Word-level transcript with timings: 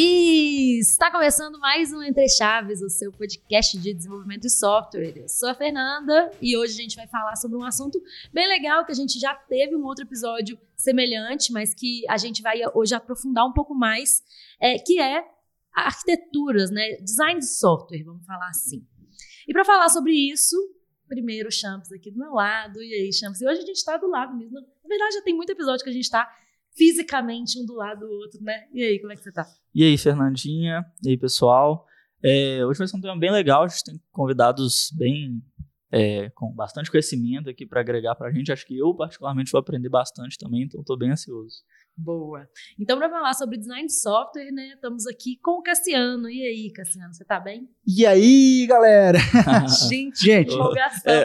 E 0.00 0.78
está 0.78 1.10
começando 1.10 1.58
mais 1.58 1.92
um 1.92 2.00
Entre 2.00 2.28
Chaves, 2.28 2.80
o 2.82 2.88
seu 2.88 3.10
podcast 3.10 3.76
de 3.76 3.92
desenvolvimento 3.92 4.42
de 4.42 4.50
software. 4.50 5.12
Eu 5.16 5.28
sou 5.28 5.48
a 5.48 5.54
Fernanda 5.54 6.30
e 6.40 6.56
hoje 6.56 6.74
a 6.74 6.82
gente 6.82 6.94
vai 6.94 7.08
falar 7.08 7.34
sobre 7.34 7.56
um 7.56 7.64
assunto 7.64 8.00
bem 8.32 8.46
legal 8.46 8.84
que 8.86 8.92
a 8.92 8.94
gente 8.94 9.18
já 9.18 9.34
teve 9.34 9.74
um 9.74 9.84
outro 9.84 10.04
episódio 10.04 10.56
semelhante, 10.76 11.52
mas 11.52 11.74
que 11.74 12.08
a 12.08 12.16
gente 12.16 12.42
vai 12.42 12.60
hoje 12.74 12.94
aprofundar 12.94 13.44
um 13.44 13.52
pouco 13.52 13.74
mais, 13.74 14.22
é, 14.60 14.78
que 14.78 15.00
é 15.00 15.24
arquiteturas, 15.74 16.70
né? 16.70 16.92
Design 17.02 17.40
de 17.40 17.48
software, 17.48 18.04
vamos 18.04 18.24
falar 18.24 18.50
assim. 18.50 18.86
E 19.48 19.52
para 19.52 19.64
falar 19.64 19.88
sobre 19.88 20.12
isso, 20.12 20.54
primeiro 21.08 21.48
o 21.48 21.52
Champs 21.52 21.90
aqui 21.90 22.12
do 22.12 22.20
meu 22.20 22.34
lado. 22.34 22.80
E 22.80 22.94
aí, 22.94 23.12
Champs? 23.12 23.40
E 23.40 23.48
hoje 23.48 23.62
a 23.62 23.66
gente 23.66 23.78
está 23.78 23.96
do 23.96 24.08
lado 24.08 24.36
mesmo. 24.36 24.60
Na 24.60 24.88
verdade, 24.88 25.16
já 25.16 25.22
tem 25.22 25.34
muito 25.34 25.50
episódio 25.50 25.82
que 25.82 25.90
a 25.90 25.92
gente 25.92 26.04
está 26.04 26.32
fisicamente 26.78 27.60
um 27.60 27.66
do 27.66 27.74
lado 27.74 28.06
do 28.06 28.12
outro, 28.12 28.40
né? 28.40 28.68
E 28.72 28.82
aí, 28.84 29.00
como 29.00 29.12
é 29.12 29.16
que 29.16 29.22
você 29.22 29.32
tá? 29.32 29.44
E 29.74 29.82
aí, 29.82 29.98
Fernandinha? 29.98 30.86
E 31.04 31.10
aí, 31.10 31.18
pessoal? 31.18 31.84
É, 32.22 32.64
hoje 32.64 32.78
vai 32.78 32.86
ser 32.86 32.96
um 32.96 33.00
tema 33.00 33.18
bem 33.18 33.32
legal, 33.32 33.64
a 33.64 33.68
gente 33.68 33.84
tem 33.84 34.00
convidados 34.12 34.90
bem 34.96 35.42
é, 35.90 36.30
com 36.30 36.52
bastante 36.52 36.90
conhecimento 36.90 37.50
aqui 37.50 37.66
para 37.66 37.80
agregar 37.80 38.14
para 38.14 38.28
a 38.28 38.32
gente. 38.32 38.52
Acho 38.52 38.64
que 38.64 38.78
eu, 38.78 38.94
particularmente, 38.94 39.50
vou 39.50 39.58
aprender 39.58 39.88
bastante 39.88 40.38
também, 40.38 40.62
então 40.62 40.80
estou 40.80 40.96
bem 40.96 41.10
ansioso. 41.10 41.56
Boa. 41.98 42.48
Então, 42.78 42.96
para 42.96 43.10
falar 43.10 43.34
sobre 43.34 43.58
design 43.58 43.86
de 43.86 43.92
software, 43.92 44.52
né, 44.52 44.70
estamos 44.74 45.04
aqui 45.04 45.36
com 45.42 45.58
o 45.58 45.62
Cassiano. 45.62 46.30
E 46.30 46.42
aí, 46.42 46.72
Cassiano, 46.72 47.12
você 47.12 47.24
tá 47.24 47.40
bem? 47.40 47.68
E 47.84 48.06
aí, 48.06 48.64
galera? 48.68 49.18
Gente, 49.88 50.24
Gente 50.24 50.54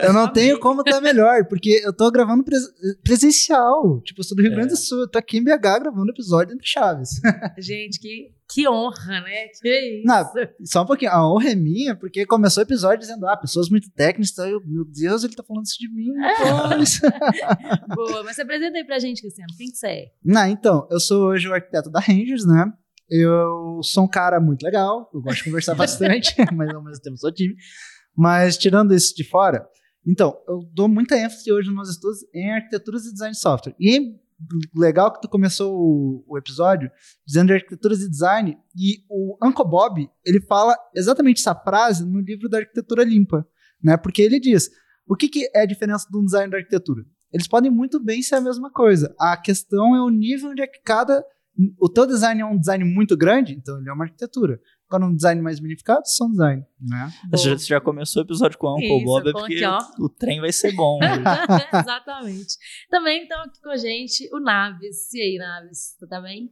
eu 0.04 0.12
não 0.12 0.32
tenho 0.32 0.58
como 0.58 0.80
estar 0.80 0.96
tá 0.96 1.00
melhor, 1.00 1.46
porque 1.46 1.80
eu 1.84 1.92
tô 1.92 2.10
gravando 2.10 2.42
pres 2.42 2.64
presencial. 3.04 4.00
Tipo, 4.00 4.20
eu 4.20 4.24
sou 4.24 4.36
do 4.36 4.42
Rio 4.42 4.50
é. 4.50 4.54
Grande 4.56 4.70
do 4.70 4.76
Sul, 4.76 5.02
eu 5.02 5.08
tô 5.08 5.16
aqui 5.16 5.38
em 5.38 5.44
BH 5.44 5.78
gravando 5.80 6.10
episódio 6.10 6.52
entre 6.52 6.66
Chaves. 6.66 7.20
Gente, 7.56 8.00
que 8.00 8.32
que 8.48 8.68
honra, 8.68 9.20
né? 9.20 9.48
Que 9.60 9.98
isso. 9.98 10.06
Não, 10.06 10.24
só 10.64 10.82
um 10.82 10.86
pouquinho. 10.86 11.10
A 11.10 11.28
honra 11.28 11.50
é 11.50 11.54
minha, 11.54 11.96
porque 11.96 12.26
começou 12.26 12.62
o 12.62 12.66
episódio 12.66 13.00
dizendo, 13.00 13.26
ah, 13.26 13.36
pessoas 13.36 13.68
muito 13.68 13.90
técnicas, 13.90 14.32
então 14.32 14.46
eu, 14.46 14.60
meu 14.64 14.84
Deus, 14.84 15.24
ele 15.24 15.34
tá 15.34 15.42
falando 15.42 15.64
isso 15.64 15.78
de 15.78 15.88
mim. 15.88 16.10
É. 16.22 16.34
Boa, 17.94 18.22
mas 18.22 18.36
se 18.36 18.42
apresenta 18.42 18.76
aí 18.76 18.84
pra 18.84 18.98
gente, 18.98 19.22
Cristiano. 19.22 19.52
Quem 19.56 19.70
que 19.70 19.76
você 19.76 19.86
é? 19.86 20.04
Não, 20.22 20.46
então, 20.46 20.86
eu 20.90 21.00
sou 21.00 21.28
hoje 21.28 21.48
o 21.48 21.54
arquiteto 21.54 21.90
da 21.90 22.00
Rangers, 22.00 22.44
né? 22.46 22.70
Eu 23.08 23.80
sou 23.82 24.04
um 24.04 24.08
cara 24.08 24.40
muito 24.40 24.62
legal, 24.62 25.10
eu 25.12 25.20
gosto 25.20 25.38
de 25.38 25.44
conversar 25.44 25.74
bastante, 25.76 26.34
mas 26.52 26.74
ao 26.74 26.82
mesmo 26.82 27.02
tempo 27.02 27.16
sou 27.16 27.32
time. 27.32 27.54
Mas 28.16 28.56
tirando 28.56 28.94
isso 28.94 29.14
de 29.14 29.24
fora, 29.24 29.66
então, 30.06 30.36
eu 30.46 30.60
dou 30.72 30.86
muita 30.86 31.16
ênfase 31.16 31.50
hoje 31.50 31.68
nos 31.68 31.76
meus 31.76 31.90
estudos 31.90 32.18
em 32.34 32.52
arquiteturas 32.52 33.06
e 33.06 33.12
design 33.12 33.32
de 33.32 33.40
software. 33.40 33.74
E 33.80 34.14
legal 34.74 35.12
que 35.12 35.20
tu 35.20 35.28
começou 35.28 35.74
o, 35.74 36.24
o, 36.26 36.38
episódio 36.38 36.90
dizendo 37.26 37.48
de 37.48 37.54
arquiteturas 37.54 38.00
e 38.00 38.10
design 38.10 38.56
e 38.76 39.04
o 39.08 39.36
Uncle 39.42 39.68
Bob 39.68 40.08
ele 40.24 40.40
fala 40.42 40.76
exatamente 40.94 41.40
essa 41.40 41.54
frase 41.54 42.04
no 42.04 42.20
livro 42.20 42.48
da 42.48 42.58
arquitetura 42.58 43.04
limpa, 43.04 43.46
né? 43.82 43.96
Porque 43.96 44.22
ele 44.22 44.40
diz 44.40 44.70
o 45.06 45.14
que, 45.14 45.28
que 45.28 45.50
é 45.54 45.62
a 45.62 45.66
diferença 45.66 46.06
do 46.10 46.24
design 46.24 46.50
da 46.50 46.58
arquitetura. 46.58 47.04
Eles 47.32 47.48
podem 47.48 47.70
muito 47.70 48.02
bem 48.02 48.22
ser 48.22 48.36
a 48.36 48.40
mesma 48.40 48.70
coisa. 48.70 49.14
A 49.18 49.36
questão 49.36 49.94
é 49.94 50.00
o 50.00 50.08
nível 50.08 50.50
onde 50.50 50.62
é 50.62 50.66
que 50.66 50.80
cada 50.82 51.24
o 51.80 51.88
teu 51.88 52.06
design 52.06 52.40
é 52.40 52.44
um 52.44 52.58
design 52.58 52.84
muito 52.84 53.16
grande, 53.16 53.54
então 53.54 53.78
ele 53.78 53.88
é 53.88 53.92
uma 53.92 54.04
arquitetura. 54.04 54.60
Quando 54.94 55.06
um 55.06 55.16
design 55.16 55.42
mais 55.42 55.58
minificado, 55.58 56.02
são 56.06 56.30
design, 56.30 56.64
né? 56.80 57.12
Você 57.32 57.56
já 57.58 57.80
começou 57.80 58.22
o 58.22 58.24
episódio 58.24 58.56
com 58.56 58.68
o 58.68 58.74
Uncle 58.74 58.98
Isso, 58.98 59.04
Bob, 59.04 59.28
é 59.28 59.32
porque 59.32 59.64
aqui, 59.64 59.84
o, 60.00 60.08
trem 60.08 60.40
vai 60.40 60.52
ser 60.52 60.70
bom. 60.70 61.00
Exatamente. 61.74 62.56
Também 62.88 63.22
estão 63.22 63.42
aqui 63.42 63.60
com 63.60 63.70
a 63.70 63.76
gente 63.76 64.28
o 64.32 64.38
Naves. 64.38 65.12
E 65.12 65.20
aí, 65.20 65.36
Naves, 65.36 65.96
tu 65.98 66.06
tá 66.06 66.20
bem? 66.20 66.48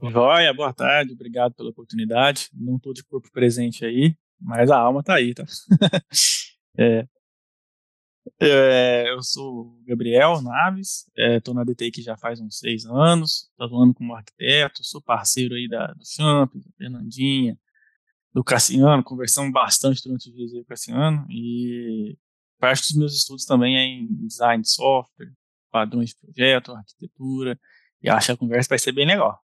Joia, 0.00 0.54
boa 0.54 0.72
tarde, 0.72 1.12
obrigado 1.12 1.52
pela 1.56 1.70
oportunidade. 1.70 2.48
Não 2.54 2.76
estou 2.76 2.92
de 2.92 3.02
corpo 3.02 3.28
presente 3.32 3.84
aí, 3.84 4.14
mas 4.40 4.70
a 4.70 4.78
alma 4.78 5.02
tá 5.02 5.16
aí, 5.16 5.34
tá? 5.34 5.42
é, 6.78 7.08
é, 8.40 9.10
eu 9.10 9.22
sou 9.22 9.78
Gabriel 9.86 10.40
Naves, 10.42 11.06
estou 11.16 11.54
é, 11.54 11.56
na 11.56 11.64
DTI 11.64 12.02
já 12.02 12.16
faz 12.16 12.40
uns 12.40 12.58
seis 12.58 12.84
anos, 12.86 13.48
estou 13.50 13.66
atuando 13.66 13.94
como 13.94 14.14
arquiteto, 14.14 14.84
sou 14.84 15.02
parceiro 15.02 15.54
aí 15.54 15.68
da, 15.68 15.88
do 15.88 16.04
Champ, 16.06 16.52
da 16.54 16.70
Fernandinha, 16.76 17.58
do 18.32 18.44
Cassiano, 18.44 19.02
conversamos 19.02 19.52
bastante 19.52 20.02
durante 20.02 20.28
os 20.28 20.34
dias 20.34 20.52
com 20.52 20.58
o 20.58 20.64
Cassiano, 20.64 21.26
e 21.30 22.16
parte 22.58 22.82
dos 22.82 22.96
meus 22.96 23.14
estudos 23.14 23.44
também 23.44 23.76
é 23.76 23.84
em 23.84 24.06
design 24.26 24.62
de 24.62 24.70
software, 24.70 25.32
padrões 25.70 26.10
de 26.10 26.16
projeto, 26.16 26.72
arquitetura, 26.72 27.58
e 28.02 28.08
acho 28.08 28.26
que 28.26 28.32
a 28.32 28.36
conversa 28.36 28.68
vai 28.68 28.78
ser 28.78 28.92
bem 28.92 29.06
legal. 29.06 29.38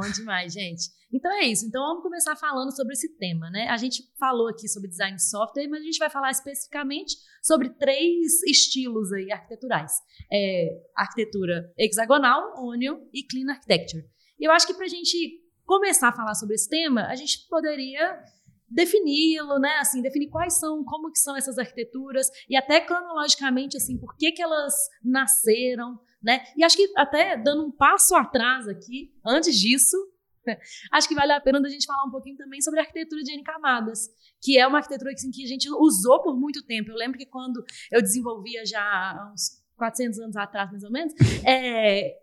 Bom 0.00 0.12
demais, 0.12 0.52
gente. 0.52 0.90
Então 1.12 1.32
é 1.32 1.46
isso. 1.46 1.66
Então 1.66 1.82
vamos 1.82 2.04
começar 2.04 2.36
falando 2.36 2.70
sobre 2.70 2.92
esse 2.92 3.16
tema, 3.16 3.50
né? 3.50 3.66
A 3.68 3.76
gente 3.76 4.04
falou 4.16 4.46
aqui 4.46 4.68
sobre 4.68 4.88
design 4.88 5.16
de 5.16 5.28
software, 5.28 5.66
mas 5.66 5.80
a 5.80 5.84
gente 5.84 5.98
vai 5.98 6.08
falar 6.08 6.30
especificamente 6.30 7.16
sobre 7.42 7.70
três 7.70 8.40
estilos 8.44 9.12
aí 9.12 9.32
arquiteturais: 9.32 9.92
é, 10.32 10.68
arquitetura 10.94 11.72
hexagonal, 11.76 12.64
onion 12.64 13.00
e 13.12 13.24
clean 13.24 13.50
architecture. 13.50 14.04
E 14.38 14.44
eu 14.44 14.52
acho 14.52 14.68
que 14.68 14.74
para 14.74 14.84
a 14.84 14.88
gente 14.88 15.16
começar 15.64 16.10
a 16.10 16.12
falar 16.12 16.34
sobre 16.34 16.54
esse 16.54 16.68
tema, 16.68 17.08
a 17.08 17.16
gente 17.16 17.48
poderia 17.48 18.22
defini-lo, 18.70 19.58
né? 19.58 19.76
Assim, 19.78 20.02
definir 20.02 20.28
quais 20.28 20.58
são, 20.58 20.84
como 20.84 21.10
que 21.10 21.18
são 21.18 21.36
essas 21.36 21.58
arquiteturas 21.58 22.28
e 22.48 22.56
até 22.56 22.80
cronologicamente, 22.80 23.76
assim, 23.76 23.98
por 23.98 24.16
que 24.16 24.32
que 24.32 24.42
elas 24.42 24.74
nasceram, 25.02 25.98
né? 26.22 26.44
E 26.56 26.64
acho 26.64 26.76
que 26.76 26.92
até 26.96 27.36
dando 27.36 27.66
um 27.66 27.70
passo 27.70 28.14
atrás 28.14 28.68
aqui, 28.68 29.12
antes 29.24 29.56
disso, 29.56 29.96
acho 30.92 31.08
que 31.08 31.14
vale 31.14 31.32
a 31.32 31.40
pena 31.40 31.58
a 31.58 31.68
gente 31.68 31.86
falar 31.86 32.04
um 32.04 32.10
pouquinho 32.10 32.36
também 32.36 32.60
sobre 32.60 32.80
a 32.80 32.82
arquitetura 32.82 33.22
de 33.22 33.32
N 33.32 33.42
camadas, 33.42 34.08
que 34.40 34.58
é 34.58 34.66
uma 34.66 34.78
arquitetura 34.78 35.12
assim, 35.12 35.30
que 35.30 35.44
a 35.44 35.48
gente 35.48 35.68
usou 35.70 36.22
por 36.22 36.38
muito 36.38 36.62
tempo. 36.64 36.90
Eu 36.90 36.96
lembro 36.96 37.18
que 37.18 37.26
quando 37.26 37.64
eu 37.90 38.02
desenvolvia 38.02 38.64
já 38.64 39.30
uns 39.32 39.62
400 39.78 40.18
anos 40.18 40.36
atrás, 40.36 40.70
mais 40.70 40.82
ou 40.82 40.90
menos, 40.90 41.14
é, 41.46 42.16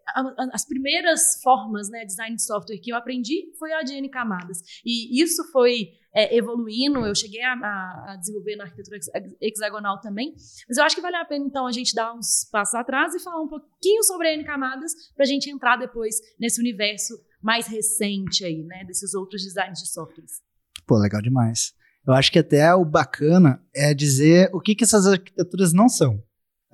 as 0.52 0.66
primeiras 0.66 1.42
formas, 1.42 1.90
né, 1.90 2.06
design 2.06 2.36
de 2.36 2.44
software 2.44 2.78
que 2.78 2.92
eu 2.92 2.98
aprendi 2.98 3.52
foi 3.58 3.72
a 3.74 3.82
de 3.82 3.94
N 3.94 4.10
camadas. 4.10 4.62
E 4.86 5.22
isso 5.22 5.44
foi 5.52 5.94
é, 6.14 6.36
evoluindo, 6.36 7.06
eu 7.06 7.16
cheguei 7.16 7.42
a, 7.42 7.54
a, 7.54 8.18
desenvolver 8.18 8.56
na 8.56 8.66
arquitetura 8.66 9.00
hexagonal 9.42 10.00
também, 10.00 10.34
mas 10.68 10.78
eu 10.78 10.84
acho 10.84 10.96
que 10.96 11.02
vale 11.02 11.16
a 11.16 11.26
pena, 11.26 11.46
então, 11.46 11.66
a 11.66 11.72
gente 11.72 11.96
dar 11.96 12.14
uns 12.14 12.48
passos 12.52 12.76
atrás 12.76 13.16
e 13.16 13.24
falar 13.24 13.42
um 13.42 13.48
pouquinho 13.48 14.04
sobre 14.04 14.28
a 14.28 14.34
N 14.34 14.44
camadas, 14.44 14.92
para 15.16 15.24
a 15.24 15.28
gente 15.28 15.50
entrar 15.50 15.78
depois 15.78 16.16
nesse 16.40 16.60
universo 16.60 17.14
mais 17.42 17.68
recente 17.68 18.44
aí, 18.46 18.64
né, 18.64 18.84
desses 18.86 19.14
outros 19.14 19.44
designs 19.44 19.80
de 19.80 19.90
softwares. 19.90 20.42
Pô, 20.86 20.98
legal 20.98 21.22
demais. 21.22 21.74
Eu 22.08 22.14
acho 22.14 22.32
que 22.32 22.40
até 22.40 22.74
o 22.74 22.86
bacana 22.86 23.60
é 23.74 23.94
dizer 23.94 24.50
o 24.54 24.62
que, 24.62 24.76
que 24.76 24.84
essas 24.84 25.08
arquiteturas 25.08 25.74
não 25.74 25.90
são. 25.90 26.24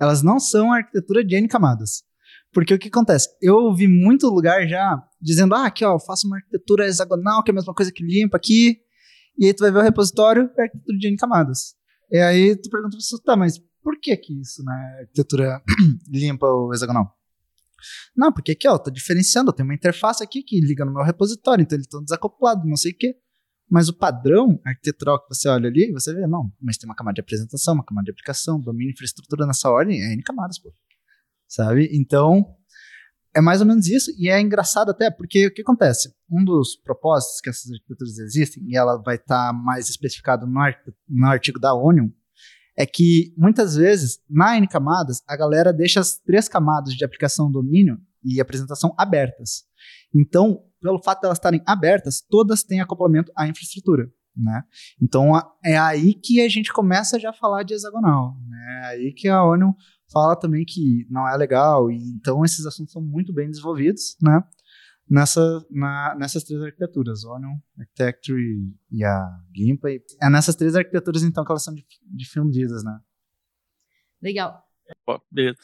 Elas 0.02 0.20
não 0.20 0.40
são 0.40 0.72
arquitetura 0.72 1.24
de 1.24 1.36
N 1.36 1.46
camadas. 1.46 2.02
Porque 2.52 2.74
o 2.74 2.78
que 2.78 2.88
acontece? 2.88 3.28
Eu 3.40 3.54
ouvi 3.54 3.86
muito 3.86 4.26
lugar 4.26 4.66
já 4.66 5.00
dizendo, 5.20 5.54
ah, 5.54 5.66
aqui 5.66 5.84
ó, 5.84 5.94
eu 5.94 6.00
faço 6.00 6.26
uma 6.26 6.38
arquitetura 6.38 6.88
hexagonal, 6.88 7.40
que 7.44 7.52
é 7.52 7.52
a 7.52 7.54
mesma 7.54 7.72
coisa 7.72 7.92
que 7.92 8.04
limpa 8.04 8.36
aqui, 8.36 8.80
e 9.38 9.46
aí 9.46 9.54
tu 9.54 9.60
vai 9.60 9.70
ver 9.70 9.78
o 9.78 9.82
repositório, 9.82 10.50
é 10.58 10.62
arquitetura 10.62 10.98
de 10.98 11.06
N 11.06 11.16
camadas. 11.16 11.76
E 12.10 12.18
aí 12.18 12.56
tu 12.56 12.68
pergunta 12.68 12.90
pra 12.90 12.98
pessoa, 12.98 13.22
tá, 13.24 13.36
mas 13.36 13.60
por 13.80 13.96
que 14.00 14.16
que 14.16 14.40
isso, 14.40 14.64
né, 14.64 14.96
arquitetura 15.02 15.62
limpa 16.10 16.48
ou 16.48 16.74
hexagonal? 16.74 17.16
Não, 18.16 18.32
porque 18.32 18.50
aqui 18.50 18.66
ó, 18.66 18.74
eu 18.74 18.78
tô 18.80 18.90
diferenciando, 18.90 19.50
eu 19.50 19.54
tenho 19.54 19.68
uma 19.68 19.74
interface 19.74 20.20
aqui 20.20 20.42
que 20.42 20.60
liga 20.60 20.84
no 20.84 20.92
meu 20.92 21.04
repositório, 21.04 21.62
então 21.62 21.76
eles 21.76 21.86
estão 21.86 22.02
desacoplados, 22.02 22.68
não 22.68 22.76
sei 22.76 22.90
o 22.90 22.96
quê. 22.98 23.14
Mas 23.72 23.88
o 23.88 23.94
padrão 23.94 24.60
arquitetural 24.66 25.18
que 25.18 25.34
você 25.34 25.48
olha 25.48 25.66
ali, 25.66 25.90
você 25.92 26.12
vê, 26.12 26.26
não, 26.26 26.52
mas 26.60 26.76
tem 26.76 26.86
uma 26.86 26.94
camada 26.94 27.14
de 27.14 27.22
apresentação, 27.22 27.72
uma 27.72 27.82
camada 27.82 28.04
de 28.04 28.10
aplicação, 28.10 28.60
domínio, 28.60 28.92
infraestrutura 28.92 29.46
nessa 29.46 29.70
ordem, 29.70 29.98
é 29.98 30.12
N 30.12 30.22
camadas, 30.22 30.58
pô. 30.58 30.70
Sabe? 31.48 31.88
Então, 31.90 32.54
é 33.34 33.40
mais 33.40 33.62
ou 33.62 33.66
menos 33.66 33.86
isso, 33.86 34.10
e 34.18 34.28
é 34.28 34.38
engraçado 34.38 34.90
até, 34.90 35.10
porque 35.10 35.46
o 35.46 35.54
que 35.54 35.62
acontece? 35.62 36.14
Um 36.30 36.44
dos 36.44 36.76
propósitos 36.76 37.40
que 37.40 37.48
essas 37.48 37.72
arquiteturas 37.72 38.18
existem, 38.18 38.62
e 38.68 38.76
ela 38.76 38.98
vai 38.98 39.16
estar 39.16 39.46
tá 39.46 39.52
mais 39.54 39.88
especificado 39.88 40.46
no, 40.46 40.60
no 41.08 41.26
artigo 41.26 41.58
da 41.58 41.72
ONU, 41.72 42.12
é 42.76 42.84
que 42.84 43.32
muitas 43.38 43.74
vezes, 43.74 44.20
na 44.28 44.54
N 44.54 44.68
camadas, 44.68 45.22
a 45.26 45.34
galera 45.34 45.72
deixa 45.72 45.98
as 45.98 46.18
três 46.18 46.46
camadas 46.46 46.92
de 46.92 47.06
aplicação, 47.06 47.50
domínio 47.50 47.98
e 48.22 48.38
apresentação 48.38 48.94
abertas. 48.98 49.64
Então, 50.14 50.62
pelo 50.82 51.02
fato 51.02 51.20
de 51.20 51.26
elas 51.26 51.38
estarem 51.38 51.62
abertas, 51.64 52.20
todas 52.28 52.62
têm 52.62 52.80
acoplamento 52.80 53.32
à 53.36 53.46
infraestrutura. 53.46 54.10
Né? 54.36 54.64
Então 55.00 55.32
é 55.64 55.78
aí 55.78 56.14
que 56.14 56.40
a 56.40 56.48
gente 56.48 56.72
começa 56.72 57.18
já 57.20 57.30
a 57.30 57.34
falar 57.34 57.62
de 57.62 57.74
hexagonal. 57.74 58.36
Né? 58.48 58.80
É 58.82 58.86
aí 58.86 59.12
que 59.12 59.28
a 59.28 59.44
ONU 59.44 59.74
fala 60.10 60.34
também 60.36 60.64
que 60.64 61.06
não 61.08 61.28
é 61.28 61.36
legal. 61.36 61.90
E, 61.90 61.96
então 62.14 62.44
esses 62.44 62.66
assuntos 62.66 62.92
são 62.92 63.02
muito 63.02 63.32
bem 63.32 63.48
desenvolvidos 63.48 64.16
né? 64.20 64.42
Nessa, 65.08 65.42
na, 65.70 66.14
nessas 66.14 66.42
três 66.42 66.62
arquiteturas, 66.62 67.24
ONU, 67.24 67.60
Architecture 67.78 68.40
e 68.90 69.04
a 69.04 69.40
GIMPA. 69.54 69.90
É 70.22 70.30
nessas 70.30 70.54
três 70.54 70.74
arquiteturas 70.74 71.22
então 71.22 71.44
que 71.44 71.52
elas 71.52 71.64
são 71.64 71.74
difundidas. 72.04 72.82
Né? 72.82 72.98
Legal. 74.22 74.64
beleza. 75.30 75.58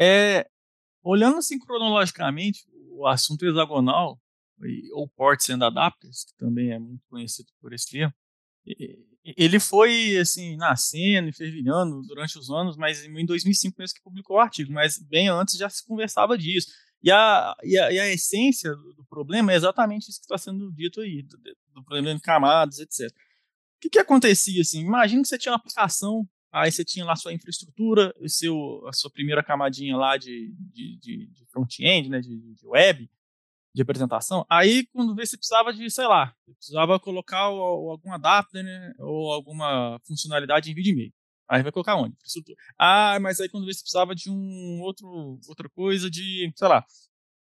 É, 0.00 0.48
olhando 1.02 1.36
assim 1.36 1.58
cronologicamente, 1.58 2.66
o 2.96 3.06
assunto 3.06 3.44
hexagonal 3.44 4.18
ou 4.92 5.08
Ports 5.08 5.50
and 5.50 5.64
Adapters, 5.64 6.24
que 6.24 6.36
também 6.36 6.70
é 6.72 6.78
muito 6.78 7.04
conhecido 7.08 7.48
por 7.60 7.72
esse 7.72 7.90
termo, 7.90 8.14
ele 9.24 9.58
foi 9.58 10.18
assim 10.18 10.56
nascendo 10.56 11.28
e 11.28 11.32
fervilhando 11.32 12.02
durante 12.02 12.38
os 12.38 12.50
anos, 12.50 12.76
mas 12.76 13.04
em 13.04 13.26
2005 13.26 13.76
mesmo 13.78 13.96
que 13.96 14.02
publicou 14.02 14.36
o 14.36 14.40
artigo, 14.40 14.72
mas 14.72 14.98
bem 14.98 15.28
antes 15.28 15.56
já 15.56 15.68
se 15.68 15.84
conversava 15.86 16.36
disso. 16.36 16.68
E 17.02 17.10
a, 17.10 17.54
e 17.62 17.78
a, 17.78 17.92
e 17.92 18.00
a 18.00 18.08
essência 18.08 18.74
do 18.74 19.04
problema 19.08 19.52
é 19.52 19.56
exatamente 19.56 20.08
isso 20.08 20.18
que 20.18 20.24
está 20.24 20.38
sendo 20.38 20.72
dito 20.72 21.00
aí, 21.02 21.22
do, 21.22 21.36
do, 21.36 21.84
problema 21.84 22.14
de 22.14 22.20
camadas, 22.22 22.78
etc. 22.78 23.10
O 23.10 23.80
que, 23.80 23.90
que 23.90 23.98
acontecia 23.98 24.62
assim? 24.62 24.80
Imagina 24.80 25.20
que 25.20 25.28
você 25.28 25.36
tinha 25.36 25.52
uma 25.52 25.58
aplicação, 25.58 26.26
aí 26.50 26.72
você 26.72 26.82
tinha 26.82 27.04
lá 27.04 27.14
sua 27.14 27.34
infraestrutura, 27.34 28.14
seu, 28.26 28.86
a 28.88 28.92
sua 28.94 29.10
primeira 29.10 29.42
camadinha 29.42 29.96
lá 29.96 30.16
de, 30.16 30.54
de, 30.72 30.96
de, 30.96 31.26
de 31.26 31.46
front-end, 31.46 32.08
né, 32.08 32.20
de, 32.20 32.54
de 32.54 32.66
web, 32.66 33.10
de 33.74 33.82
apresentação. 33.82 34.46
Aí, 34.48 34.86
quando 34.92 35.14
vê 35.14 35.26
se 35.26 35.36
precisava 35.36 35.72
de, 35.72 35.90
sei 35.90 36.06
lá, 36.06 36.34
precisava 36.56 37.00
colocar 37.00 37.40
algum 37.40 38.12
adapter, 38.12 38.62
né, 38.62 38.94
ou 38.98 39.32
alguma 39.32 40.00
funcionalidade 40.06 40.70
em 40.70 40.74
vídeo 40.74 40.92
e-mail. 40.92 41.12
Aí 41.48 41.62
vai 41.62 41.72
colocar 41.72 41.96
onde? 41.96 42.16
Ah, 42.78 43.18
mas 43.20 43.40
aí 43.40 43.48
quando 43.48 43.66
vê 43.66 43.74
se 43.74 43.82
precisava 43.82 44.14
de 44.14 44.30
um 44.30 44.80
outro, 44.80 45.38
outra 45.48 45.68
coisa 45.68 46.10
de, 46.10 46.52
sei 46.56 46.68
lá, 46.68 46.84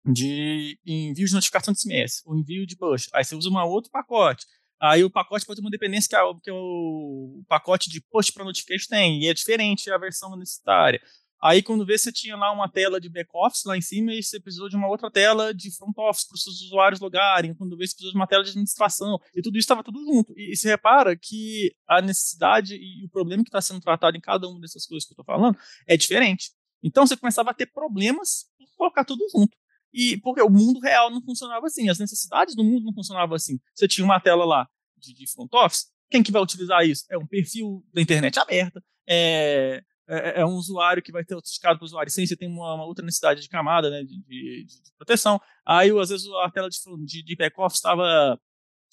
de 0.06 0.80
envio 0.86 1.28
de 1.28 1.34
notificação 1.34 1.74
de 1.74 1.80
SMS, 1.82 2.22
ou 2.26 2.36
envio 2.38 2.66
de 2.66 2.76
push. 2.78 3.10
Aí 3.14 3.24
você 3.24 3.36
usa 3.36 3.50
um 3.50 3.58
outro 3.58 3.92
pacote. 3.92 4.46
Aí 4.80 5.04
o 5.04 5.10
pacote 5.10 5.46
pode 5.46 5.60
ter 5.60 5.66
uma 5.66 5.72
dependência 5.72 6.10
que, 6.10 6.16
é, 6.16 6.20
que 6.44 6.50
é 6.50 6.54
o 6.54 7.44
pacote 7.48 7.90
de 7.90 8.02
push 8.02 8.32
para 8.32 8.44
notification 8.44 8.88
tem, 8.90 9.24
e 9.24 9.28
é 9.28 9.34
diferente 9.34 9.90
a 9.92 9.98
versão 9.98 10.36
necessária. 10.36 11.02
Aí, 11.42 11.62
quando 11.62 11.86
vê, 11.86 11.98
você 11.98 12.12
tinha 12.12 12.36
lá 12.36 12.52
uma 12.52 12.70
tela 12.70 13.00
de 13.00 13.10
back-office 13.10 13.66
lá 13.66 13.78
em 13.78 13.82
cima 13.82 14.14
e 14.14 14.24
você 14.24 14.40
precisou 14.40 14.70
de 14.70 14.76
uma 14.76 14.88
outra 14.88 15.12
tela 15.12 15.54
de 15.54 15.70
front-office 15.76 16.28
para 16.28 16.36
os 16.36 16.44
seus 16.44 16.62
usuários 16.62 17.00
logarem. 17.00 17.54
Quando 17.54 17.78
vê, 17.78 17.86
você 17.86 17.94
precisou 17.94 18.12
de 18.12 18.18
uma 18.18 18.28
tela 18.28 18.44
de 18.44 18.50
administração. 18.50 19.20
E 19.36 19.42
tudo 19.42 19.58
isso 19.58 19.66
estava 19.66 19.84
tudo 19.84 20.04
junto. 20.06 20.34
E, 20.36 20.54
e 20.54 20.58
se 20.58 20.68
repara 20.68 21.16
que 21.16 21.76
a 21.88 22.02
necessidade 22.02 22.76
e 22.76 23.06
o 23.06 23.10
problema 23.10 23.44
que 23.44 23.50
está 23.50 23.62
sendo 23.62 23.82
tratado 23.82 24.18
em 24.18 24.22
cada 24.22 24.48
uma 24.48 24.60
dessas 24.60 24.86
coisas 24.86 25.06
que 25.06 25.12
eu 25.12 25.22
estou 25.22 25.26
falando 25.26 25.58
é 25.88 25.96
diferente. 25.96 26.52
Então, 26.82 27.06
você 27.06 27.16
começava 27.18 27.52
a 27.52 27.54
ter 27.54 27.68
problemas 27.68 28.46
por 28.58 28.68
colocar 28.78 29.06
tudo 29.06 29.24
junto. 29.32 29.56
E 29.94 30.18
porque 30.18 30.42
o 30.42 30.50
mundo 30.50 30.80
real 30.80 31.10
não 31.10 31.22
funcionava 31.22 31.68
assim, 31.68 31.90
as 31.90 32.00
necessidades 32.00 32.56
do 32.56 32.64
mundo 32.64 32.84
não 32.84 32.94
funcionavam 32.94 33.36
assim. 33.36 33.60
Você 33.74 33.88
tinha 33.88 34.04
uma 34.04 34.20
tela 34.20 34.44
lá 34.44 34.68
de, 34.98 35.14
de 35.14 35.32
front 35.32 35.54
office, 35.54 35.86
quem 36.10 36.22
que 36.22 36.32
vai 36.32 36.42
utilizar 36.42 36.86
isso? 36.86 37.06
É 37.10 37.18
um 37.18 37.26
perfil 37.26 37.84
da 37.94 38.02
internet 38.02 38.40
aberta, 38.40 38.84
é, 39.08 39.82
é, 40.07 40.42
é, 40.42 40.46
um 40.46 40.54
usuário 40.54 41.02
que 41.02 41.12
vai 41.12 41.24
ter 41.24 41.34
autenticado 41.34 41.78
para 41.78 41.84
o 41.84 41.86
usuário. 41.86 42.12
Sim, 42.12 42.25
você 42.25 42.36
tem 42.36 42.48
uma, 42.48 42.75
uma, 42.75 42.86
outra 42.86 43.06
necessidade 43.06 43.42
de 43.42 43.50
camada 43.50 43.90
né, 43.90 44.04
de, 44.04 44.19
de, 44.22 44.66
de 44.66 44.92
proteção. 44.98 45.40
Aí, 45.66 45.90
às 46.00 46.10
vezes, 46.10 46.28
a 46.44 46.52
tela 46.52 46.69
de, 46.69 46.78
de, 47.06 47.24
de 47.24 47.36
back-office 47.36 47.78
estava 47.78 48.40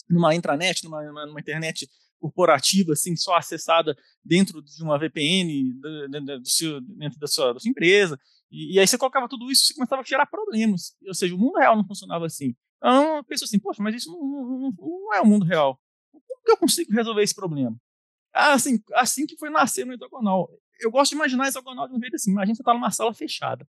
numa 0.09 0.35
intranet, 0.35 0.85
numa, 0.85 1.03
numa, 1.27 1.41
internet 1.41 1.89
corporativa, 2.19 2.93
assim, 2.93 3.17
só 3.17 3.37
acessada 3.37 3.97
dentro 4.25 4.63
de 4.63 4.83
uma 4.83 4.99
VPN 4.99 5.75
dentro, 6.11 6.41
do 6.41 6.49
seu, 6.49 6.81
dentro 6.81 7.19
da, 7.19 7.27
sua, 7.27 7.53
da 7.53 7.61
sua 7.61 7.71
empresa. 7.71 8.19
E, 8.51 8.75
e, 8.75 8.81
aí 8.81 8.87
você 8.87 8.97
colocava 8.97 9.29
tudo 9.29 9.51
isso 9.51 9.73
e 9.73 9.75
começava 9.75 10.03
a 10.03 10.05
gerar 10.05 10.27
problemas. 10.27 10.95
Ou 11.07 11.15
seja, 11.15 11.35
o 11.35 11.39
mundo 11.39 11.59
real 11.59 11.77
não 11.77 11.87
funcionava 11.87 12.27
assim. 12.27 12.55
Então, 12.77 13.17
eu 13.17 13.25
penso 13.25 13.45
assim, 13.45 13.59
poxa, 13.59 13.83
mas 13.83 13.95
isso 13.95 14.11
não, 14.11 14.21
não, 14.21 14.73
não 14.79 15.15
é 15.15 15.21
o 15.21 15.27
mundo 15.27 15.45
real. 15.45 15.81
Como 16.11 16.43
que 16.45 16.53
eu 16.53 16.57
consigo 16.57 16.93
resolver 16.93 17.23
esse 17.23 17.35
problema? 17.35 17.77
Assim, 18.33 18.83
assim 18.95 19.27
que 19.27 19.37
foi 19.37 19.51
nascer 19.51 19.85
no 19.85 19.93
hexagonal 19.93 20.49
eu 20.83 20.91
gosto 20.91 21.11
de 21.11 21.17
imaginar 21.17 21.45
a 21.45 21.49
hexagonal 21.49 21.89
de 21.89 21.95
um 21.95 22.01
jeito 22.01 22.17
assim. 22.17 22.31
Imagina 22.31 22.55
você 22.55 22.63
está 22.63 22.75
numa 22.75 22.91
sala 22.91 23.15
fechada. 23.15 23.67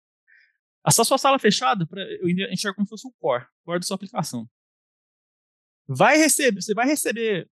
Essa 0.87 1.05
sua 1.05 1.19
sala 1.19 1.39
fechada, 1.39 1.87
eu 2.21 2.29
enxergo 2.51 2.75
como 2.75 2.87
se 2.87 2.91
fosse 2.91 3.07
o 3.07 3.13
core, 3.21 3.45
o 3.45 3.65
core 3.65 3.79
da 3.79 3.87
sua 3.87 3.95
aplicação. 3.95 4.49
Vai 5.87 6.17
receber, 6.17 6.61
você 6.61 6.75
vai 6.75 6.87
receber 6.87 7.49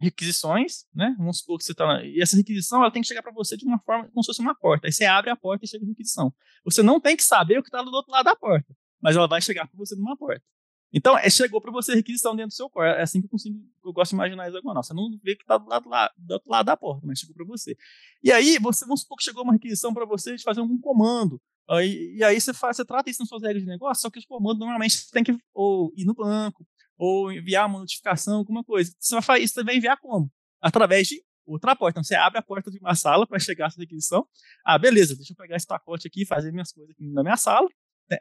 requisições, 0.00 0.84
né? 0.92 1.14
Vamos 1.16 1.38
supor 1.38 1.58
que 1.58 1.64
você 1.64 1.72
está. 1.72 2.02
E 2.04 2.20
essa 2.20 2.36
requisição 2.36 2.80
ela 2.80 2.90
tem 2.90 3.00
que 3.00 3.06
chegar 3.06 3.22
para 3.22 3.32
você 3.32 3.56
de 3.56 3.64
uma 3.64 3.78
forma 3.78 4.08
como 4.08 4.22
se 4.22 4.26
fosse 4.26 4.40
uma 4.40 4.54
porta. 4.54 4.88
Aí 4.88 4.92
você 4.92 5.04
abre 5.04 5.30
a 5.30 5.36
porta 5.36 5.64
e 5.64 5.68
chega 5.68 5.84
a 5.84 5.88
requisição. 5.88 6.34
Você 6.64 6.82
não 6.82 7.00
tem 7.00 7.16
que 7.16 7.22
saber 7.22 7.58
o 7.58 7.62
que 7.62 7.68
está 7.68 7.80
do 7.82 7.92
outro 7.92 8.10
lado 8.10 8.24
da 8.24 8.34
porta, 8.34 8.74
mas 9.00 9.14
ela 9.14 9.28
vai 9.28 9.40
chegar 9.40 9.68
para 9.68 9.76
você 9.76 9.94
numa 9.94 10.16
porta. 10.16 10.44
Então, 10.92 11.16
é, 11.16 11.30
chegou 11.30 11.60
para 11.60 11.72
você 11.72 11.94
requisição 11.94 12.36
dentro 12.36 12.50
do 12.50 12.54
seu 12.54 12.68
core. 12.68 12.88
É 12.88 13.02
assim 13.02 13.20
que 13.20 13.26
eu 13.26 13.30
consigo, 13.30 13.58
eu 13.84 13.92
gosto 13.92 14.10
de 14.10 14.16
imaginar 14.16 14.48
hexagonal. 14.48 14.82
Você 14.82 14.92
não 14.92 15.10
vê 15.22 15.34
que 15.34 15.42
está 15.42 15.56
do 15.56 15.68
lado, 15.68 15.88
do 16.18 16.32
outro 16.34 16.50
lado 16.50 16.66
da 16.66 16.76
porta, 16.76 17.06
mas 17.06 17.18
chegou 17.18 17.34
para 17.34 17.46
você. 17.46 17.76
E 18.22 18.30
aí, 18.30 18.58
você, 18.58 18.84
vamos 18.84 19.00
supor 19.00 19.16
que 19.16 19.24
chegou 19.24 19.42
uma 19.42 19.54
requisição 19.54 19.94
para 19.94 20.04
você 20.04 20.36
de 20.36 20.42
fazer 20.42 20.60
algum 20.60 20.78
comando. 20.78 21.40
Aí, 21.68 22.14
e 22.16 22.24
aí 22.24 22.38
você, 22.38 22.52
faz, 22.52 22.76
você 22.76 22.84
trata 22.84 23.08
isso 23.08 23.20
nas 23.20 23.28
suas 23.28 23.42
regras 23.42 23.62
de 23.62 23.68
negócio, 23.68 24.02
só 24.02 24.10
que 24.10 24.18
os 24.18 24.26
comandos 24.26 24.58
normalmente 24.58 25.10
tem 25.10 25.24
que 25.24 25.36
ou 25.54 25.92
ir 25.96 26.04
no 26.04 26.12
banco, 26.12 26.66
ou 26.98 27.32
enviar 27.32 27.66
uma 27.66 27.78
notificação, 27.78 28.38
alguma 28.38 28.62
coisa. 28.62 28.92
Você 28.98 29.14
vai 29.14 29.22
fazer 29.22 29.44
isso, 29.44 29.54
você 29.54 29.64
vai 29.64 29.76
enviar 29.76 29.96
como? 29.98 30.30
Através 30.60 31.08
de 31.08 31.22
outra 31.46 31.74
porta. 31.74 32.00
Então, 32.00 32.04
você 32.04 32.14
abre 32.14 32.38
a 32.38 32.42
porta 32.42 32.70
de 32.70 32.78
uma 32.78 32.94
sala 32.94 33.26
para 33.26 33.38
chegar 33.38 33.66
essa 33.66 33.80
requisição. 33.80 34.26
Ah, 34.64 34.78
beleza, 34.78 35.16
deixa 35.16 35.32
eu 35.32 35.36
pegar 35.36 35.56
esse 35.56 35.66
pacote 35.66 36.06
aqui 36.06 36.26
fazer 36.26 36.52
minhas 36.52 36.72
coisas 36.72 36.90
aqui 36.90 37.08
na 37.10 37.22
minha 37.22 37.36
sala. 37.36 37.68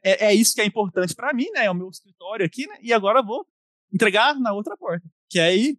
É, 0.04 0.28
é 0.28 0.34
isso 0.34 0.56
que 0.56 0.62
é 0.62 0.66
importante 0.66 1.16
para 1.16 1.34
mim, 1.34 1.50
né? 1.52 1.66
É 1.66 1.72
o 1.72 1.76
meu 1.76 1.90
escritório 1.90 2.46
aqui, 2.46 2.68
né? 2.68 2.78
E 2.82 2.94
agora 2.94 3.22
vou 3.22 3.46
entregar 3.94 4.40
na 4.40 4.54
outra 4.54 4.78
porta. 4.78 5.06
Que 5.30 5.40
aí 5.40 5.78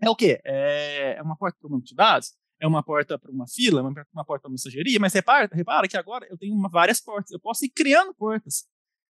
é 0.00 0.10
o 0.10 0.16
quê? 0.16 0.40
É, 0.44 1.16
é 1.18 1.22
uma 1.22 1.36
porta 1.36 1.58
para 1.58 1.68
um 1.68 1.72
banco 1.72 1.86
de 1.86 1.94
dados, 1.94 2.34
é 2.60 2.66
uma 2.66 2.82
porta 2.82 3.18
para 3.18 3.30
uma 3.30 3.46
fila, 3.46 3.82
uma, 3.82 4.06
uma 4.12 4.24
porta 4.24 4.42
para 4.42 4.50
mensageria, 4.50 4.98
mas 5.00 5.12
repara, 5.12 5.48
repara 5.52 5.88
que 5.88 5.96
agora 5.96 6.26
eu 6.30 6.36
tenho 6.36 6.54
uma, 6.54 6.68
várias 6.68 7.00
portas. 7.00 7.30
Eu 7.30 7.40
posso 7.40 7.64
ir 7.64 7.70
criando 7.70 8.14
portas. 8.14 8.66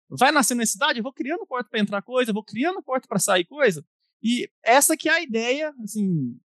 Vai 0.09 0.33
nascer 0.33 0.55
necessidade, 0.55 0.99
eu 0.99 1.03
vou 1.03 1.13
criando 1.13 1.47
porta 1.47 1.71
para 1.71 1.81
entrar 1.81 2.03
coisa, 2.03 2.31
eu 2.31 2.35
vou 2.35 2.45
criando 2.45 2.83
porta 2.83 3.07
para 3.07 3.19
sair 3.19 3.45
coisa. 3.45 3.85
E 4.23 4.51
essa 4.63 4.97
que 4.97 5.09
é 5.09 5.13
a 5.13 5.23
ideia, 5.23 5.73
assim, 5.83 6.39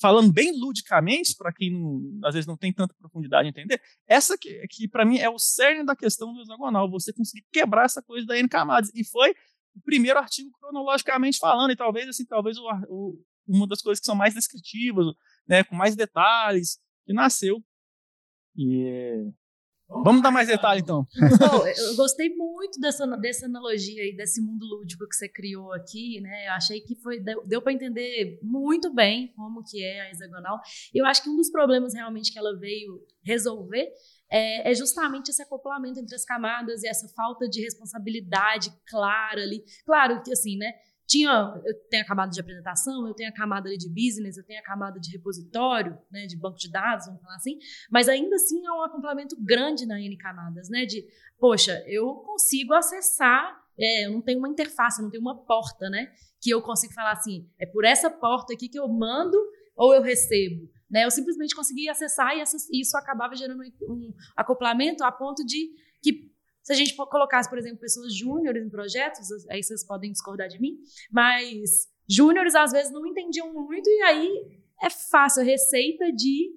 falando 0.00 0.32
bem 0.32 0.58
ludicamente, 0.58 1.34
para 1.36 1.52
quem 1.52 1.70
não, 1.70 2.20
às 2.24 2.34
vezes 2.34 2.46
não 2.46 2.56
tem 2.56 2.72
tanta 2.72 2.94
profundidade 2.94 3.46
em 3.46 3.50
entender, 3.50 3.80
essa 4.06 4.36
que, 4.36 4.66
que 4.68 4.88
para 4.88 5.04
mim 5.04 5.18
é 5.18 5.28
o 5.28 5.38
cerne 5.38 5.84
da 5.84 5.96
questão 5.96 6.32
do 6.32 6.40
hexagonal, 6.40 6.90
você 6.90 7.12
conseguir 7.12 7.44
quebrar 7.50 7.84
essa 7.84 8.02
coisa 8.02 8.26
da 8.26 8.38
N 8.38 8.48
camadas. 8.48 8.90
E 8.94 9.04
foi 9.04 9.34
o 9.74 9.80
primeiro 9.82 10.18
artigo 10.18 10.50
cronologicamente 10.58 11.38
falando, 11.38 11.70
e 11.70 11.76
talvez 11.76 12.08
assim, 12.08 12.24
talvez 12.24 12.56
o, 12.58 12.64
o, 12.88 13.24
uma 13.46 13.66
das 13.66 13.82
coisas 13.82 14.00
que 14.00 14.06
são 14.06 14.14
mais 14.14 14.34
descritivas, 14.34 15.06
né, 15.46 15.64
com 15.64 15.74
mais 15.74 15.94
detalhes, 15.94 16.78
que 17.04 17.12
nasceu. 17.12 17.62
E 18.56 19.30
Vamos 19.88 20.20
dar 20.20 20.32
mais 20.32 20.48
detalhe, 20.48 20.80
então. 20.80 21.06
eu 21.78 21.96
gostei 21.96 22.34
muito 22.34 22.80
dessa, 22.80 23.06
dessa 23.16 23.46
analogia 23.46 24.02
aí, 24.02 24.16
desse 24.16 24.40
mundo 24.40 24.66
lúdico 24.66 25.06
que 25.08 25.14
você 25.14 25.28
criou 25.28 25.72
aqui, 25.72 26.20
né? 26.20 26.48
Eu 26.48 26.52
achei 26.52 26.80
que 26.80 26.96
foi, 26.96 27.20
deu, 27.20 27.46
deu 27.46 27.62
para 27.62 27.72
entender 27.72 28.38
muito 28.42 28.92
bem 28.92 29.32
como 29.36 29.62
que 29.62 29.82
é 29.82 30.02
a 30.02 30.10
hexagonal. 30.10 30.58
Eu 30.92 31.06
acho 31.06 31.22
que 31.22 31.30
um 31.30 31.36
dos 31.36 31.50
problemas 31.50 31.94
realmente 31.94 32.32
que 32.32 32.38
ela 32.38 32.58
veio 32.58 33.00
resolver 33.24 33.88
é, 34.30 34.70
é, 34.70 34.74
justamente 34.74 35.28
esse 35.30 35.42
acoplamento 35.42 36.00
entre 36.00 36.14
as 36.14 36.24
camadas 36.24 36.82
e 36.82 36.88
essa 36.88 37.08
falta 37.14 37.48
de 37.48 37.62
responsabilidade 37.62 38.72
clara 38.88 39.42
ali. 39.42 39.62
Claro 39.84 40.20
que, 40.22 40.32
assim, 40.32 40.56
né? 40.56 40.72
Tinha, 41.06 41.30
eu 41.64 41.74
tenho 41.88 42.02
a 42.02 42.06
camada 42.06 42.32
de 42.32 42.40
apresentação, 42.40 43.06
eu 43.06 43.14
tenho 43.14 43.30
a 43.30 43.32
camada 43.32 43.70
de 43.76 43.88
business, 43.88 44.36
eu 44.36 44.44
tenho 44.44 44.58
a 44.58 44.62
camada 44.62 44.98
de 44.98 45.10
repositório, 45.12 45.96
né, 46.10 46.26
de 46.26 46.36
banco 46.36 46.58
de 46.58 46.70
dados, 46.70 47.06
vamos 47.06 47.22
falar 47.22 47.36
assim, 47.36 47.58
mas 47.90 48.08
ainda 48.08 48.34
assim 48.34 48.66
é 48.66 48.72
um 48.72 48.82
acoplamento 48.82 49.36
grande 49.40 49.86
na 49.86 50.00
N 50.00 50.16
camadas, 50.16 50.68
né, 50.68 50.84
de, 50.84 51.06
poxa, 51.38 51.82
eu 51.86 52.14
consigo 52.16 52.74
acessar, 52.74 53.56
é, 53.78 54.06
eu 54.06 54.12
não 54.12 54.20
tenho 54.20 54.38
uma 54.38 54.48
interface, 54.48 55.00
eu 55.00 55.04
não 55.04 55.10
tenho 55.10 55.22
uma 55.22 55.44
porta, 55.44 55.88
né, 55.88 56.12
que 56.40 56.50
eu 56.50 56.60
consigo 56.60 56.92
falar 56.92 57.12
assim, 57.12 57.48
é 57.58 57.66
por 57.66 57.84
essa 57.84 58.10
porta 58.10 58.52
aqui 58.52 58.68
que 58.68 58.78
eu 58.78 58.88
mando 58.88 59.38
ou 59.76 59.94
eu 59.94 60.02
recebo, 60.02 60.68
né, 60.90 61.04
eu 61.04 61.10
simplesmente 61.10 61.54
consegui 61.54 61.88
acessar 61.88 62.36
e 62.36 62.42
isso 62.80 62.96
acabava 62.96 63.36
gerando 63.36 63.62
um 63.62 64.12
acoplamento 64.36 65.04
a 65.04 65.12
ponto 65.12 65.44
de 65.44 65.70
que 66.02 66.35
se 66.66 66.72
a 66.72 66.74
gente 66.74 66.96
colocasse, 66.96 67.48
por 67.48 67.58
exemplo, 67.58 67.78
pessoas 67.78 68.12
júniores 68.12 68.66
em 68.66 68.68
projetos, 68.68 69.28
aí 69.48 69.62
vocês 69.62 69.86
podem 69.86 70.10
discordar 70.10 70.48
de 70.48 70.60
mim, 70.60 70.76
mas 71.12 71.86
júniores 72.08 72.56
às 72.56 72.72
vezes 72.72 72.92
não 72.92 73.06
entendiam 73.06 73.54
muito 73.54 73.88
e 73.88 74.02
aí 74.02 74.60
é 74.82 74.90
fácil 74.90 75.42
a 75.42 75.44
receita 75.44 76.12
de 76.12 76.50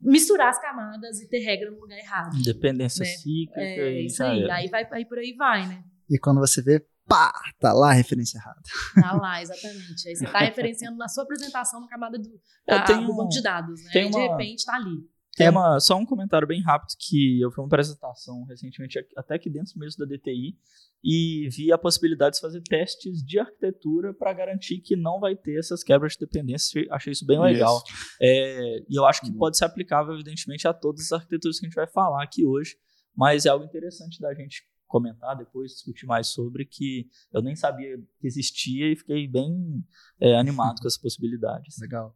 misturar 0.00 0.50
as 0.50 0.60
camadas 0.60 1.20
e 1.20 1.28
ter 1.28 1.40
regra 1.40 1.72
no 1.72 1.80
lugar 1.80 1.98
errado. 1.98 2.40
Dependência 2.44 3.02
né? 3.02 3.10
cíclica. 3.10 3.60
É, 3.60 4.02
isso 4.02 4.22
aí. 4.22 4.48
Aí, 4.48 4.68
vai, 4.68 4.86
aí 4.92 5.04
por 5.04 5.18
aí 5.18 5.34
vai, 5.36 5.66
né? 5.66 5.82
E 6.08 6.16
quando 6.16 6.38
você 6.38 6.62
vê, 6.62 6.86
pá, 7.04 7.32
tá 7.58 7.72
lá 7.72 7.90
a 7.90 7.94
referência 7.94 8.38
errada. 8.38 8.60
Tá 8.94 9.14
lá, 9.14 9.42
exatamente. 9.42 10.08
Aí 10.08 10.14
você 10.14 10.26
tá 10.26 10.38
referenciando 10.46 10.96
na 10.96 11.08
sua 11.08 11.24
apresentação 11.24 11.80
na 11.80 11.88
camada 11.88 12.20
do, 12.20 12.40
é, 12.68 12.74
a, 12.74 12.84
do 12.84 13.16
banco 13.16 13.30
de 13.30 13.42
dados, 13.42 13.82
né? 13.82 13.90
Tem 13.92 14.06
uma... 14.06 14.12
de 14.12 14.28
repente 14.28 14.64
tá 14.64 14.76
ali. 14.76 15.10
Tem 15.34 15.48
uma, 15.48 15.80
só 15.80 15.96
um 15.96 16.04
comentário 16.04 16.46
bem 16.46 16.60
rápido 16.62 16.94
que 16.98 17.40
eu 17.40 17.50
fiz 17.50 17.58
uma 17.58 17.66
apresentação 17.66 18.44
recentemente, 18.44 18.98
até 19.16 19.36
aqui 19.36 19.48
dentro 19.48 19.78
mesmo 19.78 20.04
da 20.04 20.14
DTI, 20.14 20.58
e 21.02 21.48
vi 21.50 21.72
a 21.72 21.78
possibilidade 21.78 22.36
de 22.36 22.40
fazer 22.40 22.62
testes 22.62 23.24
de 23.24 23.38
arquitetura 23.38 24.12
para 24.12 24.32
garantir 24.34 24.78
que 24.78 24.94
não 24.94 25.18
vai 25.18 25.34
ter 25.34 25.58
essas 25.58 25.82
quebras 25.82 26.12
de 26.12 26.20
dependência. 26.20 26.86
Achei 26.90 27.12
isso 27.12 27.26
bem 27.26 27.40
legal. 27.40 27.82
É, 28.20 28.84
e 28.88 28.94
eu 28.94 29.06
acho 29.06 29.22
que 29.22 29.30
uhum. 29.30 29.38
pode 29.38 29.56
ser 29.56 29.64
aplicável, 29.64 30.14
evidentemente, 30.14 30.68
a 30.68 30.74
todas 30.74 31.06
as 31.06 31.12
arquiteturas 31.12 31.58
que 31.58 31.64
a 31.64 31.68
gente 31.68 31.76
vai 31.76 31.86
falar 31.86 32.22
aqui 32.22 32.44
hoje, 32.44 32.76
mas 33.16 33.46
é 33.46 33.48
algo 33.48 33.64
interessante 33.64 34.20
da 34.20 34.34
gente 34.34 34.62
comentar 34.86 35.34
depois, 35.34 35.72
discutir 35.72 36.04
mais 36.04 36.26
sobre, 36.26 36.66
que 36.66 37.08
eu 37.32 37.40
nem 37.40 37.56
sabia 37.56 37.96
que 38.20 38.26
existia 38.26 38.92
e 38.92 38.96
fiquei 38.96 39.26
bem 39.26 39.82
é, 40.20 40.36
animado 40.36 40.78
com 40.82 40.86
essa 40.86 41.00
possibilidade. 41.00 41.68
Assim. 41.68 41.80
Legal. 41.80 42.14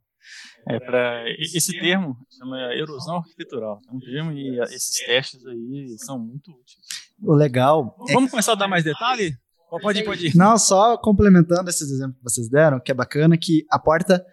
É, 0.69 0.81
para 0.81 1.25
esse 1.39 1.79
termo 1.79 2.17
chama 2.37 2.75
erosão 2.75 3.19
arquitetural. 3.19 3.81
É 3.89 3.93
um 3.93 4.01
termo 4.01 4.33
e 4.33 4.59
esses 4.63 5.05
testes 5.05 5.47
aí 5.47 5.97
são 5.99 6.19
muito 6.19 6.51
úteis. 6.51 6.77
O 7.23 7.35
legal. 7.35 7.97
É 8.09 8.13
Vamos 8.13 8.29
é... 8.29 8.31
começar 8.31 8.53
a 8.53 8.57
dar 8.57 8.69
mais 8.69 8.85
detalhe? 8.85 9.37
Pode 9.83 10.01
ir, 10.01 10.05
pode 10.05 10.27
ir. 10.27 10.37
Não, 10.37 10.57
só 10.59 10.97
complementando 10.97 11.69
esses 11.69 11.91
exemplos 11.91 12.19
que 12.19 12.23
vocês 12.23 12.49
deram, 12.49 12.81
que 12.81 12.91
é 12.91 12.95
bacana 12.95 13.37
que 13.37 13.65
a 13.71 13.79
porta. 13.79 14.25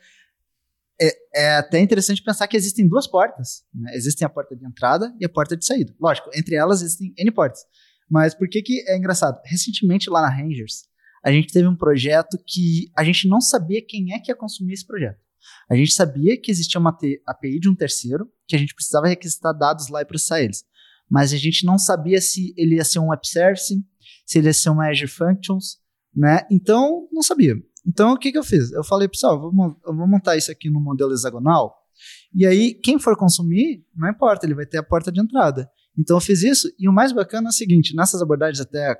É, 1.01 1.11
é 1.35 1.55
até 1.55 1.79
interessante 1.79 2.21
pensar 2.21 2.47
que 2.47 2.55
existem 2.55 2.87
duas 2.87 3.07
portas. 3.07 3.63
Né? 3.73 3.91
Existem 3.95 4.25
a 4.25 4.29
porta 4.29 4.55
de 4.55 4.65
entrada 4.65 5.13
e 5.19 5.25
a 5.25 5.29
porta 5.29 5.57
de 5.57 5.65
saída. 5.65 5.93
Lógico, 5.99 6.29
entre 6.35 6.55
elas 6.55 6.81
existem 6.81 7.13
N 7.17 7.31
portas. 7.31 7.61
Mas 8.09 8.35
por 8.35 8.47
que, 8.47 8.61
que 8.61 8.83
é 8.87 8.95
engraçado? 8.95 9.41
Recentemente, 9.43 10.09
lá 10.09 10.21
na 10.21 10.29
Rangers, 10.29 10.83
a 11.23 11.31
gente 11.31 11.51
teve 11.51 11.67
um 11.67 11.75
projeto 11.75 12.37
que 12.45 12.91
a 12.95 13.03
gente 13.03 13.27
não 13.27 13.41
sabia 13.41 13.83
quem 13.85 14.13
é 14.13 14.19
que 14.19 14.31
ia 14.31 14.35
consumir 14.35 14.73
esse 14.73 14.85
projeto. 14.85 15.17
A 15.69 15.75
gente 15.75 15.93
sabia 15.93 16.39
que 16.39 16.51
existia 16.51 16.79
uma 16.79 16.97
API 17.27 17.59
de 17.59 17.69
um 17.69 17.75
terceiro, 17.75 18.29
que 18.47 18.55
a 18.55 18.59
gente 18.59 18.73
precisava 18.73 19.07
requisitar 19.07 19.57
dados 19.57 19.89
lá 19.89 20.01
e 20.01 20.05
processar 20.05 20.41
eles. 20.41 20.63
Mas 21.09 21.33
a 21.33 21.37
gente 21.37 21.65
não 21.65 21.77
sabia 21.77 22.19
se 22.21 22.53
ele 22.57 22.75
ia 22.75 22.83
ser 22.83 22.99
um 22.99 23.09
web 23.09 23.27
service, 23.27 23.75
se 24.25 24.37
ele 24.37 24.47
ia 24.47 24.53
ser 24.53 24.69
uma 24.69 24.89
Azure 24.89 25.07
Functions, 25.07 25.77
né? 26.15 26.45
Então, 26.51 27.07
não 27.11 27.21
sabia. 27.21 27.55
Então, 27.85 28.13
o 28.13 28.17
que, 28.17 28.31
que 28.31 28.37
eu 28.37 28.43
fiz? 28.43 28.71
Eu 28.71 28.83
falei, 28.83 29.07
pessoal, 29.07 29.35
eu 29.35 29.51
vou, 29.95 30.07
montar 30.07 30.37
isso 30.37 30.51
aqui 30.51 30.69
no 30.69 30.79
modelo 30.79 31.13
hexagonal, 31.13 31.75
e 32.33 32.45
aí, 32.45 32.73
quem 32.73 32.97
for 32.97 33.15
consumir, 33.15 33.85
não 33.95 34.09
importa, 34.09 34.45
ele 34.45 34.55
vai 34.55 34.65
ter 34.65 34.77
a 34.77 34.83
porta 34.83 35.11
de 35.11 35.21
entrada. 35.21 35.69
Então, 35.97 36.17
eu 36.17 36.21
fiz 36.21 36.41
isso, 36.41 36.67
e 36.79 36.89
o 36.89 36.93
mais 36.93 37.11
bacana 37.11 37.49
é 37.49 37.51
o 37.51 37.53
seguinte, 37.53 37.95
nessas 37.95 38.21
abordagens 38.21 38.59
até 38.59 38.95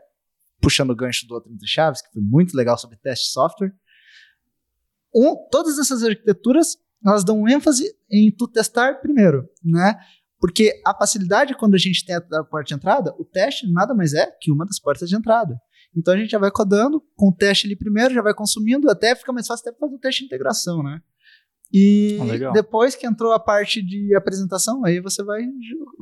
puxando 0.62 0.91
o 0.91 0.95
gancho 0.95 1.27
do 1.27 1.33
outro 1.33 1.51
entre 1.51 1.67
chaves, 1.67 2.01
que 2.01 2.12
foi 2.13 2.21
muito 2.21 2.55
legal 2.55 2.77
sobre 2.77 2.97
teste 2.97 3.25
de 3.25 3.31
software, 3.31 3.73
um, 5.13 5.36
todas 5.50 5.77
essas 5.79 6.03
arquiteturas 6.03 6.77
elas 7.05 7.24
dão 7.24 7.48
ênfase 7.48 7.93
em 8.10 8.32
tu 8.32 8.48
testar 8.48 9.01
primeiro, 9.01 9.48
né? 9.63 9.96
Porque 10.39 10.82
a 10.86 10.93
facilidade 10.93 11.55
quando 11.55 11.75
a 11.75 11.77
gente 11.77 12.05
tem 12.05 12.15
a 12.15 12.43
porta 12.43 12.67
de 12.67 12.74
entrada, 12.74 13.13
o 13.17 13.25
teste 13.25 13.72
nada 13.72 13.93
mais 13.93 14.13
é 14.13 14.27
que 14.41 14.51
uma 14.51 14.65
das 14.65 14.79
portas 14.79 15.10
de 15.10 15.15
entrada. 15.15 15.60
Então 15.96 16.13
a 16.13 16.17
gente 16.17 16.32
já 16.32 16.39
vai 16.39 16.51
codando 16.51 17.01
com 17.15 17.29
o 17.29 17.36
teste 17.36 17.67
ali 17.67 17.75
primeiro, 17.75 18.13
já 18.13 18.22
vai 18.22 18.34
consumindo, 18.34 18.89
até 18.89 19.15
fica 19.15 19.32
mais 19.32 19.48
fácil 19.48 19.70
até 19.70 19.77
fazer 19.77 19.96
o 19.96 20.00
teste 20.00 20.22
de 20.22 20.25
integração, 20.27 20.82
né? 20.82 21.01
E 21.72 22.20
oh, 22.22 22.51
depois 22.51 22.96
que 22.96 23.08
entrou 23.08 23.32
a 23.32 23.39
parte 23.39 23.82
de 23.82 24.15
apresentação, 24.15 24.86
aí 24.86 25.00
você 25.00 25.24
vai 25.24 25.41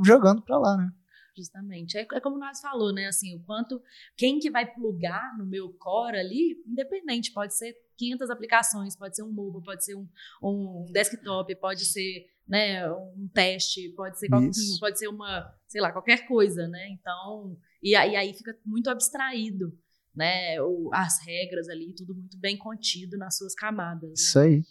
jogando 0.03 0.41
para 0.41 0.58
lá, 0.58 0.77
né? 0.77 0.91
Justamente. 1.35 1.97
É, 1.97 2.01
é, 2.01 2.19
como 2.19 2.38
nós 2.38 2.59
falou, 2.59 2.93
né? 2.93 3.07
Assim, 3.07 3.35
o 3.35 3.43
quanto 3.43 3.81
quem 4.17 4.39
que 4.39 4.51
vai 4.51 4.65
plugar 4.71 5.38
no 5.38 5.45
meu 5.45 5.71
core 5.73 6.17
ali, 6.17 6.61
independente, 6.67 7.31
pode 7.31 7.55
ser 7.57 7.73
500 7.97 8.29
aplicações, 8.29 8.95
pode 8.95 9.15
ser 9.15 9.23
um 9.23 9.31
mobile, 9.31 9.63
pode 9.63 9.85
ser 9.85 9.95
um, 9.95 10.07
um 10.43 10.85
desktop, 10.91 11.55
pode 11.55 11.85
ser 11.85 12.27
né, 12.47 12.91
um 12.91 13.29
teste, 13.33 13.89
pode 13.95 14.19
ser 14.19 14.27
qualquer, 14.27 14.51
pode 14.79 15.00
ser 15.00 15.07
uma, 15.07 15.57
sei 15.67 15.79
lá, 15.79 15.91
qualquer 15.91 16.27
coisa, 16.27 16.67
né? 16.67 16.89
Então, 16.89 17.57
e, 17.81 17.91
e 17.91 17.95
aí 17.95 18.33
fica 18.33 18.57
muito 18.65 18.89
abstraído, 18.89 19.71
né? 20.13 20.61
O, 20.61 20.89
as 20.93 21.25
regras 21.25 21.69
ali, 21.69 21.93
tudo 21.95 22.13
muito 22.13 22.38
bem 22.38 22.57
contido 22.57 23.17
nas 23.17 23.38
suas 23.38 23.55
camadas. 23.55 24.09
Né? 24.09 24.13
Isso 24.17 24.39
aí. 24.39 24.63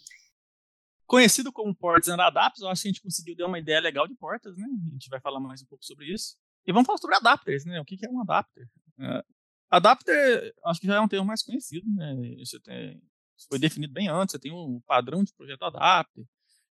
Conhecido 1.07 1.51
como 1.51 1.75
Ports 1.75 2.07
and 2.07 2.21
Adapters, 2.21 2.61
eu 2.61 2.69
acho 2.69 2.83
que 2.83 2.87
a 2.87 2.91
gente 2.91 3.01
conseguiu 3.01 3.35
dar 3.35 3.47
uma 3.47 3.59
ideia 3.59 3.81
legal 3.81 4.07
de 4.07 4.15
portas, 4.15 4.55
né? 4.55 4.65
A 4.87 4.93
gente 4.93 5.09
vai 5.09 5.19
falar 5.19 5.39
mais 5.39 5.61
um 5.61 5.65
pouco 5.65 5.83
sobre 5.83 6.05
isso. 6.05 6.37
E 6.65 6.71
vamos 6.71 6.85
falar 6.85 6.97
sobre 6.97 7.15
adapters, 7.15 7.65
né? 7.65 7.79
O 7.79 7.85
que, 7.85 7.97
é 8.05 8.09
um 8.09 8.21
adapter? 8.21 8.67
Uh, 8.99 9.23
adapter, 9.69 10.53
acho 10.65 10.79
que 10.79 10.87
já 10.87 10.95
é 10.95 10.99
um 10.99 11.07
termo 11.07 11.25
mais 11.25 11.43
conhecido, 11.43 11.89
né? 11.89 12.15
Isso, 12.37 12.59
tem, 12.61 13.01
foi 13.49 13.59
definido 13.59 13.93
bem 13.93 14.07
antes, 14.07 14.33
você 14.33 14.39
tem 14.39 14.51
um 14.51 14.79
padrão 14.81 15.23
de 15.23 15.33
projeto 15.33 15.63
adapter. 15.63 16.25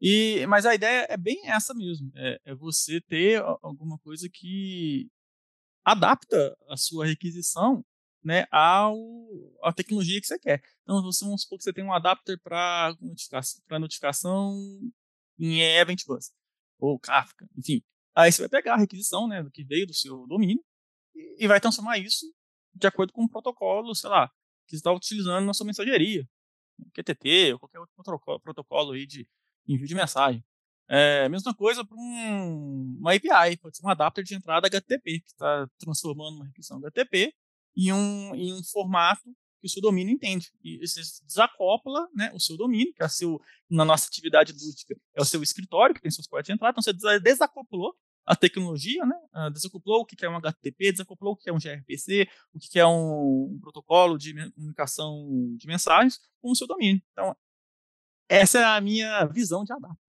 E, 0.02 0.46
mas 0.48 0.66
a 0.66 0.76
ideia 0.76 1.08
é 1.10 1.18
bem 1.18 1.48
essa 1.50 1.74
mesmo, 1.74 2.12
é, 2.16 2.40
é 2.46 2.56
você 2.56 3.00
ter 3.02 3.42
alguma 3.62 3.98
coisa 4.00 4.28
que 4.30 5.10
adapta 5.84 6.58
a 6.70 6.76
sua 6.76 7.06
requisição 7.06 7.86
né, 8.24 8.48
ao, 8.52 8.98
à 9.64 9.72
tecnologia 9.72 10.20
que 10.20 10.26
você 10.26 10.40
quer. 10.40 10.62
Então, 10.82 11.02
você, 11.04 11.24
vamos 11.24 11.44
supor 11.44 11.60
que 11.60 11.64
você 11.64 11.72
tem 11.72 11.84
um 11.84 11.94
adapter 11.94 12.40
para 12.42 12.96
notificação, 13.00 13.62
notificação 13.80 14.92
em 15.38 15.62
Event 15.62 16.04
Bus, 16.08 16.32
ou 16.80 17.00
Kafka, 17.00 17.48
enfim. 17.56 17.84
Aí 18.16 18.32
você 18.32 18.42
vai 18.44 18.50
pegar 18.50 18.76
a 18.76 18.78
requisição, 18.78 19.28
né, 19.28 19.46
que 19.54 19.64
veio 19.64 19.86
do 19.86 19.94
seu 19.94 20.26
domínio 20.28 20.64
e 21.38 21.48
vai 21.48 21.60
transformar 21.60 21.98
isso 21.98 22.26
de 22.74 22.88
acordo 22.88 23.14
com 23.14 23.24
o 23.24 23.30
protocolo, 23.30 23.94
sei 23.96 24.10
lá, 24.10 24.28
que 24.66 24.72
você 24.72 24.76
está 24.78 24.92
utilizando 24.92 25.46
na 25.46 25.54
sua 25.54 25.66
mensageria, 25.66 26.28
QTT 26.94 27.54
ou 27.54 27.60
qualquer 27.60 27.80
outro 27.80 28.40
protocolo, 28.42 28.94
aí 28.94 29.06
de 29.06 29.28
envio 29.68 29.88
de 29.88 29.96
mensagem. 29.96 30.44
É, 30.88 31.28
mesma 31.30 31.54
coisa 31.54 31.84
para 31.84 31.98
um, 31.98 32.98
uma 33.00 33.14
API, 33.14 33.58
pode 33.58 33.78
ser 33.78 33.86
um 33.86 33.90
adapter 33.90 34.24
de 34.24 34.36
entrada 34.36 34.68
HTTP, 34.68 35.20
que 35.20 35.28
está 35.28 35.68
transformando 35.80 36.38
uma 36.38 36.46
requisição 36.46 36.78
HTTP 36.78 37.34
em 37.76 37.92
um, 37.92 38.36
em 38.36 38.54
um 38.54 38.64
formato 38.64 39.24
que 39.60 39.68
o 39.68 39.70
seu 39.70 39.82
domínio 39.82 40.14
entende. 40.14 40.52
E 40.64 40.78
você 40.86 41.02
desacopla 41.26 42.08
né, 42.14 42.32
o 42.34 42.40
seu 42.40 42.56
domínio, 42.56 42.94
que 42.94 43.04
é 43.04 43.08
seu, 43.08 43.42
na 43.70 43.84
nossa 43.84 44.08
atividade 44.08 44.54
lúdica, 44.54 44.96
é 45.16 45.22
o 45.22 45.26
seu 45.26 45.42
escritório, 45.42 45.96
que 45.96 46.02
tem 46.02 46.12
seus 46.12 46.28
portas 46.28 46.46
de 46.46 46.54
entrada, 46.54 46.78
então 46.80 46.84
você 46.84 47.20
desacoplou 47.20 47.96
a 48.26 48.36
tecnologia, 48.36 49.06
né? 49.06 49.16
Uh, 49.34 49.52
desacoplou 49.52 50.02
o 50.02 50.06
que 50.06 50.26
é 50.26 50.30
um 50.30 50.36
HTTP, 50.38 50.92
desacoplou 50.92 51.34
o 51.34 51.36
que 51.36 51.50
é 51.50 51.54
um 51.54 51.60
gRPC, 51.60 52.28
o 52.54 52.60
que 52.60 52.80
é 52.80 52.86
um, 52.86 53.54
um 53.54 53.60
protocolo 53.62 54.18
de 54.18 54.34
comunicação 54.52 55.56
de 55.58 55.68
mensagens 55.68 56.20
com 56.42 56.52
o 56.52 56.56
seu 56.56 56.66
domínio. 56.66 57.02
Então, 57.12 57.36
essa 58.28 58.60
é 58.60 58.64
a 58.64 58.82
minha 58.82 59.26
visão 59.26 59.64
de 59.64 59.72
adapter. 59.72 60.00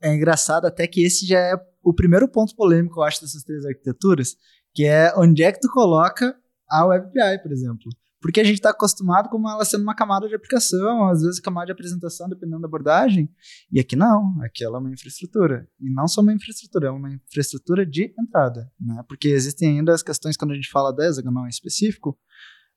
É 0.00 0.14
engraçado 0.14 0.66
até 0.66 0.86
que 0.86 1.02
esse 1.02 1.26
já 1.26 1.38
é 1.38 1.54
o 1.82 1.92
primeiro 1.92 2.28
ponto 2.28 2.54
polêmico, 2.54 3.00
eu 3.00 3.04
acho, 3.04 3.20
dessas 3.20 3.42
três 3.42 3.64
arquiteturas, 3.64 4.36
que 4.74 4.84
é 4.84 5.12
onde 5.16 5.42
é 5.42 5.50
que 5.50 5.60
tu 5.60 5.68
coloca 5.72 6.38
a 6.68 6.86
WebAPI, 6.86 7.42
por 7.42 7.50
exemplo. 7.50 7.90
Porque 8.20 8.40
a 8.40 8.44
gente 8.44 8.56
está 8.56 8.70
acostumado 8.70 9.28
com 9.28 9.48
ela 9.48 9.64
sendo 9.64 9.82
uma 9.82 9.94
camada 9.94 10.28
de 10.28 10.34
aplicação, 10.34 11.08
às 11.08 11.22
vezes 11.22 11.38
camada 11.38 11.66
de 11.66 11.72
apresentação, 11.72 12.28
dependendo 12.28 12.60
da 12.60 12.66
abordagem. 12.66 13.28
E 13.70 13.78
aqui 13.78 13.94
não, 13.94 14.34
aqui 14.42 14.64
ela 14.64 14.78
é 14.78 14.80
uma 14.80 14.92
infraestrutura. 14.92 15.68
E 15.80 15.88
não 15.88 16.08
só 16.08 16.20
uma 16.20 16.32
infraestrutura, 16.32 16.88
é 16.88 16.90
uma 16.90 17.14
infraestrutura 17.14 17.86
de 17.86 18.12
entrada. 18.18 18.70
Né? 18.80 19.04
Porque 19.08 19.28
existem 19.28 19.78
ainda 19.78 19.94
as 19.94 20.02
questões, 20.02 20.36
quando 20.36 20.50
a 20.50 20.54
gente 20.54 20.70
fala 20.70 20.92
da 20.92 21.06
hexagonal 21.06 21.46
em 21.46 21.48
específico, 21.48 22.18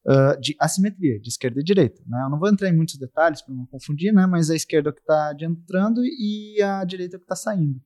uh, 0.06 0.40
de 0.40 0.56
assimetria, 0.60 1.20
de 1.20 1.30
esquerda 1.30 1.60
e 1.60 1.64
direita. 1.64 2.02
Né? 2.06 2.22
Eu 2.24 2.30
não 2.30 2.40
vou 2.40 2.50
entrar 2.50 2.70
em 2.70 2.76
muitos 2.76 2.98
detalhes 2.98 3.42
para 3.42 3.56
não 3.56 3.66
confundir, 3.66 4.14
né? 4.14 4.28
mas 4.28 4.52
a 4.52 4.56
esquerda 4.56 4.90
é 4.90 4.92
o 4.92 4.94
que 4.94 5.02
está 5.02 5.34
entrando 5.42 6.02
e 6.04 6.62
a 6.62 6.84
direita 6.84 7.16
é 7.16 7.18
o 7.18 7.20
que 7.20 7.26
está 7.26 7.36
saindo. 7.36 7.82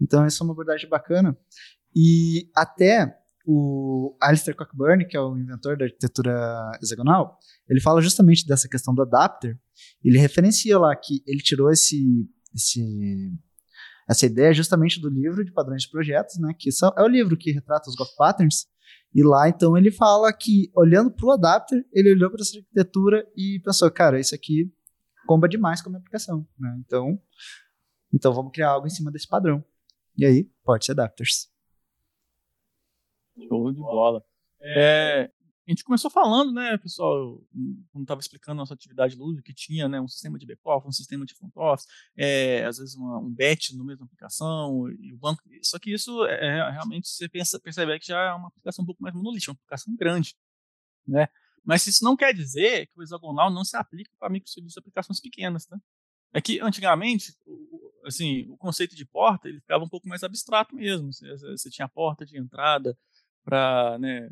Então, 0.00 0.24
essa 0.24 0.42
é 0.42 0.44
uma 0.44 0.52
abordagem 0.52 0.88
bacana. 0.88 1.36
E 1.94 2.50
até 2.54 3.16
o 3.46 4.16
Alistair 4.20 4.56
Cockburn, 4.56 5.06
que 5.06 5.16
é 5.16 5.20
o 5.20 5.38
inventor 5.38 5.76
da 5.76 5.84
arquitetura 5.84 6.72
hexagonal, 6.82 7.38
ele 7.68 7.80
fala 7.80 8.02
justamente 8.02 8.44
dessa 8.44 8.68
questão 8.68 8.92
do 8.92 9.02
adapter. 9.02 9.56
Ele 10.02 10.18
referencia 10.18 10.76
lá 10.78 10.94
que 10.96 11.22
ele 11.24 11.40
tirou 11.40 11.70
esse, 11.70 12.28
esse 12.52 13.32
essa 14.08 14.26
ideia 14.26 14.52
justamente 14.52 15.00
do 15.00 15.08
livro 15.08 15.44
de 15.44 15.52
padrões 15.52 15.82
de 15.82 15.90
projetos, 15.90 16.38
né? 16.38 16.52
Que 16.58 16.70
é 16.96 17.02
o 17.02 17.08
livro 17.08 17.36
que 17.36 17.52
retrata 17.52 17.88
os 17.88 17.94
Golf 17.94 18.10
Patterns. 18.16 18.66
E 19.14 19.22
lá, 19.22 19.48
então, 19.48 19.76
ele 19.76 19.90
fala 19.90 20.32
que, 20.32 20.70
olhando 20.74 21.10
para 21.10 21.26
o 21.26 21.30
adapter, 21.30 21.84
ele 21.92 22.12
olhou 22.12 22.30
para 22.30 22.42
essa 22.42 22.58
arquitetura 22.58 23.26
e 23.36 23.60
pensou, 23.64 23.90
cara, 23.90 24.20
isso 24.20 24.34
aqui 24.34 24.72
comba 25.26 25.48
demais 25.48 25.80
com 25.80 25.88
a 25.88 25.90
minha 25.90 26.00
aplicação, 26.00 26.46
né? 26.58 26.76
Então, 26.84 27.18
então 28.12 28.32
vamos 28.34 28.52
criar 28.52 28.70
algo 28.70 28.86
em 28.86 28.90
cima 28.90 29.10
desse 29.10 29.26
padrão. 29.26 29.64
E 30.16 30.24
aí, 30.24 30.50
pode 30.64 30.84
ser 30.84 30.92
adapters. 30.92 31.48
Show 33.48 33.72
de 33.72 33.80
bola. 33.80 34.24
É, 34.60 35.30
a 35.66 35.70
gente 35.70 35.82
começou 35.82 36.08
falando, 36.08 36.52
né, 36.52 36.78
pessoal, 36.78 37.42
quando 37.90 38.04
estava 38.04 38.20
explicando 38.20 38.60
a 38.60 38.62
nossa 38.62 38.74
atividade 38.74 39.16
lúdica, 39.16 39.42
que 39.42 39.52
tinha 39.52 39.88
né, 39.88 40.00
um 40.00 40.06
sistema 40.06 40.38
de 40.38 40.46
back-office, 40.46 40.88
um 40.88 40.92
sistema 40.92 41.26
de 41.26 41.34
front 41.34 41.50
office, 41.56 41.86
é, 42.16 42.64
às 42.64 42.78
vezes 42.78 42.94
uma, 42.94 43.18
um 43.18 43.28
batch 43.28 43.72
no 43.72 43.84
mesma 43.84 44.06
aplicação, 44.06 44.88
e 45.00 45.12
o 45.12 45.18
banco. 45.18 45.42
Só 45.62 45.78
que 45.80 45.92
isso 45.92 46.24
é, 46.26 46.46
é 46.46 46.70
realmente 46.70 47.08
você 47.08 47.28
pensa, 47.28 47.58
percebe 47.58 47.98
que 47.98 48.06
já 48.06 48.20
é 48.20 48.32
uma 48.32 48.46
aplicação 48.46 48.84
um 48.84 48.86
pouco 48.86 49.02
mais 49.02 49.12
monolítica, 49.12 49.50
uma 49.50 49.56
aplicação 49.56 49.94
grande. 49.96 50.36
Né? 51.06 51.28
Mas 51.64 51.84
isso 51.88 52.04
não 52.04 52.16
quer 52.16 52.32
dizer 52.32 52.86
que 52.86 53.00
o 53.00 53.02
hexagonal 53.02 53.50
não 53.50 53.64
se 53.64 53.76
aplica 53.76 54.10
para 54.20 54.30
microserviços 54.30 54.74
de 54.74 54.78
aplicações 54.78 55.20
pequenas. 55.20 55.66
Tá? 55.66 55.76
É 56.32 56.40
que 56.40 56.60
antigamente, 56.60 57.36
assim, 58.04 58.48
o 58.50 58.56
conceito 58.56 58.94
de 58.94 59.04
porta 59.04 59.48
ele 59.48 59.60
ficava 59.60 59.82
um 59.82 59.88
pouco 59.88 60.08
mais 60.08 60.22
abstrato 60.22 60.76
mesmo. 60.76 61.12
Você, 61.12 61.28
você 61.36 61.68
tinha 61.70 61.86
a 61.86 61.88
porta 61.88 62.24
de 62.24 62.38
entrada, 62.38 62.96
para 63.46 63.98
né, 63.98 64.28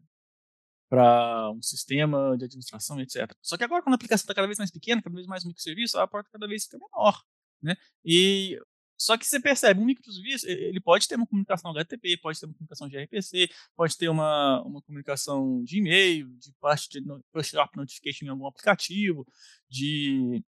para 0.88 1.50
um 1.50 1.62
sistema 1.62 2.36
de 2.36 2.44
administração, 2.44 3.00
etc. 3.00 3.32
Só 3.42 3.56
que 3.56 3.64
agora, 3.64 3.82
quando 3.82 3.94
a 3.94 3.96
aplicação 3.96 4.24
está 4.24 4.34
cada 4.34 4.46
vez 4.46 4.58
mais 4.58 4.70
pequena, 4.70 5.02
cada 5.02 5.14
vez 5.14 5.26
mais 5.26 5.44
microserviço, 5.44 5.98
a 5.98 6.06
porta 6.06 6.28
cada 6.30 6.46
vez 6.46 6.64
fica 6.64 6.78
menor. 6.78 7.22
Né? 7.62 7.76
E 8.04 8.60
Só 8.96 9.16
que 9.18 9.26
você 9.26 9.40
percebe, 9.40 9.80
um 9.80 9.84
microserviço, 9.84 10.46
ele 10.48 10.80
pode 10.80 11.08
ter 11.08 11.16
uma 11.16 11.26
comunicação 11.26 11.70
HTTP, 11.72 12.18
pode 12.18 12.38
ter 12.38 12.46
uma 12.46 12.54
comunicação 12.54 12.88
de 12.88 12.96
RPC, 12.96 13.50
pode 13.76 13.96
ter 13.96 14.08
uma, 14.08 14.62
uma 14.62 14.80
comunicação 14.82 15.64
de 15.64 15.78
e-mail, 15.78 16.28
de 16.38 16.52
parte 16.60 16.88
de 16.88 17.00
push 17.32 17.54
up 17.54 17.76
notification 17.76 18.26
em 18.26 18.28
algum 18.28 18.46
aplicativo, 18.46 19.26
de 19.68 20.44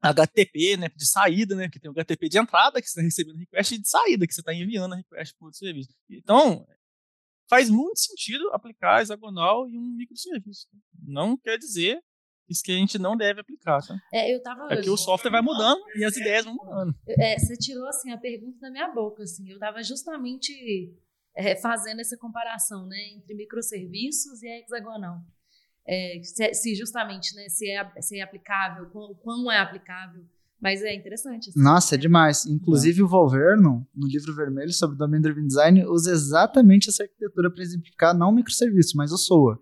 HTTP, 0.00 0.76
né, 0.76 0.88
de 0.94 1.06
saída, 1.06 1.56
né, 1.56 1.68
que 1.68 1.80
tem 1.80 1.90
o 1.90 1.94
HTTP 1.94 2.28
de 2.28 2.38
entrada 2.38 2.80
que 2.80 2.86
você 2.86 3.00
está 3.00 3.02
recebendo 3.02 3.38
request 3.38 3.74
e 3.74 3.78
de 3.78 3.88
saída 3.88 4.26
que 4.26 4.34
você 4.34 4.40
está 4.40 4.54
enviando 4.54 4.92
a 4.92 4.96
request 4.96 5.34
para 5.36 5.48
o 5.48 5.52
serviço. 5.52 5.90
Então, 6.08 6.66
faz 7.54 7.70
muito 7.70 7.98
sentido 7.98 8.50
aplicar 8.52 9.02
hexagonal 9.02 9.68
em 9.68 9.78
um 9.78 9.96
microserviço. 9.96 10.66
Não 11.06 11.36
quer 11.36 11.58
dizer 11.58 12.00
isso 12.48 12.62
que 12.62 12.72
a 12.72 12.76
gente 12.76 12.98
não 12.98 13.16
deve 13.16 13.40
aplicar, 13.40 13.80
tá? 13.80 13.96
É, 14.12 14.34
eu 14.34 14.42
tava. 14.42 14.72
É 14.72 14.80
que 14.80 14.90
o 14.90 14.96
software 14.96 15.30
vai 15.30 15.40
mudando 15.40 15.80
e 15.96 16.04
as 16.04 16.16
ideias 16.16 16.44
vão 16.44 16.54
mudando. 16.54 16.94
É, 17.08 17.38
você 17.38 17.56
tirou 17.56 17.86
assim 17.88 18.12
a 18.12 18.18
pergunta 18.18 18.58
da 18.60 18.70
minha 18.70 18.88
boca, 18.88 19.22
assim. 19.22 19.50
Eu 19.50 19.58
tava 19.58 19.82
justamente 19.82 20.52
é, 21.34 21.56
fazendo 21.56 22.00
essa 22.00 22.16
comparação, 22.16 22.86
né, 22.86 22.98
entre 23.14 23.34
microserviços 23.34 24.42
e 24.42 24.48
a 24.48 24.58
hexagonal. 24.58 25.20
É, 25.86 26.20
se, 26.22 26.54
se, 26.54 26.74
justamente, 26.74 27.34
né, 27.34 27.48
se 27.48 27.70
é, 27.70 28.00
se 28.00 28.18
é 28.18 28.22
aplicável, 28.22 28.88
quão, 28.90 29.14
quão 29.14 29.50
é 29.50 29.58
aplicável. 29.58 30.24
Mas 30.64 30.82
é 30.82 30.94
interessante. 30.94 31.50
Assim. 31.50 31.60
Nossa, 31.60 31.94
é 31.94 31.98
demais. 31.98 32.46
Inclusive 32.46 33.02
o 33.02 33.06
Volverno, 33.06 33.86
no 33.94 34.06
livro 34.08 34.34
vermelho 34.34 34.72
sobre 34.72 34.96
Domain 34.96 35.20
Driven 35.20 35.46
Design, 35.46 35.84
usa 35.84 36.10
exatamente 36.10 36.88
essa 36.88 37.02
arquitetura 37.02 37.52
para 37.52 37.62
exemplificar 37.62 38.16
não 38.16 38.30
o 38.30 38.34
microserviço, 38.34 38.96
mas 38.96 39.12
o 39.12 39.18
SOA. 39.18 39.58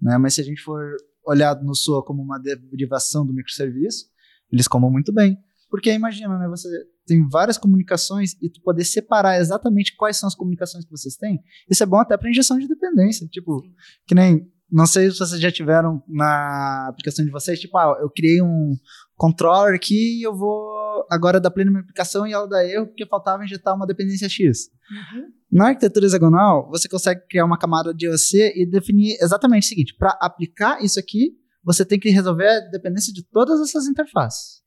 Né? 0.00 0.16
Mas 0.16 0.34
se 0.34 0.40
a 0.40 0.44
gente 0.44 0.62
for 0.62 0.94
olhado 1.26 1.64
no 1.64 1.74
SOA 1.74 2.04
como 2.04 2.22
uma 2.22 2.38
derivação 2.38 3.26
do 3.26 3.34
microserviço, 3.34 4.06
eles 4.52 4.68
comam 4.68 4.92
muito 4.92 5.12
bem. 5.12 5.36
Porque 5.68 5.92
imagina, 5.92 6.38
né, 6.38 6.46
você 6.46 6.68
tem 7.04 7.28
várias 7.28 7.58
comunicações 7.58 8.34
e 8.40 8.48
tu 8.48 8.62
poder 8.62 8.84
separar 8.84 9.40
exatamente 9.40 9.96
quais 9.96 10.16
são 10.18 10.28
as 10.28 10.36
comunicações 10.36 10.84
que 10.84 10.90
vocês 10.92 11.16
têm, 11.16 11.42
isso 11.68 11.82
é 11.82 11.86
bom 11.86 11.98
até 11.98 12.16
para 12.16 12.30
injeção 12.30 12.60
de 12.60 12.68
dependência. 12.68 13.26
Tipo, 13.26 13.60
que 14.06 14.14
nem 14.14 14.48
não 14.70 14.86
sei 14.86 15.10
se 15.10 15.18
vocês 15.18 15.40
já 15.40 15.52
tiveram 15.52 16.02
na 16.08 16.88
aplicação 16.88 17.24
de 17.24 17.30
vocês, 17.30 17.60
tipo, 17.60 17.78
ah, 17.78 17.96
eu 18.00 18.10
criei 18.10 18.42
um 18.42 18.74
controller 19.16 19.74
aqui 19.74 20.20
e 20.20 20.22
eu 20.22 20.34
vou 20.34 21.06
agora 21.10 21.40
dar 21.40 21.50
play 21.50 21.64
na 21.64 21.70
minha 21.70 21.82
aplicação 21.82 22.26
e 22.26 22.32
ela 22.32 22.48
dá 22.48 22.64
erro 22.64 22.86
porque 22.86 23.06
faltava 23.06 23.44
injetar 23.44 23.74
uma 23.74 23.86
dependência 23.86 24.28
X. 24.28 24.70
Uhum. 24.90 25.32
Na 25.50 25.68
arquitetura 25.68 26.06
hexagonal, 26.06 26.68
você 26.68 26.88
consegue 26.88 27.26
criar 27.28 27.44
uma 27.44 27.58
camada 27.58 27.94
de 27.94 28.08
OC 28.08 28.52
e 28.56 28.66
definir 28.66 29.16
exatamente 29.20 29.64
o 29.64 29.68
seguinte: 29.68 29.94
para 29.96 30.18
aplicar 30.20 30.82
isso 30.82 30.98
aqui, 30.98 31.32
você 31.62 31.84
tem 31.84 31.98
que 31.98 32.10
resolver 32.10 32.48
a 32.48 32.60
dependência 32.70 33.12
de 33.12 33.22
todas 33.22 33.60
essas 33.60 33.86
interfaces. 33.86 34.62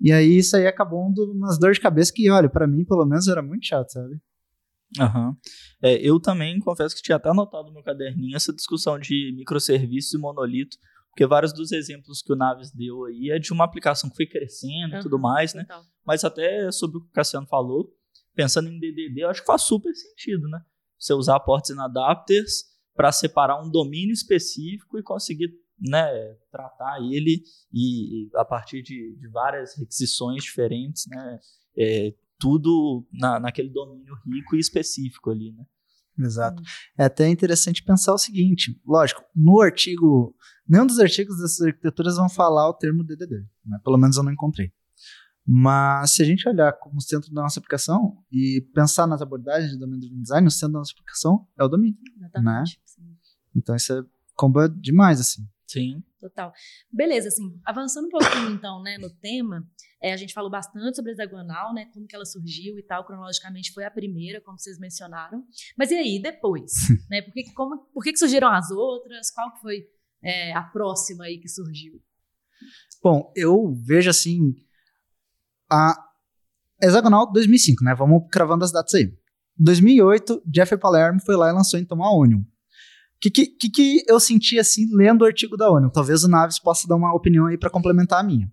E 0.00 0.12
aí 0.12 0.38
isso 0.38 0.56
aí 0.56 0.66
acabou 0.66 1.00
umas 1.00 1.58
dores 1.58 1.76
de 1.76 1.82
cabeça 1.82 2.12
que, 2.14 2.30
olha, 2.30 2.48
para 2.48 2.66
mim 2.66 2.84
pelo 2.84 3.04
menos 3.04 3.26
era 3.26 3.42
muito 3.42 3.66
chato, 3.66 3.90
sabe? 3.90 4.20
Aham. 4.98 5.28
Uhum. 5.28 5.36
É, 5.82 5.94
eu 5.96 6.18
também 6.18 6.58
confesso 6.60 6.96
que 6.96 7.02
tinha 7.02 7.16
até 7.16 7.28
anotado 7.28 7.68
no 7.68 7.74
meu 7.74 7.82
caderninho 7.82 8.36
essa 8.36 8.52
discussão 8.52 8.98
de 8.98 9.34
microserviços 9.36 10.14
e 10.14 10.18
monolito, 10.18 10.76
porque 11.18 11.26
vários 11.26 11.52
dos 11.52 11.72
exemplos 11.72 12.22
que 12.22 12.32
o 12.32 12.36
Naves 12.36 12.70
deu 12.70 13.04
aí 13.04 13.30
é 13.30 13.40
de 13.40 13.52
uma 13.52 13.64
aplicação 13.64 14.08
que 14.08 14.14
foi 14.14 14.26
crescendo 14.26 14.94
e 14.94 15.00
tudo 15.00 15.18
mais, 15.18 15.52
né? 15.52 15.62
Então. 15.64 15.82
Mas 16.06 16.22
até 16.22 16.70
sobre 16.70 16.98
o 16.98 17.00
que 17.00 17.08
o 17.08 17.12
Cassiano 17.12 17.44
falou, 17.48 17.92
pensando 18.36 18.68
em 18.68 18.78
DDD, 18.78 19.22
eu 19.22 19.28
acho 19.28 19.40
que 19.40 19.46
faz 19.48 19.62
super 19.62 19.92
sentido, 19.92 20.46
né? 20.48 20.60
Você 20.96 21.12
usar 21.12 21.40
ports 21.40 21.72
and 21.72 21.82
adapters 21.82 22.66
para 22.94 23.10
separar 23.10 23.60
um 23.60 23.68
domínio 23.68 24.12
específico 24.12 24.96
e 24.96 25.02
conseguir 25.02 25.50
né, 25.80 26.06
tratar 26.52 27.00
ele 27.00 27.42
e, 27.72 28.30
a 28.36 28.44
partir 28.44 28.80
de, 28.80 29.16
de 29.16 29.28
várias 29.28 29.76
requisições 29.76 30.44
diferentes, 30.44 31.04
né, 31.08 31.40
é, 31.76 32.14
tudo 32.38 33.04
na, 33.12 33.40
naquele 33.40 33.70
domínio 33.70 34.14
rico 34.24 34.54
e 34.54 34.60
específico 34.60 35.32
ali, 35.32 35.50
né? 35.50 35.66
Exato. 36.18 36.62
É 36.96 37.04
até 37.04 37.28
interessante 37.28 37.82
pensar 37.82 38.12
o 38.12 38.18
seguinte, 38.18 38.80
lógico, 38.86 39.22
no 39.34 39.60
artigo, 39.60 40.34
nenhum 40.68 40.86
dos 40.86 40.98
artigos 40.98 41.38
dessas 41.38 41.60
arquiteturas 41.60 42.16
vão 42.16 42.28
falar 42.28 42.68
o 42.68 42.74
termo 42.74 43.04
DDD, 43.04 43.46
né? 43.64 43.78
pelo 43.84 43.96
menos 43.96 44.16
eu 44.16 44.22
não 44.22 44.32
encontrei. 44.32 44.72
Mas 45.46 46.10
se 46.10 46.22
a 46.22 46.26
gente 46.26 46.46
olhar 46.46 46.72
como 46.74 47.00
centro 47.00 47.32
da 47.32 47.40
nossa 47.40 47.58
aplicação 47.58 48.18
e 48.30 48.60
pensar 48.74 49.06
nas 49.06 49.22
abordagens 49.22 49.72
de 49.72 49.78
domínio 49.78 50.10
do 50.10 50.20
design, 50.20 50.46
o 50.46 50.50
centro 50.50 50.74
da 50.74 50.78
nossa 50.80 50.92
aplicação 50.92 51.46
é 51.58 51.64
o 51.64 51.68
domínio, 51.68 51.98
Exatamente. 52.18 52.80
né? 52.98 53.04
Então 53.56 53.74
isso 53.74 53.92
é 53.94 54.02
combo 54.34 54.68
demais, 54.68 55.20
assim. 55.20 55.48
Sim. 55.68 56.02
Total. 56.18 56.50
Beleza, 56.90 57.28
assim, 57.28 57.60
avançando 57.64 58.06
um 58.06 58.10
pouquinho 58.10 58.50
então, 58.50 58.82
né, 58.82 58.96
no 58.98 59.10
tema, 59.10 59.62
é, 60.02 60.14
a 60.14 60.16
gente 60.16 60.32
falou 60.32 60.50
bastante 60.50 60.96
sobre 60.96 61.10
a 61.10 61.12
hexagonal, 61.12 61.74
né, 61.74 61.84
como 61.92 62.06
que 62.06 62.16
ela 62.16 62.24
surgiu 62.24 62.78
e 62.78 62.82
tal, 62.82 63.04
cronologicamente 63.04 63.72
foi 63.74 63.84
a 63.84 63.90
primeira, 63.90 64.40
como 64.40 64.58
vocês 64.58 64.78
mencionaram. 64.78 65.44
Mas 65.76 65.90
e 65.90 65.94
aí, 65.94 66.22
depois? 66.22 66.72
né, 67.10 67.20
por 67.20 67.34
que, 67.34 67.52
como, 67.52 67.78
por 67.92 68.02
que, 68.02 68.12
que 68.12 68.18
surgiram 68.18 68.48
as 68.48 68.70
outras? 68.70 69.30
Qual 69.30 69.52
que 69.52 69.60
foi 69.60 69.86
é, 70.24 70.54
a 70.54 70.62
próxima 70.62 71.24
aí 71.24 71.38
que 71.38 71.48
surgiu? 71.48 72.02
Bom, 73.02 73.30
eu 73.36 73.74
vejo 73.84 74.08
assim, 74.08 74.54
a 75.70 75.94
hexagonal 76.82 77.30
2005, 77.30 77.84
né, 77.84 77.94
vamos 77.94 78.26
cravando 78.32 78.64
as 78.64 78.72
datas 78.72 78.94
aí. 78.94 79.14
2008, 79.58 80.42
Jeffrey 80.54 80.80
Palermo 80.80 81.20
foi 81.20 81.36
lá 81.36 81.50
e 81.50 81.52
lançou 81.52 81.78
então 81.78 82.02
a 82.02 82.16
Onion. 82.16 82.40
Que, 83.20 83.30
que, 83.30 83.68
que, 83.68 84.04
eu 84.06 84.20
senti 84.20 84.58
assim 84.58 84.86
lendo 84.94 85.22
o 85.22 85.24
artigo 85.24 85.56
da 85.56 85.70
ONU? 85.70 85.90
Talvez 85.90 86.22
o 86.22 86.28
Naves 86.28 86.58
possa 86.60 86.86
dar 86.86 86.94
uma 86.94 87.14
opinião 87.14 87.46
aí 87.46 87.58
para 87.58 87.70
complementar 87.70 88.20
a 88.20 88.22
minha. 88.22 88.50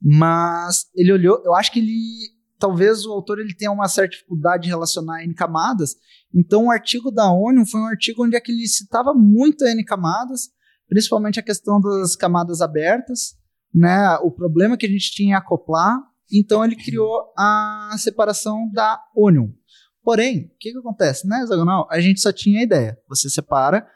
Mas 0.00 0.86
ele 0.94 1.12
olhou, 1.12 1.40
eu 1.42 1.54
acho 1.54 1.72
que 1.72 1.78
ele, 1.78 2.30
talvez 2.58 3.06
o 3.06 3.12
autor 3.12 3.38
ele 3.38 3.54
tenha 3.54 3.72
uma 3.72 3.88
certa 3.88 4.10
dificuldade 4.10 4.64
de 4.64 4.68
relacionar 4.68 5.24
N 5.24 5.34
camadas. 5.34 5.96
Então 6.34 6.66
o 6.66 6.70
artigo 6.70 7.10
da 7.10 7.30
ONU 7.32 7.64
foi 7.64 7.80
um 7.80 7.86
artigo 7.86 8.24
onde 8.24 8.36
é 8.36 8.40
que 8.40 8.52
ele 8.52 8.66
citava 8.66 9.14
muito 9.14 9.64
N 9.64 9.82
camadas, 9.84 10.50
principalmente 10.86 11.40
a 11.40 11.42
questão 11.42 11.80
das 11.80 12.14
camadas 12.14 12.60
abertas, 12.60 13.34
né? 13.72 14.16
O 14.22 14.30
problema 14.30 14.76
que 14.76 14.84
a 14.84 14.90
gente 14.90 15.12
tinha 15.12 15.30
em 15.30 15.34
acoplar. 15.34 15.98
Então 16.30 16.62
ele 16.62 16.76
criou 16.76 17.32
a 17.38 17.96
separação 17.98 18.70
da 18.70 19.00
ONU. 19.16 19.54
Porém, 20.02 20.50
o 20.54 20.58
que, 20.60 20.70
que 20.70 20.78
acontece? 20.78 21.26
Na 21.26 21.42
hexagonal, 21.42 21.88
a 21.90 21.98
gente 21.98 22.20
só 22.20 22.30
tinha 22.30 22.60
a 22.60 22.62
ideia. 22.62 22.98
Você 23.08 23.30
separa 23.30 23.86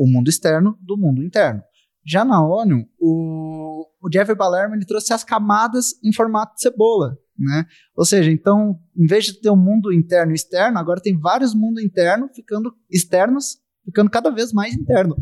o 0.00 0.06
mundo 0.06 0.30
externo 0.30 0.78
do 0.80 0.96
mundo 0.96 1.22
interno. 1.22 1.62
Já 2.06 2.24
na 2.24 2.42
ONU, 2.42 2.88
o, 2.98 3.86
o 4.00 4.10
Jeffrey 4.10 4.34
ele 4.72 4.86
trouxe 4.86 5.12
as 5.12 5.22
camadas 5.22 5.92
em 6.02 6.10
formato 6.10 6.54
de 6.54 6.62
cebola. 6.62 7.18
Né? 7.38 7.66
Ou 7.94 8.06
seja, 8.06 8.30
então, 8.30 8.80
em 8.96 9.06
vez 9.06 9.26
de 9.26 9.38
ter 9.38 9.50
um 9.50 9.56
mundo 9.56 9.92
interno 9.92 10.32
e 10.32 10.34
externo, 10.34 10.78
agora 10.78 11.02
tem 11.02 11.18
vários 11.18 11.54
mundos 11.54 11.84
internos 11.84 12.30
ficando 12.34 12.74
externos, 12.90 13.58
ficando 13.84 14.10
cada 14.10 14.30
vez 14.30 14.54
mais 14.54 14.74
interno. 14.74 15.14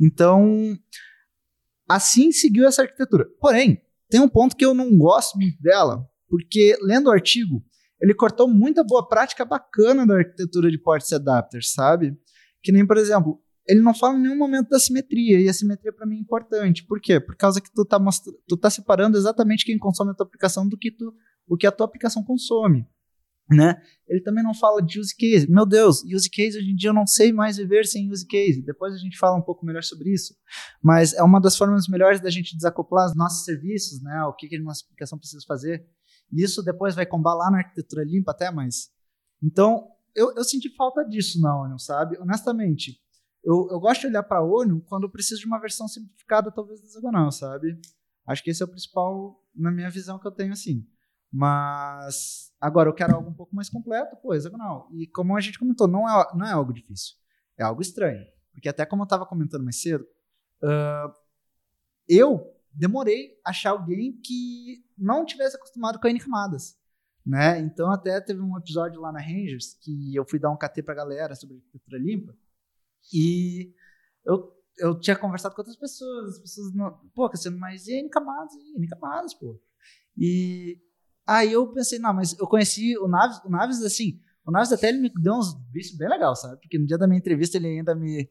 Então, 0.00 0.76
assim 1.88 2.32
seguiu 2.32 2.66
essa 2.66 2.82
arquitetura. 2.82 3.24
Porém, 3.40 3.80
tem 4.10 4.20
um 4.20 4.28
ponto 4.28 4.56
que 4.56 4.64
eu 4.64 4.74
não 4.74 4.98
gosto 4.98 5.38
muito 5.38 5.62
dela, 5.62 6.04
porque 6.28 6.76
lendo 6.82 7.06
o 7.06 7.12
artigo, 7.12 7.64
ele 8.00 8.14
cortou 8.14 8.48
muita 8.48 8.82
boa 8.82 9.08
prática 9.08 9.44
bacana 9.44 10.04
da 10.04 10.16
arquitetura 10.16 10.68
de 10.72 10.78
ports 10.78 11.12
adapters, 11.12 11.72
sabe? 11.72 12.16
Que 12.64 12.72
nem, 12.72 12.84
por 12.84 12.96
exemplo, 12.96 13.40
ele 13.66 13.80
não 13.80 13.94
fala 13.94 14.18
em 14.18 14.22
nenhum 14.22 14.36
momento 14.36 14.68
da 14.70 14.78
simetria, 14.78 15.40
e 15.40 15.48
a 15.48 15.52
simetria 15.52 15.92
para 15.92 16.06
mim 16.06 16.16
é 16.16 16.20
importante. 16.20 16.84
Por 16.84 17.00
quê? 17.00 17.20
Por 17.20 17.36
causa 17.36 17.60
que 17.60 17.72
tu 17.72 17.84
tá, 17.84 17.98
tu 18.48 18.56
tá 18.56 18.70
separando 18.70 19.16
exatamente 19.16 19.64
quem 19.64 19.78
consome 19.78 20.10
a 20.10 20.14
tua 20.14 20.26
aplicação 20.26 20.68
do 20.68 20.76
que 20.76 20.90
tu, 20.90 21.14
o 21.46 21.56
que 21.56 21.66
a 21.66 21.72
tua 21.72 21.86
aplicação 21.86 22.22
consome. 22.24 22.86
Né? 23.50 23.80
Ele 24.08 24.20
também 24.22 24.42
não 24.42 24.54
fala 24.54 24.80
de 24.80 24.98
use 24.98 25.14
case. 25.14 25.50
Meu 25.50 25.66
Deus, 25.66 26.02
use 26.04 26.30
case 26.30 26.56
hoje 26.56 26.70
em 26.70 26.76
dia 26.76 26.90
eu 26.90 26.94
não 26.94 27.06
sei 27.06 27.32
mais 27.32 27.56
viver 27.56 27.84
sem 27.84 28.10
use 28.10 28.26
case. 28.26 28.62
Depois 28.62 28.94
a 28.94 28.98
gente 28.98 29.18
fala 29.18 29.36
um 29.36 29.42
pouco 29.42 29.66
melhor 29.66 29.82
sobre 29.82 30.10
isso. 30.10 30.34
Mas 30.82 31.12
é 31.12 31.22
uma 31.22 31.40
das 31.40 31.56
formas 31.56 31.86
melhores 31.86 32.20
da 32.20 32.30
gente 32.30 32.56
desacoplar 32.56 33.06
os 33.06 33.16
nossos 33.16 33.44
serviços, 33.44 34.00
né? 34.02 34.24
O 34.24 34.32
que, 34.32 34.48
que 34.48 34.56
a 34.56 34.62
nossa 34.62 34.84
aplicação 34.84 35.18
precisa 35.18 35.44
fazer. 35.46 35.86
E 36.32 36.42
isso 36.42 36.62
depois 36.62 36.94
vai 36.94 37.04
combar 37.04 37.34
lá 37.34 37.50
na 37.50 37.58
arquitetura 37.58 38.04
limpa 38.04 38.30
até 38.30 38.50
mais. 38.50 38.90
Então, 39.42 39.86
eu, 40.14 40.34
eu 40.34 40.44
senti 40.44 40.74
falta 40.74 41.04
disso 41.04 41.40
na 41.40 41.54
ONU, 41.60 41.78
sabe? 41.78 42.16
Honestamente, 42.18 43.02
eu, 43.44 43.68
eu 43.70 43.80
gosto 43.80 44.02
de 44.02 44.06
olhar 44.08 44.22
para 44.22 44.42
ONU 44.42 44.80
quando 44.82 45.04
eu 45.04 45.10
preciso 45.10 45.40
de 45.40 45.46
uma 45.46 45.60
versão 45.60 45.88
simplificada, 45.88 46.50
talvez 46.50 46.82
hexagonal, 46.82 47.30
sabe? 47.32 47.78
Acho 48.26 48.42
que 48.42 48.50
esse 48.50 48.62
é 48.62 48.66
o 48.66 48.68
principal, 48.68 49.42
na 49.54 49.70
minha 49.70 49.90
visão, 49.90 50.18
que 50.18 50.26
eu 50.26 50.30
tenho 50.30 50.52
assim. 50.52 50.86
Mas 51.30 52.52
agora 52.60 52.88
eu 52.88 52.94
quero 52.94 53.16
algo 53.16 53.30
um 53.30 53.34
pouco 53.34 53.54
mais 53.54 53.68
completo, 53.68 54.16
pô, 54.16 54.32
hexagonal. 54.32 54.88
E 54.92 55.06
como 55.08 55.36
a 55.36 55.40
gente 55.40 55.58
comentou, 55.58 55.88
não 55.88 56.08
é, 56.08 56.28
não 56.34 56.46
é 56.46 56.52
algo 56.52 56.72
difícil. 56.72 57.16
É 57.58 57.64
algo 57.64 57.82
estranho. 57.82 58.24
Porque 58.52 58.68
até 58.68 58.86
como 58.86 59.02
eu 59.02 59.04
estava 59.04 59.26
comentando 59.26 59.64
mais 59.64 59.80
cedo, 59.80 60.06
uh, 60.62 61.12
eu 62.08 62.54
demorei 62.72 63.40
a 63.44 63.50
achar 63.50 63.70
alguém 63.70 64.12
que 64.12 64.84
não 64.96 65.24
tivesse 65.24 65.56
acostumado 65.56 65.98
com 65.98 66.06
N 66.06 66.20
camadas. 66.20 66.78
Né? 67.24 67.58
Então 67.60 67.90
até 67.90 68.20
teve 68.20 68.40
um 68.40 68.56
episódio 68.56 69.00
lá 69.00 69.10
na 69.10 69.20
Rangers 69.20 69.74
que 69.80 70.14
eu 70.14 70.24
fui 70.24 70.38
dar 70.38 70.50
um 70.50 70.56
KT 70.56 70.82
pra 70.82 70.94
galera 70.94 71.34
sobre 71.34 71.56
arquitetura 71.56 71.98
limpa 71.98 72.36
e 73.12 73.72
eu, 74.24 74.52
eu 74.78 74.98
tinha 75.00 75.16
conversado 75.16 75.54
com 75.54 75.60
outras 75.62 75.76
pessoas, 75.76 76.34
as 76.34 76.38
pessoas 76.40 76.74
não, 76.74 76.90
pô, 77.14 77.28
Cassiano, 77.30 77.58
mas 77.58 77.86
e 77.86 77.94
N 77.94 78.08
camadas, 78.10 78.52
e 78.54 78.76
N 78.78 78.86
camadas, 78.88 79.34
pô. 79.34 79.60
E 80.16 80.78
Aí 81.24 81.52
eu 81.52 81.68
pensei, 81.72 82.00
não, 82.00 82.12
mas 82.12 82.36
eu 82.36 82.48
conheci 82.48 82.98
o 82.98 83.06
Naves, 83.06 83.40
o 83.44 83.48
Naves 83.48 83.80
assim, 83.84 84.20
o 84.44 84.50
Naves 84.50 84.72
até 84.72 84.88
ele 84.88 84.98
me 84.98 85.08
deu 85.08 85.34
uns 85.34 85.54
bichos 85.70 85.96
bem 85.96 86.08
legal, 86.08 86.34
sabe? 86.34 86.60
Porque 86.60 86.76
no 86.76 86.84
dia 86.84 86.98
da 86.98 87.06
minha 87.06 87.18
entrevista 87.18 87.56
ele 87.56 87.68
ainda 87.68 87.94
me 87.94 88.28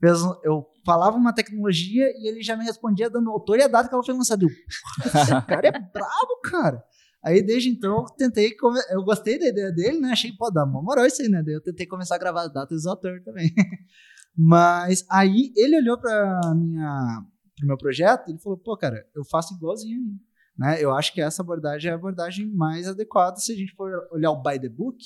fez, 0.00 0.20
um- 0.20 0.34
eu 0.42 0.66
falava 0.84 1.16
uma 1.16 1.32
tecnologia 1.32 2.04
e 2.18 2.26
ele 2.28 2.42
já 2.42 2.56
me 2.56 2.64
respondia 2.64 3.08
dando 3.08 3.28
o 3.28 3.32
autor 3.32 3.58
e 3.58 3.62
a 3.62 3.68
data 3.68 3.88
que 3.88 3.94
ela 3.94 4.02
foi 4.02 4.14
lançada. 4.14 4.44
Eu, 4.44 4.48
"Porra, 4.50 5.22
esse 5.22 5.46
cara 5.46 5.68
é 5.68 5.70
brabo, 5.70 6.40
cara. 6.42 6.84
Aí 7.24 7.42
desde 7.42 7.70
então 7.70 8.00
eu 8.00 8.04
tentei, 8.16 8.54
come- 8.56 8.80
eu 8.90 9.02
gostei 9.02 9.38
da 9.38 9.48
ideia 9.48 9.72
dele, 9.72 9.98
né? 10.00 10.10
Achei, 10.10 10.32
pô, 10.36 10.50
dá 10.50 10.64
uma 10.64 10.82
moral 10.82 11.06
isso 11.06 11.22
aí, 11.22 11.28
né? 11.28 11.42
Daí 11.42 11.54
eu 11.54 11.62
tentei 11.62 11.86
começar 11.86 12.16
a 12.16 12.18
gravar 12.18 12.42
as 12.42 12.52
datas 12.52 12.82
do 12.82 12.90
autor 12.90 13.22
também. 13.24 13.50
Mas 14.36 15.04
aí 15.10 15.52
ele 15.56 15.76
olhou 15.78 15.98
para 15.98 16.40
minha 16.54 17.22
pro 17.56 17.66
meu 17.68 17.78
projeto, 17.78 18.28
ele 18.28 18.38
falou, 18.38 18.58
pô, 18.58 18.76
cara, 18.76 19.06
eu 19.14 19.24
faço 19.24 19.54
igualzinho. 19.54 20.18
Né? 20.58 20.82
Eu 20.82 20.92
acho 20.92 21.12
que 21.14 21.20
essa 21.20 21.40
abordagem 21.40 21.88
é 21.88 21.92
a 21.92 21.96
abordagem 21.96 22.46
mais 22.52 22.86
adequada 22.88 23.36
se 23.36 23.52
a 23.52 23.56
gente 23.56 23.72
for 23.74 23.90
olhar 24.12 24.30
o 24.32 24.42
by 24.42 24.58
the 24.60 24.68
book, 24.68 24.98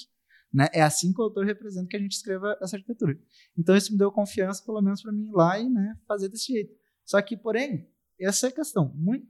né? 0.53 0.67
É 0.73 0.83
assim 0.83 1.13
que 1.13 1.21
o 1.21 1.25
autor 1.25 1.45
representa 1.47 1.87
que 1.89 1.97
a 1.97 2.01
gente 2.01 2.13
escreva 2.13 2.57
essa 2.61 2.77
arquitetura. 2.77 3.19
Então 3.57 3.77
isso 3.77 3.93
me 3.93 3.99
deu 3.99 4.11
confiança, 4.11 4.63
pelo 4.65 4.81
menos 4.81 5.03
para 5.03 5.13
mim 5.13 5.29
ir 5.29 5.33
lá 5.33 5.59
e 5.59 5.69
né, 5.69 5.95
fazer 6.07 6.29
desse 6.31 6.53
jeito. 6.53 6.73
Só 7.05 7.21
que, 7.23 7.37
porém, 7.37 7.87
essa 8.21 8.47
é 8.47 8.49
a 8.51 8.53
questão. 8.53 8.93
Muito, 8.95 9.27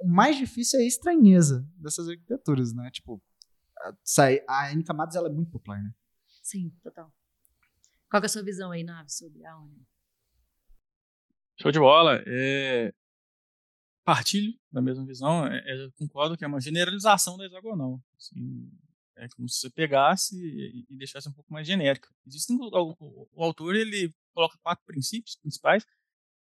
o 0.00 0.08
mais 0.08 0.36
difícil 0.36 0.80
é 0.80 0.82
a 0.82 0.86
estranheza 0.86 1.66
dessas 1.76 2.08
arquiteturas, 2.08 2.72
né? 2.72 2.90
Tipo, 2.90 3.22
a, 3.78 3.92
sai- 4.04 4.42
a 4.48 4.72
N 4.72 4.82
Camadas 4.84 5.14
ela 5.16 5.28
é 5.28 5.32
muito 5.32 5.50
popular, 5.50 5.82
né? 5.82 5.92
Sim, 6.42 6.70
total. 6.82 7.12
Qual 8.10 8.20
que 8.20 8.26
é 8.26 8.28
a 8.28 8.30
sua 8.30 8.42
visão 8.42 8.70
aí, 8.72 8.82
Nave, 8.82 9.10
sobre 9.10 9.44
a 9.46 9.56
ONU? 9.58 9.86
Show 11.60 11.70
de 11.70 11.78
bola. 11.78 12.22
É, 12.26 12.92
Partilho 14.04 14.58
da 14.72 14.80
mesma 14.80 15.04
visão. 15.06 15.46
É, 15.46 15.58
é, 15.66 15.84
eu 15.84 15.92
concordo 15.92 16.36
que 16.36 16.44
é 16.44 16.48
uma 16.48 16.60
generalização 16.60 17.36
da 17.36 17.44
hexagonal. 17.44 18.02
Assim, 18.16 18.68
é 19.16 19.28
como 19.28 19.48
se 19.48 19.60
você 19.60 19.70
pegasse 19.70 20.36
e, 20.36 20.86
e 20.88 20.96
deixasse 20.96 21.28
um 21.28 21.32
pouco 21.32 21.52
mais 21.52 21.66
genérica. 21.66 22.08
Existem 22.26 22.56
o, 22.58 22.68
o- 22.98 23.28
o 23.32 23.44
autor 23.44 23.76
ele 23.76 24.12
coloca 24.32 24.58
quatro 24.62 24.84
princípios 24.86 25.36
principais, 25.36 25.86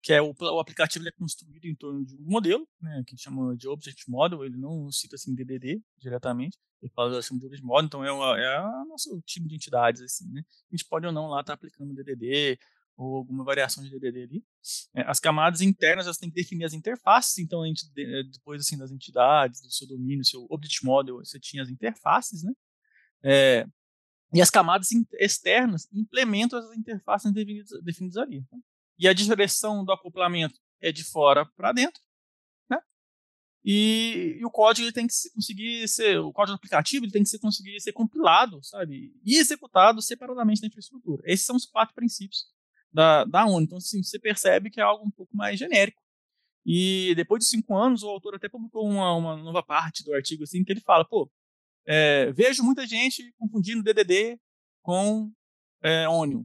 que 0.07 0.12
é 0.12 0.23
o, 0.23 0.33
o 0.38 0.61
aplicativo 0.61 1.09
é 1.09 1.11
construído 1.11 1.64
em 1.64 1.75
torno 1.75 2.07
de 2.07 2.14
um 2.14 2.31
modelo, 2.31 2.64
né, 2.81 3.03
que 3.05 3.16
chama 3.19 3.57
de 3.57 3.66
Object 3.66 4.09
Model. 4.09 4.45
Ele 4.45 4.57
não 4.57 4.88
cita 4.88 5.16
assim 5.16 5.35
DDD 5.35 5.83
diretamente. 5.99 6.57
Ele 6.81 6.92
fala 6.95 7.19
assim 7.19 7.37
de 7.37 7.45
Object 7.45 7.66
Model, 7.66 7.87
então 7.87 8.05
é, 8.05 8.12
uma, 8.12 8.38
é 8.38 8.62
nosso 8.87 9.21
time 9.23 9.49
de 9.49 9.57
entidades 9.57 10.01
assim, 10.03 10.31
né? 10.31 10.45
A 10.71 10.77
gente 10.77 10.88
pode 10.88 11.05
ou 11.07 11.12
não 11.12 11.27
lá 11.27 11.40
estar 11.40 11.55
aplicando 11.55 11.92
DDD 11.92 12.57
ou 12.97 13.16
alguma 13.16 13.42
variação 13.42 13.83
de 13.83 13.90
DDD 13.90 14.23
ali. 14.23 14.45
É, 14.95 15.03
as 15.11 15.19
camadas 15.19 15.61
internas 15.61 16.07
elas 16.07 16.19
têm 16.19 16.31
que 16.31 16.37
definir 16.37 16.66
as 16.66 16.73
interfaces, 16.73 17.38
então 17.38 17.64
a 17.64 17.66
gente, 17.66 17.85
eh, 17.99 18.23
depois 18.31 18.61
assim 18.61 18.79
das 18.79 18.92
entidades, 18.92 19.61
do 19.61 19.73
seu 19.73 19.88
domínio, 19.88 20.25
seu 20.25 20.47
object 20.49 20.85
model, 20.85 21.16
você 21.16 21.40
tinha 21.40 21.64
as 21.64 21.69
interfaces, 21.69 22.45
né? 22.45 22.53
É, 23.25 23.66
e 24.33 24.40
as 24.40 24.51
camadas 24.51 24.88
externas 25.19 25.88
implementam 25.92 26.61
as 26.61 26.77
interfaces 26.77 27.33
definidas, 27.33 27.71
definidas 27.83 28.16
ali. 28.19 28.45
tá? 28.45 28.57
E 28.99 29.09
a 29.09 29.13
direção 29.13 29.85
do 29.85 29.93
acoplamento 29.93 30.59
é 30.81 30.93
de 30.93 31.05
fora 31.05 31.47
para 31.57 31.73
dentro, 31.73 32.03
né? 32.71 32.79
E, 33.65 34.37
e 34.41 34.45
o 34.45 34.51
código 34.51 34.87
ele 34.87 34.93
tem 34.93 35.07
que 35.07 35.15
se- 35.15 35.33
conseguir 35.35 35.89
ser, 35.89 36.19
o 36.21 36.33
código 36.33 36.57
aplicativo 36.57 37.05
ele 37.05 37.13
tem 37.13 37.23
que 37.23 37.29
ser, 37.29 37.39
conseguir 37.39 37.81
ser 37.81 37.93
compilado, 37.93 38.63
sabe? 38.63 39.13
E 39.25 39.37
executado 39.39 40.01
separadamente 40.03 40.61
da 40.61 40.67
infraestrutura. 40.69 41.23
Esses 41.27 41.47
são 41.47 41.57
os 41.57 41.67
quatro 41.67 41.95
princípios 41.95 42.47
da, 42.93 43.25
da 43.25 43.45
ONU. 43.47 43.63
Então, 43.65 43.79
assim, 43.79 44.03
você 44.03 44.19
percebe 44.19 44.71
que 44.71 44.81
é 44.81 44.85
algo 44.85 45.05
um 45.07 45.11
pouco 45.11 45.37
mais 45.37 45.59
genérico. 45.59 46.01
E 46.65 47.15
depois 47.15 47.45
de 47.45 47.49
cinco 47.51 47.77
anos, 47.77 48.03
o 48.03 48.09
autor 48.09 48.35
até 48.35 48.49
publicou 48.49 48.89
uma, 48.89 49.15
uma 49.15 49.37
nova 49.37 49.63
parte 49.63 50.03
do 50.05 50.13
artigo, 50.15 50.43
assim, 50.45 50.65
que 50.65 50.73
ele 50.73 50.81
fala, 50.81 51.05
pô, 51.05 51.31
é, 51.87 52.33
vejo 52.33 52.65
muita 52.65 52.87
gente 52.87 53.33
confundindo 53.39 53.83
DDD 53.83 54.39
com 54.83 55.31
é, 55.83 56.09
Onion. 56.09 56.45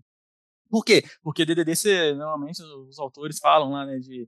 Por 0.71 0.83
quê? 0.85 1.03
Porque 1.21 1.45
DDD, 1.45 1.75
você, 1.75 2.13
normalmente, 2.15 2.61
os 2.63 2.97
autores 2.97 3.37
falam 3.39 3.71
lá, 3.71 3.85
né, 3.85 3.99
de, 3.99 4.27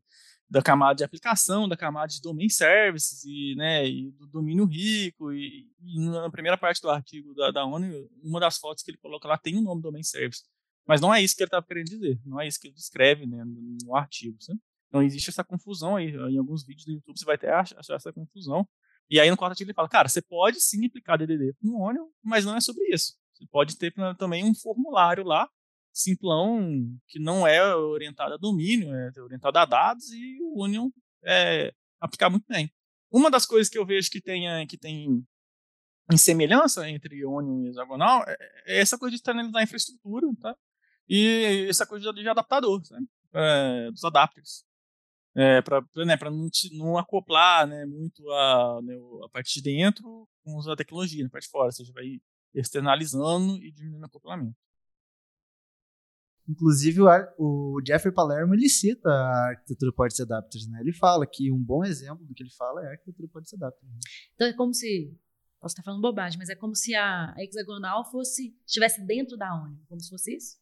da 0.49 0.61
camada 0.61 0.95
de 0.95 1.03
aplicação, 1.03 1.67
da 1.69 1.77
camada 1.77 2.07
de 2.07 2.21
domain 2.21 2.49
services 2.49 3.23
e, 3.25 3.55
né, 3.55 3.87
e 3.87 4.11
do 4.11 4.27
domínio 4.27 4.65
rico. 4.65 5.31
E, 5.33 5.67
e 5.81 5.99
na 6.09 6.29
primeira 6.29 6.57
parte 6.57 6.81
do 6.81 6.89
artigo 6.89 7.33
da, 7.33 7.49
da 7.51 7.65
ONU, 7.65 8.09
uma 8.21 8.39
das 8.39 8.57
fotos 8.57 8.83
que 8.83 8.91
ele 8.91 8.97
coloca 8.99 9.27
lá 9.27 9.37
tem 9.37 9.57
o 9.57 9.61
nome 9.61 9.81
domain 9.81 10.03
service. 10.03 10.43
Mas 10.85 10.99
não 10.99 11.13
é 11.13 11.21
isso 11.21 11.35
que 11.35 11.43
ele 11.43 11.47
estava 11.47 11.65
querendo 11.65 11.85
dizer, 11.87 12.19
não 12.25 12.41
é 12.41 12.47
isso 12.47 12.59
que 12.59 12.67
ele 12.67 12.75
descreve 12.75 13.25
né, 13.25 13.43
no, 13.45 13.77
no 13.85 13.95
artigo. 13.95 14.35
Sabe? 14.43 14.59
Então 14.89 15.01
existe 15.01 15.29
essa 15.29 15.43
confusão 15.43 15.95
aí. 15.95 16.09
Em 16.09 16.37
alguns 16.37 16.65
vídeos 16.65 16.85
do 16.85 16.91
YouTube 16.91 17.17
você 17.17 17.25
vai 17.25 17.37
ter 17.37 17.49
ach- 17.53 17.73
achar 17.77 17.95
essa 17.95 18.11
confusão. 18.13 18.67
E 19.09 19.19
aí 19.19 19.29
no 19.31 19.37
quarto 19.37 19.51
artigo 19.53 19.69
ele 19.69 19.75
fala, 19.75 19.87
cara, 19.89 20.09
você 20.09 20.21
pode 20.21 20.59
sim 20.61 20.85
aplicar 20.85 21.17
DDD 21.17 21.53
com 21.61 21.81
Onion, 21.81 22.07
mas 22.21 22.43
não 22.45 22.55
é 22.55 22.61
sobre 22.61 22.83
isso. 22.93 23.15
Você 23.33 23.45
pode 23.49 23.77
ter 23.77 23.91
pra- 23.93 24.13
também 24.15 24.43
um 24.43 24.53
formulário 24.53 25.23
lá, 25.23 25.49
simplão, 25.93 26.59
que 27.07 27.19
não 27.19 27.47
é 27.47 27.75
orientado 27.75 28.33
a 28.33 28.37
domínio, 28.37 28.93
é 28.93 29.11
orientado 29.21 29.57
a 29.59 29.65
dados, 29.65 30.11
e 30.11 30.39
o 30.41 30.63
Onion 30.63 30.89
é, 31.23 31.73
aplicar 32.01 32.29
muito 32.29 32.45
bem. 32.47 32.71
Uma 33.11 33.29
das 33.29 33.45
coisas 33.45 33.69
que 33.69 33.77
eu 33.77 33.85
vejo 33.85 34.09
que 34.09 34.19
tem, 34.19 34.65
que 34.67 34.77
tem 34.77 35.23
em 36.11 36.17
semelhança 36.17 36.89
entre 36.89 37.23
Onion 37.25 37.63
e 37.63 37.69
Hexagonal 37.69 38.23
é 38.27 38.35
é 38.65 38.79
essa 38.79 38.97
coisa 38.97 39.11
de 39.11 39.17
externalizar 39.17 39.61
a 39.61 39.63
infraestrutura, 39.63 40.27
tá? 40.41 40.55
E 41.07 41.65
essa 41.69 41.85
coisa 41.85 42.11
de 42.13 42.27
adaptador? 42.27 42.81
É, 43.33 43.91
dos 43.91 44.03
adapters. 44.03 44.63
É, 45.35 45.61
para 45.61 45.81
né, 46.05 46.17
não, 46.25 46.49
não 46.73 46.97
acoplar 46.97 47.65
né, 47.67 47.85
muito 47.85 48.29
a, 48.31 48.79
né, 48.83 48.93
a 49.25 49.29
parte 49.29 49.55
de 49.55 49.63
dentro 49.63 50.27
com 50.43 50.59
a 50.71 50.75
tecnologia, 50.75 51.23
na 51.23 51.29
parte 51.29 51.45
de 51.45 51.49
fora. 51.49 51.65
Ou 51.65 51.71
seja, 51.71 51.91
vai 51.91 52.21
externalizando 52.53 53.57
e 53.57 53.71
diminuindo 53.71 54.03
o 54.03 54.05
acoplamento. 54.05 54.55
Inclusive, 56.47 56.99
o, 57.37 57.79
Jeffrey 57.87 58.13
Palermo, 58.13 58.53
ele 58.53 58.67
cita 58.67 59.09
a 59.09 59.49
arquitetura 59.51 59.93
Ports 59.93 60.19
Adapters, 60.19 60.67
né? 60.67 60.79
Ele 60.81 60.91
fala 60.91 61.25
que 61.25 61.49
um 61.51 61.57
bom 61.63 61.83
exemplo 61.85 62.25
do 62.25 62.33
que 62.33 62.43
ele 62.43 62.51
fala 62.51 62.83
é 62.83 62.87
a 62.87 62.91
arquitetura 62.91 63.27
Ports 63.29 63.53
Adapters. 63.53 63.89
né? 63.91 63.99
Então 64.35 64.47
é 64.47 64.53
como 64.53 64.73
se. 64.73 65.17
Posso 65.61 65.71
estar 65.73 65.83
falando 65.83 66.01
bobagem, 66.01 66.37
mas 66.37 66.49
é 66.49 66.55
como 66.55 66.75
se 66.75 66.93
a 66.93 67.33
hexagonal 67.37 68.03
fosse. 68.11 68.53
estivesse 68.67 69.01
dentro 69.05 69.37
da 69.37 69.53
ONU. 69.55 69.79
Como 69.87 70.01
se 70.01 70.09
fosse 70.09 70.35
isso? 70.35 70.57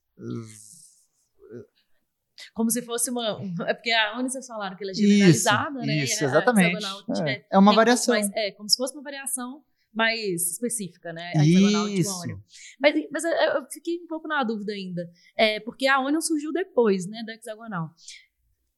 Como 2.53 2.69
se 2.71 2.81
fosse 2.81 3.09
uma. 3.09 3.39
um- 3.39 3.53
É 3.67 3.73
porque 3.73 3.91
a 3.91 4.17
ONU 4.17 4.29
vocês 4.29 4.45
falaram 4.47 4.75
que 4.75 4.83
ela 4.83 4.91
é 4.91 4.93
Isso, 4.93 5.01
generalizada, 5.01 5.79
né? 5.79 6.03
isso, 6.03 6.21
e 6.21 6.25
a 6.25 6.29
exatamente. 6.29 6.75
hexagonal 6.77 7.01
É. 7.09 7.13
tiver- 7.13 7.29
É 7.31 7.33
uma 7.33 7.39
tem 7.39 7.59
um 7.59 7.63
pouco 7.63 7.75
variação. 7.75 8.13
mais- 8.15 8.31
é, 8.33 8.51
como 8.51 8.69
se 8.69 8.77
fosse 8.77 8.93
uma 8.93 9.03
variação 9.03 9.63
mais 9.93 10.51
específica, 10.51 11.11
né? 11.11 11.31
A 11.35 11.45
Isso. 11.45 12.09
ONU. 12.09 12.43
Mas, 12.79 12.95
mas 13.11 13.23
eu- 13.23 13.65
fiquei 13.71 13.99
um 14.01 14.07
pouco 14.07 14.27
na 14.27 14.43
dúvida 14.43 14.71
ainda. 14.73 15.09
É, 15.35 15.59
porque 15.59 15.87
a 15.87 15.99
ONU 15.99 16.21
surgiu 16.21 16.51
depois, 16.51 17.05
né, 17.07 17.23
da 17.25 17.33
hexagonal. 17.33 17.89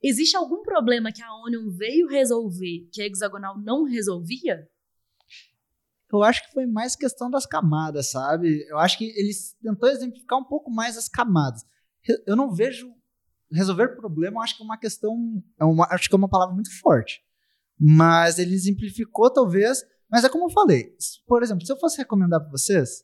Existe 0.01 0.35
algum 0.35 0.61
problema 0.63 1.11
que 1.11 1.21
a 1.21 1.33
ONU 1.35 1.71
veio 1.71 2.07
resolver 2.07 2.89
que 2.91 3.01
a 3.01 3.05
hexagonal 3.05 3.57
não 3.57 3.83
resolvia? 3.83 4.67
Eu 6.11 6.21
acho 6.21 6.45
que 6.45 6.51
foi 6.51 6.65
mais 6.67 6.95
questão 6.95 7.29
das 7.29 7.45
camadas, 7.45 8.11
sabe? 8.11 8.65
Eu 8.69 8.77
acho 8.77 8.97
que 8.97 9.05
ele 9.05 9.31
tentou 9.61 9.89
exemplificar 9.89 10.37
um 10.37 10.43
pouco 10.43 10.69
mais 10.69 10.97
as 10.97 11.07
camadas. 11.07 11.63
Eu 12.27 12.35
não 12.35 12.53
vejo 12.53 12.93
resolver 13.51 13.95
problema, 13.95 14.37
eu 14.37 14.41
acho 14.41 14.57
que 14.57 14.61
é 14.63 14.65
uma 14.65 14.77
questão, 14.77 15.43
é 15.59 15.63
uma, 15.63 15.87
acho 15.91 16.09
que 16.09 16.15
é 16.15 16.17
uma 16.17 16.29
palavra 16.29 16.53
muito 16.53 16.69
forte. 16.79 17.21
Mas 17.79 18.37
ele 18.39 18.53
exemplificou 18.53 19.31
talvez, 19.31 19.83
mas 20.13 20.23
é 20.23 20.29
como 20.29 20.45
eu 20.45 20.49
falei. 20.51 20.95
Por 21.25 21.41
exemplo, 21.41 21.65
se 21.65 21.71
eu 21.71 21.79
fosse 21.79 21.97
recomendar 21.97 22.39
para 22.39 22.51
vocês, 22.51 23.03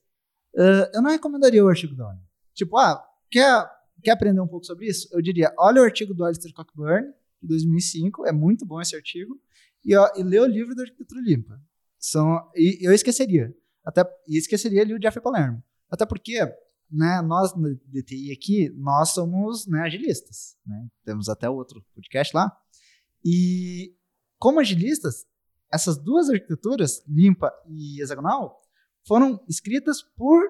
eh, 0.56 0.91
eu 0.93 1.02
não 1.02 1.10
recomendaria 1.10 1.65
o 1.65 1.67
artigo 1.67 1.95
da 1.95 2.08
ONU. 2.08 2.22
Tipo, 2.54 2.78
ah, 2.78 3.04
quer, 3.32 3.67
quer 4.04 4.12
aprender 4.12 4.39
um 4.39 4.48
pouco 4.48 4.63
sobre 4.63 4.86
isso? 4.86 5.10
Eu 5.12 5.19
diria, 5.19 5.52
olha 5.58 5.82
o 5.82 5.84
artigo 5.84 6.13
do 6.13 6.24
Alistair 6.24 6.54
Cockburn, 6.54 7.12
de 7.41 7.48
2005, 7.48 8.28
é 8.28 8.32
muito 8.32 8.63
bom 8.63 8.80
esse 8.80 8.95
artigo, 8.95 9.41
e, 9.84 9.95
ó, 9.95 10.08
e 10.15 10.22
lê 10.22 10.39
o 10.39 10.45
livro 10.45 10.76
da 10.76 10.84
arquitetura 10.84 11.19
limpa. 11.19 11.60
São, 11.98 12.48
e 12.56 12.78
eu 12.80 12.93
esqueceria. 12.93 13.58
Até, 13.84 14.06
e 14.28 14.38
esqueceria 14.38 14.84
ali 14.84 14.93
o 14.93 15.02
Jeffrey 15.02 15.24
Palermo. 15.24 15.63
Até 15.89 16.06
porque, 16.06 16.38
né, 16.91 17.24
nós 17.24 17.56
no 17.56 17.76
DTI 17.88 18.32
aqui, 18.32 18.69
nós 18.78 19.13
somos 19.15 19.65
né, 19.65 19.82
agilistas. 19.82 20.56
Né? 20.63 20.88
Temos 21.04 21.28
até 21.28 21.50
outro 21.50 21.84
podcast 21.95 22.36
lá. 22.36 22.56
E 23.26 23.95
como 24.38 24.60
agilistas, 24.60 25.26
essas 25.71 25.97
duas 25.97 26.29
arquiteturas, 26.29 27.03
limpa 27.08 27.51
e 27.67 28.01
hexagonal, 28.01 28.62
foram 29.08 29.43
escritas 29.47 30.01
por 30.01 30.41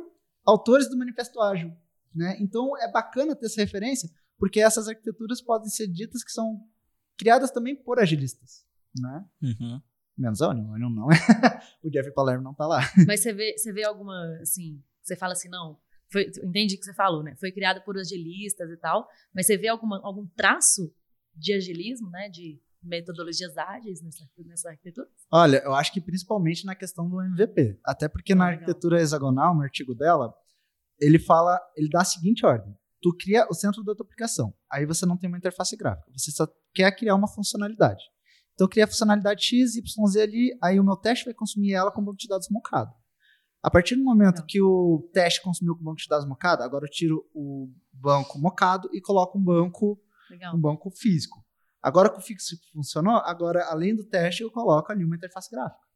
autores 0.46 0.90
do 0.90 0.98
Manifesto 0.98 1.40
Ágil. 1.42 1.76
Né? 2.14 2.38
Então 2.40 2.78
é 2.78 2.92
bacana 2.92 3.36
ter 3.36 3.46
essa 3.46 3.62
referência, 3.62 4.10
porque 4.38 4.60
essas 4.60 4.88
arquiteturas 4.88 5.42
podem 5.42 5.70
ser 5.70 5.88
ditas 5.88 6.24
que 6.24 6.32
são 6.32 6.66
criadas 7.18 7.52
também 7.52 7.76
por 7.76 8.00
agilistas. 8.00 8.66
Né? 9.00 9.26
Uhum. 9.42 9.82
Menos 10.18 10.42
a 10.42 10.50
Onion, 10.50 10.72
a 10.72 10.74
Onion 10.74 10.90
não. 10.90 11.08
o 11.84 11.92
Jeffrey 11.92 12.14
Palermo 12.14 12.44
não 12.44 12.54
tá 12.54 12.66
lá. 12.66 12.82
Mas 13.08 13.22
você 13.22 13.34
vê, 13.34 13.58
você 13.58 13.72
vê 13.72 13.84
alguma, 13.84 14.38
assim, 14.42 14.84
você 15.02 15.16
fala 15.16 15.34
assim, 15.34 15.50
não, 15.50 15.80
foi, 16.12 16.30
entendi 16.44 16.76
o 16.76 16.80
que 16.80 16.86
você 16.86 16.94
falou, 16.94 17.24
né? 17.24 17.36
Foi 17.36 17.52
criado 17.52 17.82
por 17.84 17.98
agilistas 17.98 18.70
e 18.70 18.78
tal, 18.78 19.08
mas 19.34 19.46
você 19.46 19.58
vê 19.58 19.68
alguma, 19.68 20.02
algum 20.04 20.26
traço 20.28 20.94
de 21.36 21.54
agilismo, 21.54 22.10
né? 22.10 22.30
De 22.30 22.60
metodologias 22.82 23.58
ágeis 23.58 24.02
nessa, 24.02 24.26
nessa 24.46 24.70
arquitetura? 24.70 25.08
Olha, 25.32 25.62
eu 25.64 25.74
acho 25.74 25.92
que 25.92 26.02
principalmente 26.02 26.66
na 26.66 26.76
questão 26.76 27.10
do 27.10 27.22
MVP. 27.22 27.80
Até 27.86 28.08
porque 28.08 28.34
na 28.36 28.46
Ah, 28.46 28.50
legal. 28.50 28.60
arquitetura 28.62 29.02
hexagonal, 29.02 29.56
no 29.56 29.62
artigo 29.62 29.94
dela, 29.96 30.34
ele 31.00 31.20
fala, 31.20 31.60
ele 31.76 31.90
dá 31.90 32.02
a 32.02 32.06
seguinte 32.06 32.46
ordem. 32.46 32.74
Tu 33.02 33.16
cria 33.18 33.48
o 33.50 33.54
centro 33.54 33.84
da 33.84 33.96
tua 33.96 34.04
aplicação. 34.06 34.54
Aí 34.72 34.86
você 34.86 35.06
não 35.06 35.18
tem 35.18 35.30
uma 35.30 35.38
interface 35.38 35.76
gráfica. 35.78 36.12
Você 36.18 36.32
só 36.32 36.48
quer 36.74 36.92
criar 36.96 37.16
uma 37.16 37.28
funcionalidade. 37.28 38.04
Então 38.54 38.68
cria 38.68 38.84
a 38.84 38.88
funcionalidade 38.88 39.42
X, 39.46 39.76
Y, 39.78 40.08
Z 40.08 40.22
ali, 40.22 40.58
aí 40.62 40.80
o 40.80 40.84
meu 40.84 40.98
teste 40.98 41.24
vai 41.26 41.34
consumir 41.34 41.74
ela 41.74 41.92
com 41.92 42.04
banco 42.04 42.18
de 42.18 42.28
dados 42.28 42.50
mocado. 42.52 42.92
A 43.64 43.70
partir 43.72 43.96
do 43.96 44.04
momento 44.04 44.36
Legal. 44.38 44.46
que 44.48 44.62
o 44.62 45.10
teste 45.14 45.42
consumiu 45.42 45.76
com 45.78 45.84
banco 45.84 45.98
de 45.98 46.08
dados 46.10 46.26
mocado, 46.28 46.62
agora 46.64 46.86
eu 46.86 46.90
tiro 46.90 47.26
o 47.34 47.70
banco 47.94 48.38
mocado 48.38 48.90
e 48.94 49.00
coloco 49.02 49.38
um 49.38 49.44
banco 49.44 49.98
Legal. 50.30 50.56
um 50.56 50.60
banco 50.60 50.90
físico. 50.92 51.42
Agora 51.82 52.10
que 52.10 52.18
o 52.18 52.22
físico 52.22 52.62
funcionou, 52.74 53.16
agora 53.18 53.66
além 53.66 53.96
do 53.96 54.04
teste 54.04 54.44
eu 54.44 54.52
coloco 54.52 54.92
ali 54.92 55.04
uma 55.04 55.16
interface 55.16 55.50
gráfica. 55.50 55.88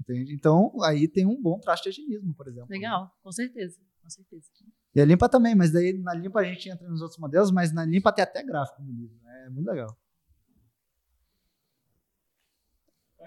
Entende? 0.00 0.34
Então 0.34 0.72
aí 0.82 1.08
tem 1.08 1.26
um 1.26 1.40
bom 1.40 1.58
traço 1.58 1.84
de 1.84 1.88
agilismo, 1.90 2.34
por 2.34 2.48
exemplo. 2.48 2.68
Legal, 2.70 3.10
com 3.22 3.32
certeza. 3.32 3.80
Com 4.02 4.10
certeza. 4.10 4.46
E 4.94 5.00
a 5.00 5.04
limpa 5.04 5.28
também, 5.28 5.54
mas 5.54 5.72
daí 5.72 5.92
na 5.98 6.12
limpa 6.12 6.40
a 6.40 6.44
gente 6.44 6.68
entra 6.68 6.88
nos 6.88 7.00
outros 7.00 7.18
modelos, 7.18 7.50
mas 7.50 7.72
na 7.72 7.84
limpa 7.84 8.12
tem 8.12 8.22
até 8.22 8.42
gráfico 8.42 8.82
no 8.82 8.92
livro. 8.92 9.16
É 9.26 9.50
muito 9.50 9.66
legal. 9.66 9.96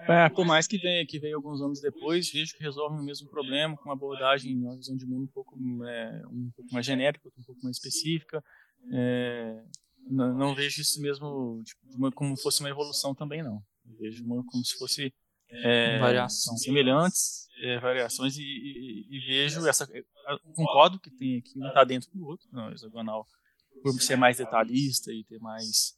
É, 0.08 0.28
por 0.28 0.44
mais 0.44 0.66
que 0.66 0.78
venha, 0.78 1.04
que 1.06 1.18
venha 1.18 1.34
alguns 1.34 1.60
anos 1.60 1.80
depois, 1.80 2.30
vejo 2.30 2.54
que 2.54 2.62
resolve 2.62 2.96
o 2.96 3.02
mesmo 3.02 3.28
problema 3.28 3.76
com 3.76 3.84
uma 3.84 3.94
abordagem, 3.94 4.56
uma 4.56 4.76
visão 4.76 4.94
de 4.96 5.06
mundo 5.06 5.24
um 5.24 5.32
pouco, 5.32 5.56
é, 5.84 6.22
um 6.30 6.50
pouco 6.54 6.72
mais 6.72 6.84
genérica, 6.86 7.28
um 7.36 7.42
pouco 7.42 7.60
mais 7.64 7.76
específica. 7.76 8.44
É, 8.92 9.64
não, 10.08 10.34
não 10.36 10.54
vejo 10.54 10.80
isso 10.80 11.00
mesmo 11.00 11.62
tipo, 11.64 11.80
uma- 11.96 12.12
como 12.12 12.36
fosse 12.36 12.60
uma 12.60 12.68
evolução 12.70 13.14
também, 13.14 13.42
não. 13.42 13.62
Eu 13.88 13.96
vejo 13.98 14.24
uma, 14.24 14.44
como 14.44 14.64
se 14.64 14.74
fosse 14.76 15.12
é, 15.48 15.98
Variação. 16.00 16.56
semelhantes, 16.56 17.46
é, 17.60 17.78
variações, 17.78 18.36
e, 18.36 18.42
e- 18.42 19.06
e 19.16 19.20
vejo 19.26 19.66
essa. 19.66 19.86
Concordo 20.54 20.98
que 20.98 21.10
tem 21.10 21.40
que 21.40 21.58
um 21.58 21.68
está 21.68 21.84
dentro 21.84 22.10
do 22.12 22.26
outro, 22.26 22.48
não, 22.50 22.72
hexagonal, 22.72 23.26
por 23.82 23.92
ser 24.00 24.16
mais 24.16 24.38
detalhista 24.38 25.12
e 25.12 25.22
ter 25.24 25.38
mais 25.38 25.96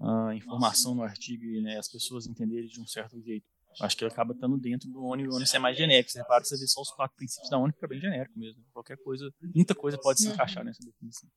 ah, 0.00 0.34
informação 0.34 0.94
no 0.94 1.02
artigo 1.02 1.44
e 1.44 1.60
né, 1.60 1.78
as 1.78 1.88
pessoas 1.88 2.26
entenderem 2.26 2.66
de 2.68 2.80
um 2.80 2.86
certo 2.86 3.20
jeito. 3.22 3.46
Acho 3.80 3.96
que 3.96 4.04
acaba 4.04 4.32
estando 4.32 4.58
dentro 4.58 4.88
do 4.90 5.04
ONU 5.04 5.22
e 5.22 5.28
o 5.28 5.34
ONU 5.34 5.44
é 5.54 5.58
mais 5.60 5.76
genérico. 5.76 6.10
Você 6.10 6.18
repara 6.18 6.40
que 6.42 6.48
você 6.48 6.56
vê 6.58 6.66
só 6.66 6.80
os 6.80 6.90
quatro 6.90 7.16
princípios 7.16 7.48
da 7.50 7.58
ONU, 7.58 7.72
fica 7.72 7.86
bem 7.86 8.00
genérico 8.00 8.36
mesmo. 8.36 8.60
Qualquer 8.72 8.96
coisa, 8.98 9.32
muita 9.54 9.74
coisa 9.76 9.96
pode 9.98 10.20
se 10.20 10.28
encaixar 10.28 10.64
nessa 10.64 10.82
definição. 10.84 11.28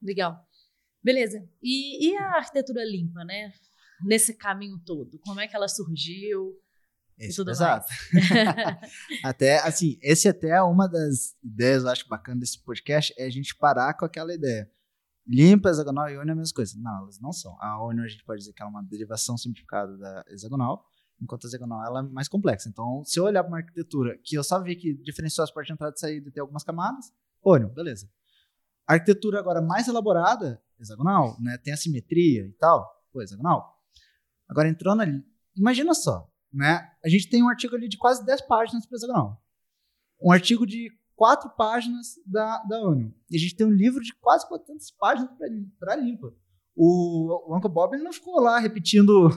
Legal. 0.00 0.46
Beleza. 1.02 1.46
E, 1.62 2.10
e 2.10 2.16
a 2.16 2.36
arquitetura 2.36 2.84
limpa, 2.84 3.24
né? 3.24 3.52
Nesse 4.04 4.34
caminho 4.34 4.78
todo, 4.84 5.18
como 5.20 5.40
é 5.40 5.48
que 5.48 5.56
ela 5.56 5.68
surgiu? 5.68 6.54
Esse 7.18 7.36
tudo 7.36 7.50
é 7.50 7.54
até, 9.24 9.58
assim, 9.66 9.98
esse 10.00 10.28
até 10.28 10.50
é 10.50 10.62
uma 10.62 10.88
das 10.88 11.36
ideias, 11.42 11.82
eu 11.82 11.88
acho 11.88 12.08
bacana 12.08 12.38
desse 12.38 12.62
podcast, 12.62 13.12
é 13.18 13.26
a 13.26 13.30
gente 13.30 13.56
parar 13.56 13.94
com 13.94 14.04
aquela 14.04 14.32
ideia. 14.32 14.70
Limpa, 15.26 15.68
hexagonal 15.68 16.08
e 16.08 16.16
ONU 16.16 16.30
é 16.30 16.32
a 16.32 16.36
mesma 16.36 16.54
coisa. 16.54 16.74
Não, 16.80 17.02
elas 17.02 17.20
não 17.20 17.32
são. 17.32 17.54
A 17.60 17.82
ONU 17.82 18.02
a 18.02 18.08
gente 18.08 18.24
pode 18.24 18.38
dizer 18.38 18.52
que 18.52 18.62
ela 18.62 18.70
é 18.70 18.74
uma 18.74 18.82
derivação 18.82 19.36
simplificada 19.36 19.94
da 19.98 20.24
hexagonal, 20.28 20.86
enquanto 21.20 21.44
a 21.44 21.48
hexagonal 21.48 21.84
ela 21.84 22.00
é 22.00 22.02
mais 22.02 22.28
complexa. 22.28 22.68
Então, 22.68 23.02
se 23.04 23.18
eu 23.18 23.24
olhar 23.24 23.42
para 23.42 23.50
uma 23.50 23.58
arquitetura 23.58 24.16
que 24.22 24.36
eu 24.36 24.44
só 24.44 24.62
vi 24.62 24.76
que 24.76 24.94
diferenciou 24.94 25.42
as 25.42 25.50
portas 25.50 25.66
de 25.66 25.72
entrada 25.72 25.94
e 25.94 26.00
saída 26.00 26.28
e 26.28 26.32
tem 26.32 26.40
algumas 26.40 26.62
camadas, 26.62 27.12
ONU, 27.42 27.68
beleza. 27.68 28.08
A 28.86 28.94
arquitetura 28.94 29.40
agora 29.40 29.60
mais 29.60 29.86
elaborada, 29.86 30.62
hexagonal, 30.80 31.36
né, 31.40 31.58
tem 31.58 31.72
a 31.72 31.76
simetria 31.76 32.46
e 32.46 32.52
tal, 32.52 32.86
pô, 33.12 33.22
hexagonal. 33.22 33.76
Agora 34.48 34.68
entrando 34.68 35.02
ali, 35.02 35.22
imagina 35.56 35.92
só, 35.94 36.28
né? 36.52 36.90
A 37.04 37.08
gente 37.08 37.28
tem 37.28 37.42
um 37.42 37.48
artigo 37.48 37.76
ali 37.76 37.88
de 37.88 37.98
quase 37.98 38.24
10 38.24 38.42
páginas 38.42 38.86
para 38.86 38.96
hexagonal. 38.96 39.42
Um 40.22 40.32
artigo 40.32 40.66
de 40.66 40.90
4 41.16 41.50
páginas 41.50 42.14
da, 42.24 42.62
da 42.62 42.80
ONU. 42.80 43.14
E 43.30 43.36
a 43.36 43.40
gente 43.40 43.56
tem 43.56 43.66
um 43.66 43.72
livro 43.72 44.00
de 44.02 44.14
quase 44.14 44.48
400 44.48 44.90
páginas 44.92 45.30
para 45.78 45.96
limpa. 45.96 46.32
O, 46.80 47.50
o 47.50 47.56
Uncle 47.56 47.68
Bob 47.68 47.92
ele 47.92 48.04
não 48.04 48.12
ficou 48.12 48.40
lá 48.40 48.60
repetindo 48.60 49.28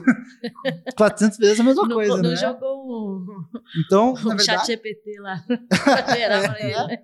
400 0.96 1.38
vezes 1.38 1.58
a 1.58 1.64
mesma 1.64 1.88
não, 1.88 1.96
coisa, 1.96 2.22
não 2.22 2.30
né? 2.30 2.36
jogou 2.36 3.18
um, 3.18 3.26
Então, 3.84 4.14
um 4.24 4.28
na 4.28 4.38
chat 4.38 4.64
verdade, 4.64 4.66
GPT 4.66 5.20
lá 5.20 5.44
pra 5.82 6.60
ele. 6.60 7.02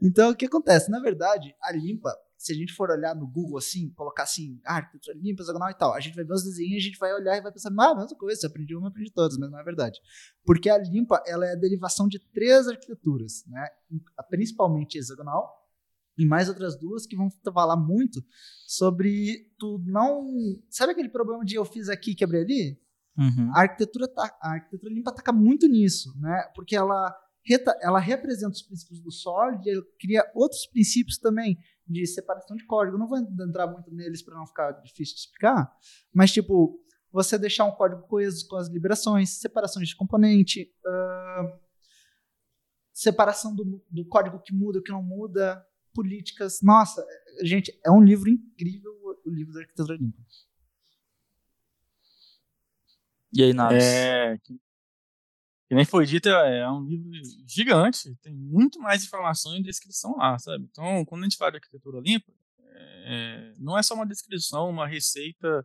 Então, 0.00 0.30
o 0.30 0.36
que 0.36 0.46
acontece? 0.46 0.88
Na 0.92 1.00
verdade, 1.00 1.56
a 1.60 1.72
limpa, 1.72 2.14
se 2.44 2.52
a 2.52 2.54
gente 2.54 2.74
for 2.74 2.90
olhar 2.90 3.14
no 3.16 3.26
Google 3.26 3.56
assim, 3.56 3.88
colocar 3.94 4.24
assim, 4.24 4.60
ah, 4.66 4.76
arquitetura 4.76 5.16
limpa, 5.16 5.42
hexagonal 5.42 5.70
e 5.70 5.74
tal, 5.74 5.94
a 5.94 6.00
gente 6.00 6.14
vai 6.14 6.26
ver 6.26 6.34
os 6.34 6.44
desenhos, 6.44 6.76
a 6.76 6.86
gente 6.86 6.98
vai 6.98 7.14
olhar 7.14 7.38
e 7.38 7.40
vai 7.40 7.50
pensar, 7.50 7.70
ah, 7.70 7.94
mesma 7.94 8.18
coisa, 8.18 8.46
aprendi 8.46 8.76
uma, 8.76 8.88
aprendi 8.88 9.10
todas, 9.10 9.38
mas 9.38 9.50
não 9.50 9.58
é 9.58 9.64
verdade. 9.64 9.98
Porque 10.44 10.68
a 10.68 10.76
limpa, 10.76 11.22
ela 11.26 11.46
é 11.46 11.52
a 11.52 11.56
derivação 11.56 12.06
de 12.06 12.18
três 12.18 12.68
arquiteturas, 12.68 13.44
né? 13.46 13.66
Principalmente 14.28 14.98
hexagonal, 14.98 15.50
e 16.18 16.26
mais 16.26 16.50
outras 16.50 16.78
duas 16.78 17.06
que 17.06 17.16
vão 17.16 17.30
falar 17.52 17.76
muito 17.76 18.22
sobre 18.66 19.50
tu 19.58 19.82
não... 19.86 20.26
Sabe 20.68 20.92
aquele 20.92 21.08
problema 21.08 21.46
de 21.46 21.54
eu 21.54 21.64
fiz 21.64 21.88
aqui 21.88 22.10
e 22.10 22.14
quebrei 22.14 22.42
ali? 22.42 22.78
Uhum. 23.16 23.50
A 23.54 23.62
arquitetura, 23.62 24.06
tá, 24.06 24.36
a 24.42 24.52
arquitetura 24.52 24.92
limpa 24.92 25.10
ataca 25.10 25.32
muito 25.32 25.66
nisso, 25.66 26.12
né? 26.20 26.50
Porque 26.54 26.76
ela, 26.76 27.16
ela 27.80 27.98
representa 27.98 28.52
os 28.52 28.62
princípios 28.62 29.00
do 29.00 29.10
sólido 29.10 29.68
e 29.68 29.82
cria 30.00 30.30
outros 30.34 30.66
princípios 30.66 31.18
também 31.18 31.58
de 31.86 32.06
separação 32.06 32.56
de 32.56 32.64
código. 32.64 32.96
Não 32.96 33.08
vou 33.08 33.18
entrar 33.18 33.66
muito 33.66 33.92
neles 33.92 34.22
para 34.22 34.34
não 34.34 34.46
ficar 34.46 34.72
difícil 34.82 35.14
de 35.14 35.20
explicar, 35.20 35.70
mas 36.12 36.32
tipo, 36.32 36.80
você 37.12 37.38
deixar 37.38 37.64
um 37.64 37.72
código 37.72 38.02
coeso 38.08 38.48
com 38.48 38.56
as 38.56 38.68
liberações, 38.68 39.38
separações 39.40 39.88
de 39.88 39.96
componente, 39.96 40.72
ah, 40.86 41.58
separação 42.92 43.54
do, 43.54 43.84
do 43.90 44.04
código 44.06 44.40
que 44.40 44.54
muda 44.54 44.78
e 44.78 44.80
o 44.80 44.82
que 44.82 44.92
não 44.92 45.02
muda, 45.02 45.64
políticas. 45.92 46.60
Nossa, 46.62 47.04
gente, 47.42 47.78
é 47.84 47.90
um 47.90 48.02
livro 48.02 48.30
incrível, 48.30 48.92
o 49.24 49.30
livro 49.30 49.52
da 49.52 49.60
arquitetura 49.60 49.96
limpa. 49.96 50.22
E 53.32 53.42
aí, 53.42 53.52
Naves? 53.52 53.82
É, 53.82 54.38
que, 54.38 54.60
nem 55.74 55.84
foi 55.84 56.06
dito, 56.06 56.28
é, 56.28 56.60
é 56.60 56.70
um 56.70 56.84
livro 56.84 57.10
gigante, 57.46 58.14
tem 58.22 58.34
muito 58.34 58.78
mais 58.78 59.04
informação 59.04 59.56
e 59.56 59.62
descrição 59.62 60.16
lá, 60.16 60.38
sabe? 60.38 60.64
Então, 60.70 61.04
quando 61.04 61.22
a 61.22 61.24
gente 61.24 61.36
fala 61.36 61.52
de 61.52 61.56
arquitetura 61.58 62.00
limpa, 62.00 62.32
é, 63.06 63.54
não 63.58 63.78
é 63.78 63.82
só 63.82 63.94
uma 63.94 64.06
descrição, 64.06 64.70
uma 64.70 64.86
receita, 64.86 65.64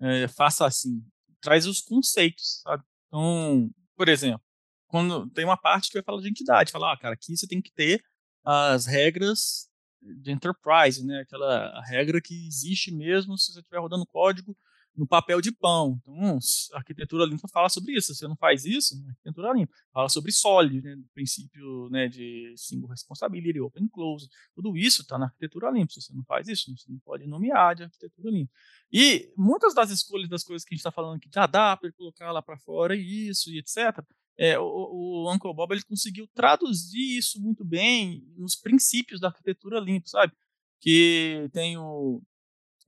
é, 0.00 0.28
faça 0.28 0.66
assim, 0.66 1.02
traz 1.40 1.66
os 1.66 1.80
conceitos, 1.80 2.60
sabe? 2.62 2.82
Então, 3.06 3.70
por 3.96 4.08
exemplo, 4.08 4.42
quando 4.88 5.28
tem 5.30 5.44
uma 5.44 5.56
parte 5.56 5.88
que 5.88 5.94
vai 5.94 6.02
falar 6.02 6.22
de 6.22 6.28
entidade, 6.28 6.72
fala, 6.72 6.92
ah, 6.92 6.98
cara, 6.98 7.14
aqui 7.14 7.36
você 7.36 7.46
tem 7.46 7.60
que 7.60 7.72
ter 7.72 8.02
as 8.44 8.86
regras 8.86 9.68
de 10.02 10.32
enterprise, 10.32 11.04
né? 11.04 11.20
Aquela 11.20 11.82
regra 11.84 12.20
que 12.20 12.46
existe 12.46 12.90
mesmo 12.90 13.36
se 13.36 13.52
você 13.52 13.60
estiver 13.60 13.78
rodando 13.78 14.06
código 14.06 14.56
no 15.00 15.06
papel 15.06 15.40
de 15.40 15.50
pão. 15.50 15.98
Então, 16.02 16.38
a 16.74 16.76
arquitetura 16.76 17.24
limpa 17.24 17.48
fala 17.48 17.70
sobre 17.70 17.96
isso. 17.96 18.08
Se 18.08 18.18
você 18.20 18.28
não 18.28 18.36
faz 18.36 18.66
isso, 18.66 18.94
arquitetura 19.08 19.50
limpa 19.54 19.72
fala 19.90 20.10
sobre 20.10 20.30
SOLID, 20.30 20.82
né, 20.82 20.96
princípio 21.14 21.88
né, 21.88 22.06
de 22.06 22.52
single 22.54 22.90
responsibility, 22.90 23.58
open 23.60 23.88
close. 23.88 24.28
Tudo 24.54 24.76
isso 24.76 25.00
está 25.00 25.16
na 25.16 25.24
arquitetura 25.24 25.70
limpa. 25.70 25.90
Se 25.90 26.02
você 26.02 26.12
não 26.12 26.22
faz 26.24 26.48
isso, 26.48 26.70
você 26.76 26.92
não 26.92 26.98
pode 26.98 27.26
nomear 27.26 27.74
de 27.74 27.84
arquitetura 27.84 28.30
limpa. 28.30 28.52
E 28.92 29.32
muitas 29.38 29.74
das 29.74 29.90
escolhas 29.90 30.28
das 30.28 30.44
coisas 30.44 30.64
que 30.64 30.74
a 30.74 30.76
gente 30.76 30.80
está 30.80 30.92
falando 30.92 31.16
aqui 31.16 31.30
de 31.30 31.38
adapter, 31.38 31.94
colocar 31.94 32.30
lá 32.30 32.42
para 32.42 32.58
fora 32.58 32.94
isso 32.94 33.50
e 33.50 33.58
etc. 33.58 34.04
É, 34.36 34.58
o, 34.58 34.64
o 34.64 35.32
Uncle 35.32 35.54
Bob 35.54 35.72
ele 35.72 35.82
conseguiu 35.82 36.28
traduzir 36.34 37.16
isso 37.16 37.40
muito 37.40 37.64
bem 37.64 38.22
nos 38.36 38.54
princípios 38.54 39.18
da 39.18 39.28
arquitetura 39.28 39.80
limpa, 39.80 40.08
sabe? 40.08 40.34
Que 40.78 41.48
tem 41.54 41.78
o 41.78 42.22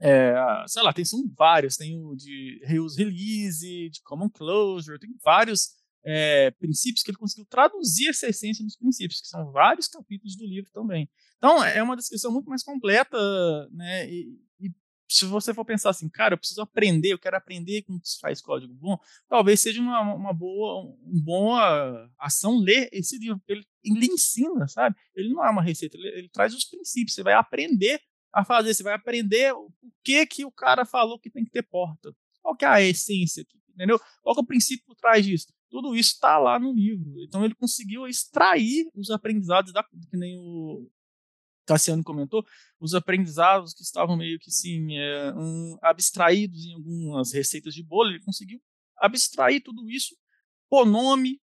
é, 0.04 0.34
sei 0.66 0.82
lá, 0.82 0.92
tem 0.92 1.04
são 1.04 1.22
vários, 1.38 1.76
tem 1.76 2.04
o 2.04 2.16
de 2.16 2.60
reuse 2.64 2.98
release, 2.98 3.88
de 3.88 4.02
common 4.02 4.28
closure, 4.28 4.98
tem 4.98 5.14
vários 5.22 5.68
é, 6.04 6.50
princípios 6.50 7.04
que 7.04 7.12
ele 7.12 7.18
conseguiu 7.18 7.46
traduzir 7.48 8.08
essa 8.08 8.26
essência 8.26 8.64
nos 8.64 8.76
princípios, 8.76 9.20
que 9.20 9.28
são 9.28 9.52
vários 9.52 9.86
capítulos 9.86 10.36
do 10.36 10.44
livro 10.44 10.68
também. 10.72 11.08
Então, 11.38 11.62
é 11.62 11.80
uma 11.80 11.96
descrição 11.96 12.32
muito 12.32 12.50
mais 12.50 12.64
completa, 12.64 13.16
né? 13.70 14.10
E, 14.10 14.40
e 14.58 14.72
se 15.08 15.24
você 15.24 15.54
for 15.54 15.64
pensar 15.64 15.90
assim, 15.90 16.08
cara, 16.08 16.34
eu 16.34 16.38
preciso 16.38 16.62
aprender, 16.62 17.12
eu 17.12 17.18
quero 17.18 17.36
aprender 17.36 17.82
como 17.82 18.00
se 18.02 18.18
faz 18.18 18.40
código 18.40 18.74
bom, 18.74 18.98
talvez 19.28 19.60
seja 19.60 19.80
uma, 19.80 20.00
uma 20.00 20.32
boa, 20.32 20.96
uma 21.00 21.22
boa 21.22 22.10
ação 22.18 22.58
ler 22.58 22.88
esse 22.92 23.18
livro, 23.18 23.40
ele, 23.46 23.64
ele 23.84 24.06
ensina, 24.06 24.66
sabe? 24.66 24.96
Ele 25.14 25.28
não 25.28 25.46
é 25.46 25.50
uma 25.50 25.62
receita, 25.62 25.96
ele, 25.96 26.08
ele 26.08 26.28
traz 26.28 26.52
os 26.52 26.64
princípios, 26.64 27.14
você 27.14 27.22
vai 27.22 27.34
aprender 27.34 28.00
a 28.32 28.44
fazer, 28.44 28.74
você 28.74 28.82
vai 28.82 28.94
aprender 28.94 29.52
o 29.52 29.70
que 30.02 30.26
que 30.26 30.44
o 30.44 30.50
cara 30.50 30.84
falou 30.84 31.18
que 31.18 31.30
tem 31.30 31.44
que 31.44 31.50
ter 31.50 31.62
porta. 31.62 32.14
Qual 32.40 32.56
que 32.56 32.64
é 32.64 32.68
a 32.68 32.80
essência 32.80 33.42
aqui, 33.42 33.58
entendeu? 33.68 34.00
Qual 34.22 34.34
que 34.34 34.40
é 34.40 34.44
o 34.44 34.46
princípio 34.46 34.84
por 34.86 34.96
trás 34.96 35.24
disso? 35.24 35.52
Tudo 35.70 35.94
isso 35.94 36.14
está 36.14 36.38
lá 36.38 36.58
no 36.58 36.72
livro. 36.72 37.22
Então 37.22 37.44
ele 37.44 37.54
conseguiu 37.54 38.06
extrair 38.06 38.88
os 38.94 39.10
aprendizados 39.10 39.72
da 39.72 39.82
que 39.82 40.16
nem 40.16 40.38
o 40.38 40.90
Cassiano 41.64 42.02
comentou, 42.02 42.44
os 42.80 42.94
aprendizados 42.94 43.72
que 43.72 43.82
estavam 43.82 44.16
meio 44.16 44.38
que 44.38 44.50
assim, 44.50 44.96
é, 44.98 45.32
um, 45.34 45.78
abstraídos 45.80 46.64
em 46.64 46.74
algumas 46.74 47.32
receitas 47.32 47.74
de 47.74 47.82
bolo, 47.82 48.10
ele 48.10 48.24
conseguiu 48.24 48.60
abstrair 48.96 49.62
tudo 49.62 49.88
isso, 49.88 50.16
pôr 50.68 50.84
nome, 50.84 51.40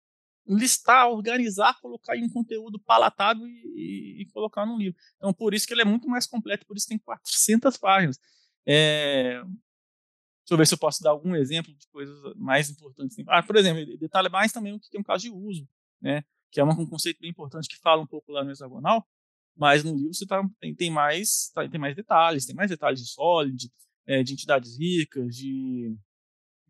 listar, 0.46 1.08
organizar, 1.08 1.78
colocar 1.80 2.16
em 2.16 2.24
um 2.24 2.28
conteúdo 2.28 2.78
palatável 2.80 3.46
e, 3.46 4.22
e, 4.22 4.26
colocar 4.32 4.66
no 4.66 4.76
livro. 4.76 4.98
Então, 5.16 5.32
por 5.32 5.54
isso 5.54 5.66
que 5.66 5.72
ele 5.72 5.82
é 5.82 5.84
muito 5.84 6.08
mais 6.08 6.26
completo, 6.26 6.66
por 6.66 6.76
isso 6.76 6.88
tem 6.88 6.98
400 6.98 7.76
páginas. 7.76 8.18
É, 8.66 9.40
deixa 9.42 10.52
eu 10.52 10.56
ver 10.56 10.66
se 10.66 10.74
eu 10.74 10.78
posso 10.78 11.02
dar 11.02 11.10
algum 11.10 11.34
exemplo 11.36 11.72
de 11.74 11.86
coisas 11.88 12.18
mais 12.36 12.70
importantes. 12.70 13.16
Ah, 13.28 13.42
por 13.42 13.56
exemplo, 13.56 13.80
ele 13.80 13.96
detalha 13.96 14.28
mais 14.28 14.52
também 14.52 14.74
o 14.74 14.80
que 14.80 14.90
tem 14.90 15.00
um 15.00 15.04
caso 15.04 15.22
de 15.22 15.30
uso, 15.30 15.68
né? 16.00 16.24
que 16.52 16.60
é 16.60 16.64
um 16.64 16.86
conceito 16.86 17.18
bem 17.18 17.30
importante 17.30 17.66
que 17.66 17.78
fala 17.78 18.02
um 18.02 18.06
pouco 18.06 18.30
lá 18.30 18.44
no 18.44 18.50
hexagonal, 18.50 19.08
mas 19.56 19.82
no 19.82 19.96
livro 19.96 20.12
você 20.12 20.26
tá, 20.26 20.46
tem, 20.60 20.74
tem, 20.74 20.90
mais, 20.90 21.50
tá, 21.54 21.66
tem 21.66 21.80
mais 21.80 21.96
detalhes, 21.96 22.44
tem 22.44 22.54
mais 22.54 22.70
detalhes 22.70 23.00
de 23.00 23.08
Solid, 23.10 23.72
é, 24.06 24.22
de 24.22 24.34
entidades 24.34 24.78
ricas, 24.78 25.34
de, 25.34 25.96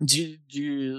de, 0.01 0.39
de 0.47 0.93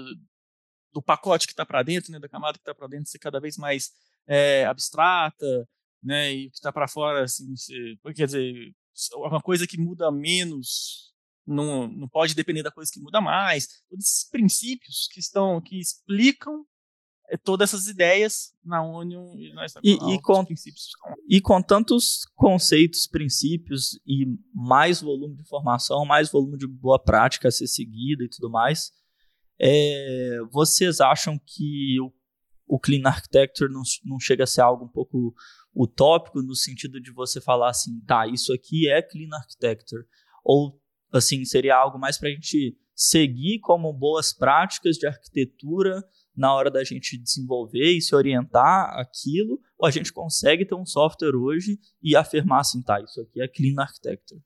do 0.94 1.02
pacote 1.02 1.46
que 1.46 1.52
está 1.52 1.66
para 1.66 1.82
dentro, 1.82 2.12
né, 2.12 2.20
da 2.20 2.28
camada 2.28 2.54
que 2.54 2.60
está 2.60 2.74
para 2.74 2.86
dentro 2.86 3.10
ser 3.10 3.18
cada 3.18 3.40
vez 3.40 3.58
mais 3.58 3.90
é, 4.26 4.64
abstrata, 4.64 5.68
né, 6.02 6.32
e 6.32 6.46
o 6.46 6.50
que 6.50 6.56
está 6.56 6.72
para 6.72 6.86
fora, 6.86 7.24
assim, 7.24 7.54
se, 7.56 7.98
quer 8.14 8.26
dizer, 8.26 8.72
uma 9.16 9.42
coisa 9.42 9.66
que 9.66 9.76
muda 9.76 10.10
menos 10.12 11.12
não, 11.44 11.88
não 11.88 12.08
pode 12.08 12.34
depender 12.34 12.62
da 12.62 12.70
coisa 12.70 12.90
que 12.92 13.00
muda 13.00 13.20
mais. 13.20 13.82
Todos 13.90 14.04
esses 14.04 14.30
princípios 14.30 15.08
que 15.12 15.18
estão, 15.18 15.60
que 15.60 15.78
explicam 15.78 16.64
é, 17.28 17.36
todas 17.36 17.70
essas 17.70 17.88
ideias 17.88 18.54
na 18.64 18.82
Union 18.82 19.34
e 19.36 19.52
na 19.52 19.66
e, 19.82 20.14
e, 20.14 20.22
com, 20.22 20.46
e 21.28 21.40
com 21.40 21.60
tantos 21.60 22.24
conceitos, 22.34 23.06
princípios 23.06 23.98
e 24.06 24.26
mais 24.54 25.00
volume 25.00 25.34
de 25.34 25.42
informação, 25.42 26.04
mais 26.04 26.30
volume 26.30 26.56
de 26.56 26.66
boa 26.66 27.02
prática 27.02 27.48
a 27.48 27.50
ser 27.50 27.66
seguida 27.66 28.24
e 28.24 28.28
tudo 28.28 28.48
mais, 28.50 28.92
é, 29.60 30.38
vocês 30.50 31.00
acham 31.00 31.38
que 31.38 32.00
o, 32.00 32.12
o 32.66 32.78
Clean 32.78 33.02
Architecture 33.04 33.70
não, 33.70 33.82
não 34.04 34.18
chega 34.18 34.44
a 34.44 34.46
ser 34.46 34.62
algo 34.62 34.84
um 34.84 34.88
pouco 34.88 35.34
utópico 35.74 36.42
no 36.42 36.54
sentido 36.54 37.00
de 37.00 37.12
você 37.12 37.40
falar 37.40 37.70
assim, 37.70 38.00
tá, 38.06 38.26
isso 38.26 38.52
aqui 38.52 38.88
é 38.88 39.02
Clean 39.02 39.28
Architecture, 39.32 40.04
ou 40.44 40.80
assim, 41.12 41.44
seria 41.44 41.76
algo 41.76 41.98
mais 41.98 42.18
para 42.18 42.28
a 42.28 42.32
gente 42.32 42.76
seguir 42.94 43.58
como 43.60 43.92
boas 43.92 44.32
práticas 44.32 44.96
de 44.96 45.06
arquitetura 45.06 46.02
na 46.36 46.54
hora 46.54 46.70
da 46.70 46.82
gente 46.82 47.18
desenvolver 47.18 47.96
e 47.96 48.00
se 48.00 48.14
orientar 48.14 48.90
aquilo, 48.98 49.60
ou 49.78 49.86
a 49.86 49.90
gente 49.90 50.12
consegue 50.12 50.64
ter 50.64 50.74
um 50.74 50.86
software 50.86 51.36
hoje 51.36 51.78
e 52.02 52.16
afirmar 52.16 52.60
assim, 52.60 52.82
tá, 52.82 53.00
isso 53.00 53.20
aqui 53.20 53.40
é 53.40 53.48
Clean 53.48 53.74
Architecture? 53.78 54.40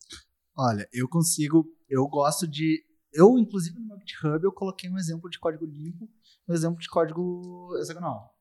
Olha, 0.56 0.88
eu 0.92 1.08
consigo, 1.08 1.66
eu 1.88 2.06
gosto 2.08 2.46
de, 2.46 2.82
eu 3.12 3.38
inclusive 3.38 3.78
no 3.78 3.86
meu 3.86 3.98
GitHub 3.98 4.42
eu 4.44 4.52
coloquei 4.52 4.90
um 4.90 4.98
exemplo 4.98 5.28
de 5.30 5.38
código 5.38 5.64
limpo, 5.64 6.08
um 6.46 6.54
exemplo 6.54 6.78
de 6.78 6.88
código 6.88 7.76
hexagonal. 7.78 8.34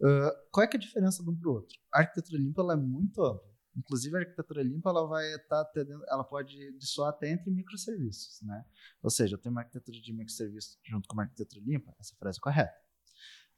Uh, 0.00 0.30
qual 0.50 0.64
é, 0.64 0.70
é 0.72 0.76
a 0.76 0.78
diferença 0.78 1.22
de 1.22 1.30
um 1.30 1.36
para 1.36 1.48
o 1.48 1.52
outro? 1.52 1.78
A 1.92 2.00
arquitetura 2.00 2.40
limpa 2.40 2.60
ela 2.60 2.74
é 2.74 2.76
muito 2.76 3.22
ampla. 3.22 3.52
Inclusive 3.76 4.16
a 4.16 4.20
arquitetura 4.20 4.62
limpa 4.62 4.90
ela 4.90 5.06
vai 5.06 5.24
estar 5.34 5.64
tá 5.64 5.80
ela 6.08 6.24
pode 6.24 6.72
dissoar 6.78 7.10
até 7.10 7.30
entre 7.30 7.50
microserviços, 7.50 8.42
né? 8.42 8.64
Ou 9.02 9.10
seja, 9.10 9.34
eu 9.34 9.38
tenho 9.38 9.54
uma 9.54 9.62
arquitetura 9.62 9.98
de 9.98 10.12
microserviços 10.12 10.78
junto 10.84 11.08
com 11.08 11.14
uma 11.14 11.22
arquitetura 11.22 11.62
limpa, 11.64 11.94
essa 11.98 12.14
frase 12.16 12.38
é 12.38 12.42
correta. 12.42 12.74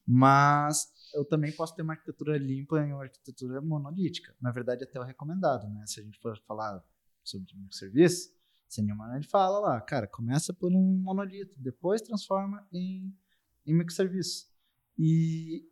Mas 0.07 0.93
eu 1.15 1.25
também 1.25 1.51
posso 1.51 1.75
ter 1.75 1.83
uma 1.83 1.95
arquitetura 1.95 2.37
limpa 2.37 2.79
em 2.81 2.93
uma 2.93 3.05
arquitetura 3.05 3.61
monolítica. 3.61 4.37
Na 4.41 4.53
verdade, 4.53 4.85
até 4.85 5.01
o 5.01 5.03
recomendado, 5.03 5.67
né? 5.69 5.85
Se 5.87 6.01
a 6.01 6.03
gente 6.03 6.21
for 6.21 6.39
falar 6.47 6.85
sobre 7.25 7.57
microserviço, 7.57 8.31
se 8.75 8.83
nenhuma 8.83 9.15
ele 9.17 9.27
fala 9.27 9.59
lá, 9.59 9.81
cara, 9.81 10.07
começa 10.07 10.53
por 10.53 10.73
um 10.73 10.99
monolito, 11.03 11.59
depois 11.61 12.03
transforma 12.03 12.67
em, 12.73 13.15
em 13.65 13.75
microserviço. 13.75 14.49
E 14.99 15.65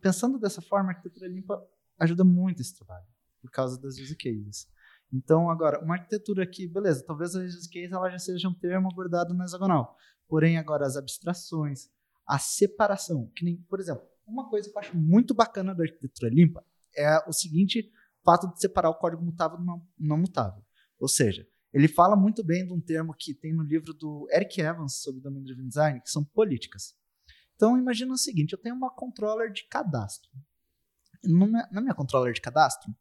pensando 0.00 0.38
dessa 0.38 0.62
forma, 0.62 0.90
a 0.90 0.92
arquitetura 0.92 1.28
limpa 1.28 1.62
ajuda 1.98 2.24
muito 2.24 2.60
esse 2.60 2.74
trabalho 2.74 3.06
por 3.40 3.50
causa 3.50 3.80
das 3.80 3.98
use 3.98 4.16
cases. 4.16 4.68
Então, 5.12 5.50
agora, 5.50 5.82
uma 5.84 5.94
arquitetura 5.94 6.46
que, 6.46 6.66
beleza, 6.66 7.04
talvez 7.04 7.36
a 7.36 7.40
use 7.40 7.68
case 7.68 7.92
ela 7.92 8.10
já 8.10 8.18
seja 8.18 8.48
um 8.48 8.54
termo 8.54 8.88
abordado 8.90 9.34
na 9.34 9.44
hexagonal. 9.44 9.96
Porém, 10.26 10.56
agora, 10.56 10.86
as 10.86 10.96
abstrações, 10.96 11.90
a 12.26 12.38
separação, 12.38 13.30
que 13.36 13.44
nem, 13.44 13.56
por 13.68 13.78
exemplo, 13.78 14.02
uma 14.26 14.48
coisa 14.48 14.68
que 14.68 14.74
eu 14.74 14.80
acho 14.80 14.96
muito 14.96 15.34
bacana 15.34 15.74
da 15.74 15.84
arquitetura 15.84 16.30
limpa 16.30 16.64
é 16.96 17.18
o 17.28 17.32
seguinte 17.32 17.92
fato 18.24 18.50
de 18.52 18.58
separar 18.58 18.88
o 18.88 18.94
código 18.94 19.22
mutável 19.22 19.58
do 19.58 19.64
não 19.98 20.16
mutável. 20.16 20.64
Ou 20.98 21.06
seja, 21.06 21.46
ele 21.74 21.88
fala 21.88 22.14
muito 22.14 22.44
bem 22.44 22.64
de 22.64 22.72
um 22.72 22.80
termo 22.80 23.12
que 23.12 23.34
tem 23.34 23.52
no 23.52 23.64
livro 23.64 23.92
do 23.92 24.28
Eric 24.30 24.60
Evans 24.60 25.02
sobre 25.02 25.20
Domain 25.20 25.42
Driven 25.42 25.66
Design, 25.66 26.00
que 26.00 26.08
são 26.08 26.22
políticas. 26.22 26.96
Então, 27.56 27.76
imagina 27.76 28.12
o 28.12 28.16
seguinte, 28.16 28.52
eu 28.52 28.58
tenho 28.58 28.76
uma 28.76 28.94
controller 28.94 29.52
de 29.52 29.66
cadastro. 29.68 30.30
na 31.24 31.80
minha 31.80 31.94
controller 31.94 32.32
de 32.32 32.40
cadastro, 32.40 32.94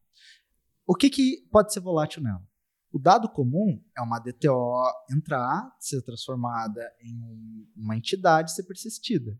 o 0.87 0.95
que, 0.95 1.07
que 1.07 1.47
pode 1.51 1.71
ser 1.71 1.81
volátil 1.81 2.23
nela? 2.23 2.43
O 2.91 2.97
dado 2.97 3.29
comum 3.29 3.79
é 3.95 4.01
uma 4.01 4.17
DTO 4.17 4.83
entrar, 5.11 5.71
ser 5.79 6.01
transformada 6.01 6.81
em 6.99 7.15
um, 7.15 7.71
uma 7.75 7.95
entidade 7.95 8.53
ser 8.53 8.63
persistida. 8.63 9.39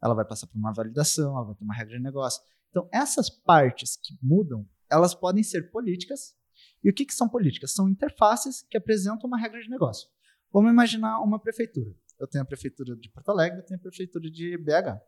Ela 0.00 0.14
vai 0.14 0.24
passar 0.24 0.46
por 0.46 0.56
uma 0.56 0.72
validação, 0.72 1.36
ela 1.36 1.46
vai 1.46 1.54
ter 1.56 1.64
uma 1.64 1.74
regra 1.74 1.96
de 1.96 2.02
negócio. 2.02 2.40
Então, 2.70 2.88
essas 2.92 3.28
partes 3.28 3.96
que 3.96 4.16
mudam, 4.22 4.64
elas 4.88 5.16
podem 5.16 5.42
ser 5.42 5.72
políticas. 5.72 6.37
E 6.82 6.90
o 6.90 6.94
que, 6.94 7.04
que 7.04 7.14
são 7.14 7.28
políticas? 7.28 7.72
São 7.72 7.88
interfaces 7.88 8.62
que 8.68 8.76
apresentam 8.76 9.26
uma 9.26 9.38
regra 9.38 9.60
de 9.60 9.68
negócio. 9.68 10.08
Vamos 10.52 10.70
imaginar 10.70 11.20
uma 11.20 11.38
prefeitura. 11.38 11.94
Eu 12.18 12.26
tenho 12.26 12.42
a 12.42 12.46
prefeitura 12.46 12.96
de 12.96 13.08
Porto 13.10 13.28
Alegre, 13.30 13.58
eu 13.58 13.64
tenho 13.64 13.78
a 13.78 13.82
prefeitura 13.82 14.30
de 14.30 14.56
BH. 14.58 15.00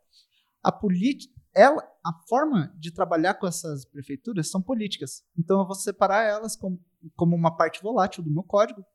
A 0.63 0.71
política, 0.71 1.33
ela, 1.53 1.81
a 2.05 2.13
forma 2.27 2.73
de 2.79 2.91
trabalhar 2.91 3.33
com 3.33 3.47
essas 3.47 3.83
prefeituras 3.85 4.49
são 4.49 4.61
políticas. 4.61 5.23
Então 5.37 5.59
eu 5.59 5.65
vou 5.65 5.75
separar 5.75 6.23
elas 6.23 6.55
como, 6.55 6.79
como 7.15 7.35
uma 7.35 7.55
parte 7.55 7.81
volátil 7.81 8.23
do 8.23 8.31
meu 8.31 8.43
código. 8.43 8.85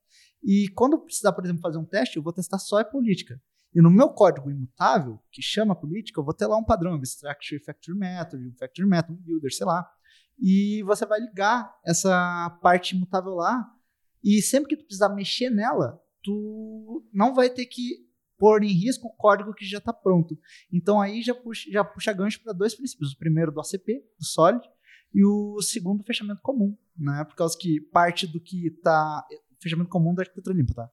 E 0.43 0.69
quando 0.75 0.99
precisar, 0.99 1.33
por 1.33 1.45
exemplo, 1.45 1.61
fazer 1.61 1.79
um 1.79 1.85
teste, 1.85 2.17
eu 2.17 2.23
vou 2.23 2.33
testar 2.33 2.59
só 2.59 2.79
a 2.79 2.85
política. 2.85 3.41
E 3.75 3.83
no 3.83 3.91
meu 3.91 4.09
código 4.09 4.51
imutável, 4.51 5.21
que 5.31 5.43
chama 5.43 5.75
política, 5.75 6.19
eu 6.19 6.25
vou 6.25 6.33
ter 6.33 6.47
lá 6.47 6.57
um 6.57 6.65
padrão, 6.65 6.95
abstract 6.95 7.59
factory 7.59 7.99
method, 7.99 8.47
um 8.47 8.55
factory 8.55 8.89
method, 8.89 9.12
um 9.12 9.23
builder, 9.23 9.53
sei 9.53 9.67
lá. 9.67 9.87
E 10.38 10.83
você 10.85 11.07
vai 11.07 11.20
ligar 11.20 11.75
essa 11.85 12.51
parte 12.62 12.94
imutável 12.94 13.35
lá. 13.35 13.64
E 14.22 14.42
sempre 14.42 14.70
que 14.70 14.77
tu 14.77 14.85
precisar 14.85 15.09
mexer 15.11 15.51
nela, 15.51 16.01
tu 16.22 17.05
não 17.12 17.35
vai 17.35 17.49
ter 17.49 17.66
que 17.66 18.07
pôr 18.38 18.62
em 18.62 18.72
risco 18.72 19.07
o 19.07 19.16
código 19.16 19.55
que 19.55 19.64
já 19.64 19.79
está 19.79 19.92
pronto. 19.92 20.38
Então 20.72 21.01
aí 21.01 21.22
já 21.22 21.35
puxa, 21.35 21.70
já 21.70 21.85
puxa 21.85 22.12
gancho 22.12 22.42
para 22.42 22.53
dois 22.53 22.75
princípios. 22.75 23.12
O 23.12 23.18
primeiro 23.18 23.53
do 23.53 23.61
ACP, 23.61 24.05
do 24.18 24.25
Solid, 24.25 24.62
e 25.14 25.25
o 25.25 25.61
segundo, 25.62 26.05
fechamento 26.05 26.42
comum, 26.42 26.77
né? 26.96 27.25
Por 27.25 27.35
causa 27.35 27.57
que 27.59 27.81
parte 27.81 28.27
do 28.27 28.40
que 28.40 28.66
está. 28.66 29.25
Fechamento 29.62 29.88
comum 29.88 30.14
da 30.14 30.22
arquitetura 30.22 30.55
limpa, 30.55 30.75
tá? 30.75 30.90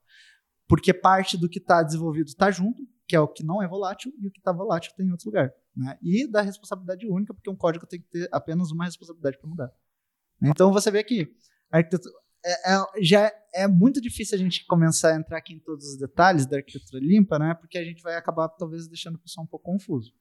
Porque 0.67 0.93
parte 0.93 1.38
do 1.38 1.49
que 1.49 1.60
está 1.60 1.84
desenvolvido 1.84 2.27
está 2.27 2.49
junto, 2.49 2.88
que 3.06 3.15
é 3.15 3.19
o 3.19 3.27
que 3.27 3.43
não 3.43 3.62
é 3.62 3.67
volátil, 3.67 4.13
e 4.17 4.27
o 4.27 4.32
que 4.32 4.39
está 4.39 4.53
volátil 4.53 4.93
tem 4.95 5.08
em 5.08 5.12
outro 5.12 5.27
lugar. 5.27 5.53
Né? 5.75 5.97
E 6.01 6.27
da 6.27 6.41
responsabilidade 6.41 7.07
única, 7.07 7.33
porque 7.33 7.49
um 7.49 7.55
código 7.55 7.86
tem 7.86 7.99
que 7.99 8.07
ter 8.07 8.29
apenas 8.31 8.71
uma 8.71 8.86
responsabilidade 8.86 9.38
para 9.39 9.49
mudar. 9.49 9.71
Então 10.41 10.71
você 10.71 10.91
vê 10.91 11.03
que 11.03 11.36
é, 12.45 12.73
é, 12.73 12.86
já 13.01 13.31
é 13.53 13.67
muito 13.67 14.01
difícil 14.01 14.36
a 14.36 14.39
gente 14.39 14.65
começar 14.65 15.13
a 15.13 15.15
entrar 15.15 15.38
aqui 15.38 15.53
em 15.53 15.59
todos 15.59 15.93
os 15.93 15.97
detalhes 15.97 16.45
da 16.45 16.57
arquitetura 16.57 17.01
limpa, 17.03 17.39
né? 17.39 17.53
Porque 17.53 17.77
a 17.77 17.83
gente 17.83 18.03
vai 18.03 18.15
acabar 18.15 18.49
talvez 18.49 18.88
deixando 18.88 19.15
o 19.15 19.19
pessoal 19.19 19.45
um 19.45 19.47
pouco 19.47 19.71
confuso. 19.71 20.13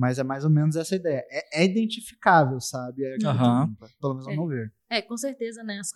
Mas 0.00 0.18
é 0.18 0.24
mais 0.24 0.46
ou 0.46 0.50
menos 0.50 0.76
essa 0.76 0.96
ideia. 0.96 1.22
É, 1.28 1.60
é 1.60 1.64
identificável, 1.66 2.58
sabe? 2.58 3.04
A 3.04 3.32
uhum. 3.32 3.74
pelo 4.00 4.14
menos 4.14 4.26
ao 4.26 4.32
é. 4.32 4.36
meu 4.36 4.46
ver. 4.46 4.72
É, 4.88 5.02
com 5.02 5.14
certeza, 5.14 5.62
né? 5.62 5.78
As, 5.78 5.92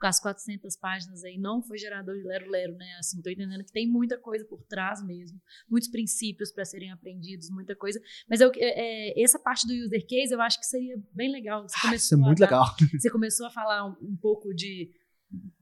as 0.00 0.20
400 0.20 0.74
páginas 0.76 1.22
aí 1.22 1.36
não 1.36 1.62
foi 1.62 1.76
gerador 1.76 2.16
de 2.16 2.22
lero-lero, 2.22 2.74
né? 2.76 2.96
Assim, 2.98 3.20
tô 3.20 3.28
entendendo 3.28 3.62
que 3.62 3.70
tem 3.70 3.86
muita 3.86 4.16
coisa 4.16 4.42
por 4.46 4.62
trás 4.64 5.04
mesmo. 5.04 5.38
Muitos 5.68 5.90
princípios 5.90 6.50
para 6.50 6.64
serem 6.64 6.90
aprendidos, 6.90 7.50
muita 7.50 7.76
coisa. 7.76 8.00
Mas 8.26 8.40
eu, 8.40 8.50
é, 8.56 9.10
é, 9.10 9.22
essa 9.22 9.38
parte 9.38 9.66
do 9.66 9.74
user 9.74 10.06
case 10.06 10.32
eu 10.32 10.40
acho 10.40 10.58
que 10.58 10.64
seria 10.64 10.96
bem 11.12 11.30
legal. 11.30 11.68
Você 11.68 11.76
ah, 11.86 11.94
isso 11.94 12.14
é 12.14 12.16
muito 12.16 12.40
legal. 12.40 12.64
Você 12.98 13.10
começou 13.10 13.46
a 13.46 13.50
falar 13.50 13.84
um, 13.84 13.96
um 14.00 14.16
pouco 14.16 14.54
de 14.54 14.90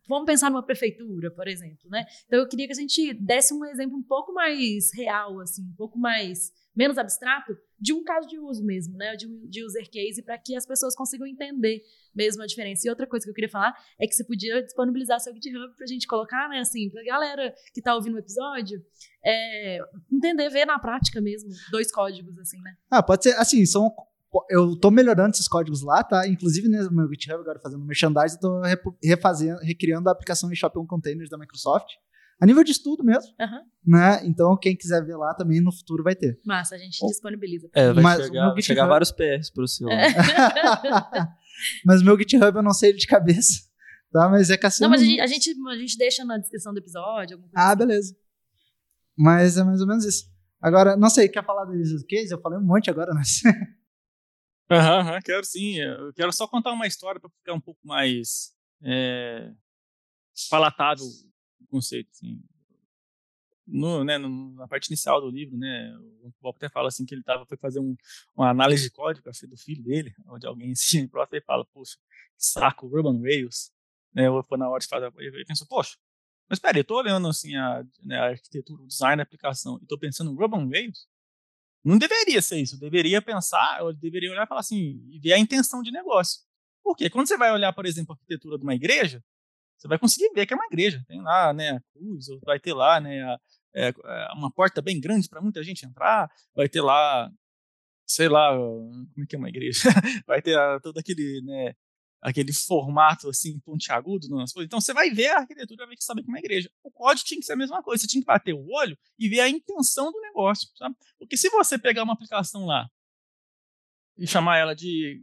Vamos 0.09 0.27
pensar 0.27 0.51
numa 0.51 0.65
prefeitura, 0.65 1.31
por 1.31 1.47
exemplo, 1.47 1.89
né? 1.89 2.05
Então 2.27 2.41
eu 2.41 2.49
queria 2.49 2.67
que 2.67 2.73
a 2.73 2.77
gente 2.77 3.15
desse 3.15 3.55
um 3.55 3.65
exemplo 3.65 3.97
um 3.97 4.03
pouco 4.03 4.33
mais 4.33 4.93
real, 4.93 5.39
assim, 5.39 5.63
um 5.63 5.75
pouco 5.77 5.97
mais 5.97 6.51
menos 6.81 6.97
abstrato 6.97 7.55
de 7.79 7.93
um 7.93 8.03
caso 8.03 8.27
de 8.27 8.39
uso 8.39 8.65
mesmo, 8.65 8.97
né? 8.97 9.15
De, 9.15 9.27
de 9.47 9.63
user 9.63 9.87
case 9.91 10.23
para 10.23 10.39
que 10.39 10.57
as 10.57 10.65
pessoas 10.65 10.95
consigam 10.97 11.27
entender 11.27 11.83
mesmo 12.15 12.43
a 12.43 12.47
diferença. 12.47 12.87
E 12.87 12.91
outra 12.91 13.07
coisa 13.07 13.25
que 13.25 13.31
eu 13.31 13.35
queria 13.35 13.51
falar 13.51 13.75
é 14.01 14.07
que 14.07 14.15
você 14.15 14.25
podia 14.25 14.63
disponibilizar 14.63 15.21
seu 15.21 15.35
GitHub 15.35 15.77
para 15.77 15.85
a 15.85 15.87
gente 15.87 16.07
colocar, 16.07 16.49
né? 16.49 16.61
Assim, 16.61 16.89
para 16.89 17.03
a 17.03 17.05
galera 17.05 17.55
que 17.75 17.81
está 17.81 17.95
ouvindo 17.95 18.15
o 18.15 18.19
episódio 18.19 18.83
é, 19.23 19.79
entender, 20.11 20.49
ver 20.49 20.65
na 20.65 20.79
prática 20.79 21.21
mesmo 21.21 21.51
dois 21.71 21.93
códigos, 21.93 22.39
assim, 22.39 22.59
né? 22.63 22.75
Ah, 22.91 23.03
pode 23.03 23.25
ser 23.25 23.35
assim, 23.37 23.67
são 23.67 23.95
eu 24.49 24.77
tô 24.77 24.91
melhorando 24.91 25.31
esses 25.31 25.49
códigos 25.49 25.83
lá, 25.83 26.03
tá? 26.03 26.27
Inclusive 26.27 26.67
né, 26.67 26.81
no 26.83 26.93
meu 26.93 27.09
GitHub 27.11 27.41
agora 27.41 27.59
fazendo 27.59 27.85
merchandising, 27.85 28.37
eu 28.37 28.41
tô 28.41 28.63
refazendo, 29.05 29.61
recriando 29.61 30.09
a 30.09 30.13
aplicação 30.13 30.51
em 30.51 30.55
Shopping 30.55 30.87
Containers 30.87 31.29
da 31.29 31.37
Microsoft. 31.37 31.89
A 32.41 32.47
nível 32.47 32.65
de 32.65 32.73
estudo 32.73 33.05
mesmo, 33.05 33.31
Aham. 33.39 33.63
né? 33.87 34.21
Então, 34.25 34.57
quem 34.57 34.75
quiser 34.75 35.05
ver 35.05 35.17
lá 35.17 35.35
também 35.35 35.61
no 35.61 35.71
futuro 35.71 36.03
vai 36.03 36.15
ter. 36.17 36.41
Massa, 36.45 36.75
a 36.75 36.79
gente 36.79 36.99
disponibiliza. 37.07 37.69
É, 37.75 37.93
vai 37.93 38.03
Mas 38.03 38.21
o 38.21 38.23
chegar, 38.25 38.45
meu 38.47 38.53
vai 38.55 38.63
chegar 38.63 38.87
vários 38.87 39.13
PS 39.13 39.51
pro 39.53 39.69
seu. 39.69 39.89
É. 39.91 40.09
Mas 41.85 42.03
meu 42.03 42.19
GitHub 42.19 42.57
eu 42.57 42.63
não 42.63 42.73
sei 42.73 42.91
ele 42.91 42.99
de 42.99 43.07
cabeça, 43.07 43.61
tá? 44.11 44.29
Mas 44.31 44.49
é 44.49 44.57
Cassiano. 44.57 44.91
Não, 44.91 44.99
mas 44.99 45.03
a 45.07 45.11
gente, 45.11 45.21
a, 45.21 45.27
gente, 45.27 45.51
a 45.69 45.77
gente 45.77 45.99
deixa 45.99 46.25
na 46.25 46.39
descrição 46.39 46.73
do 46.73 46.79
episódio, 46.79 47.35
alguma 47.37 47.51
coisa 47.51 47.63
Ah, 47.67 47.69
assim. 47.69 47.79
beleza. 47.79 48.17
Mas 49.17 49.59
é 49.59 49.65
mais 49.65 49.81
ou 49.83 49.87
menos 49.87 50.05
isso. 50.07 50.25
Agora, 50.63 50.97
não 50.97 51.11
sei, 51.11 51.29
quer 51.29 51.45
falar 51.45 51.67
do 51.67 51.73
use 51.75 52.07
case? 52.07 52.33
Eu 52.33 52.41
falei 52.41 52.59
um 52.59 52.63
monte 52.65 52.89
agora, 52.91 53.13
mas... 53.15 53.43
Aham, 54.71 55.01
aham, 55.01 55.19
quero 55.25 55.45
sim. 55.45 55.79
Eu 55.81 56.13
quero 56.15 56.33
só 56.33 56.47
contar 56.47 56.71
uma 56.73 56.87
história 56.87 57.21
para 57.21 57.29
ficar 57.29 57.53
um 57.55 57.61
pouco 57.61 57.81
mais 57.85 58.53
é, 58.85 59.51
palatável 60.49 61.05
o 61.61 61.67
conceito. 61.67 62.11
Assim. 62.11 62.43
No, 63.67 64.03
né, 64.03 64.19
na 64.19 64.67
parte 64.67 64.89
inicial 64.89 65.21
do 65.21 65.31
livro, 65.31 65.57
né, 65.57 65.97
o 66.23 66.33
Bob 66.41 66.57
até 66.57 66.69
fala 66.69 66.89
assim 66.89 67.07
que 67.07 67.15
ele 67.15 67.23
tava, 67.23 67.47
foi 67.47 67.57
fazer 67.57 67.79
um, 67.79 67.97
uma 68.35 68.51
análise 68.51 68.85
de 68.85 68.91
código 68.91 69.33
ser 69.33 69.47
do 69.47 69.57
filho 69.57 69.83
dele, 69.83 70.13
onde 70.27 70.47
alguém 70.47 70.75
se 70.75 71.07
próximo 71.09 71.39
e 71.39 71.43
fala, 71.43 71.65
poxa, 71.67 71.97
que 72.37 72.45
saco, 72.45 72.87
Urban 72.87 73.21
Rails. 73.23 73.71
Né, 74.13 74.29
hora 74.29 74.81
de 74.81 74.89
fazer, 74.89 75.13
ele 75.19 75.45
pensou, 75.45 75.69
poxa, 75.69 75.97
mas 76.49 76.57
espera, 76.57 76.77
eu 76.79 76.85
tô 76.85 76.99
olhando 76.99 77.29
assim 77.29 77.55
a, 77.55 77.85
né, 78.03 78.19
a 78.19 78.31
arquitetura, 78.31 78.83
o 78.83 78.87
design 78.89 79.19
da 79.19 79.23
aplicação, 79.23 79.79
e 79.81 79.87
tô 79.87 79.97
pensando 79.97 80.33
Urban 80.33 80.69
Rails, 80.69 81.07
não 81.85 81.97
deveria 81.97 82.43
ser 82.43 82.59
isso. 82.61 82.77
Eu 82.77 82.81
deveria 82.81 83.23
pensar, 83.23 83.81
eu 83.81 83.93
deveria 83.93 84.31
olhar 84.31 84.45
e 84.45 84.49
falar 84.49 84.61
assim, 84.61 85.03
e 85.11 85.19
ver 85.19 85.33
a 85.33 85.39
intenção 85.39 85.83
de 85.83 85.91
negócio. 85.91 86.43
Por 86.83 86.97
quê? 86.97 87.09
Quando 87.09 87.27
você 87.27 87.37
vai 87.37 87.53
olhar, 87.53 87.73
por 87.73 87.87
exemplo, 87.87 88.13
a 88.13 88.15
arquitetura 88.15 88.59
de 88.59 88.65
uma 88.65 88.75
igreja, 88.75 89.23
você 89.81 89.89
vai 89.89 89.99
conseguir 89.99 90.31
ver 90.35 90.47
que 90.47 90.53
é 90.53 90.57
uma 90.57 90.67
igreja. 90.67 91.03
Tem 91.09 91.23
lá, 91.23 91.53
né, 91.55 91.71
a 91.71 91.81
cruz, 91.95 92.29
ou 92.29 92.39
vai 92.45 92.61
ter 92.61 92.75
lá, 92.75 93.01
né, 93.01 93.23
a- 93.23 93.39
é, 93.75 93.89
é, 93.89 94.29
uma 94.35 94.51
porta 94.51 94.83
bem 94.83 95.01
grande 95.01 95.29
para 95.29 95.41
muita 95.41 95.63
gente 95.63 95.87
entrar, 95.87 96.29
vai 96.55 96.69
ter 96.69 96.81
lá, 96.83 97.31
sei 98.07 98.29
lá, 98.29 98.53
como 98.57 99.23
é 99.23 99.27
que 99.27 99.37
é 99.37 99.39
uma 99.39 99.49
igreja? 99.49 99.81
vai 100.27 100.43
ter 100.43 100.59
ah, 100.59 100.79
todo 100.83 100.99
aquele, 100.99 101.41
né, 101.43 101.73
aquele 102.21 102.53
formato 102.53 103.29
assim 103.31 103.59
pontiagudo 103.61 104.29
nas. 104.29 104.53
Então 104.57 104.81
você 104.81 104.93
vai 104.93 105.11
ver 105.11 105.29
a 105.29 105.39
arquitetura, 105.39 105.79
vai 105.79 105.91
ver 105.91 105.97
que 105.97 106.05
sabe 106.05 106.23
que 106.23 106.29
é 106.29 106.33
uma 106.33 106.39
igreja. 106.39 106.71
O 106.83 106.91
código 106.91 107.27
tinha 107.27 107.41
que 107.41 107.47
ser 107.47 107.55
a 107.55 107.57
mesma 107.57 107.83
coisa. 107.83 108.03
Você 108.03 108.09
tinha 108.09 108.21
que 108.21 108.27
bater 108.27 108.53
o 108.53 108.67
olho 108.71 108.99
e 109.19 109.29
ver 109.29 109.41
a 109.41 109.49
intenção 109.49 110.13
do 110.13 110.21
negócio, 110.21 110.69
sabe? 110.77 110.95
Porque 111.19 111.37
se 111.37 111.49
você 111.49 111.79
pegar 111.79 112.03
uma 112.03 112.13
aplicação 112.13 112.67
lá 112.67 112.91
e 114.19 114.27
chamar 114.27 114.59
ela 114.59 114.75
de 114.75 115.23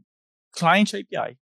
client 0.52 0.94
API, 0.94 1.38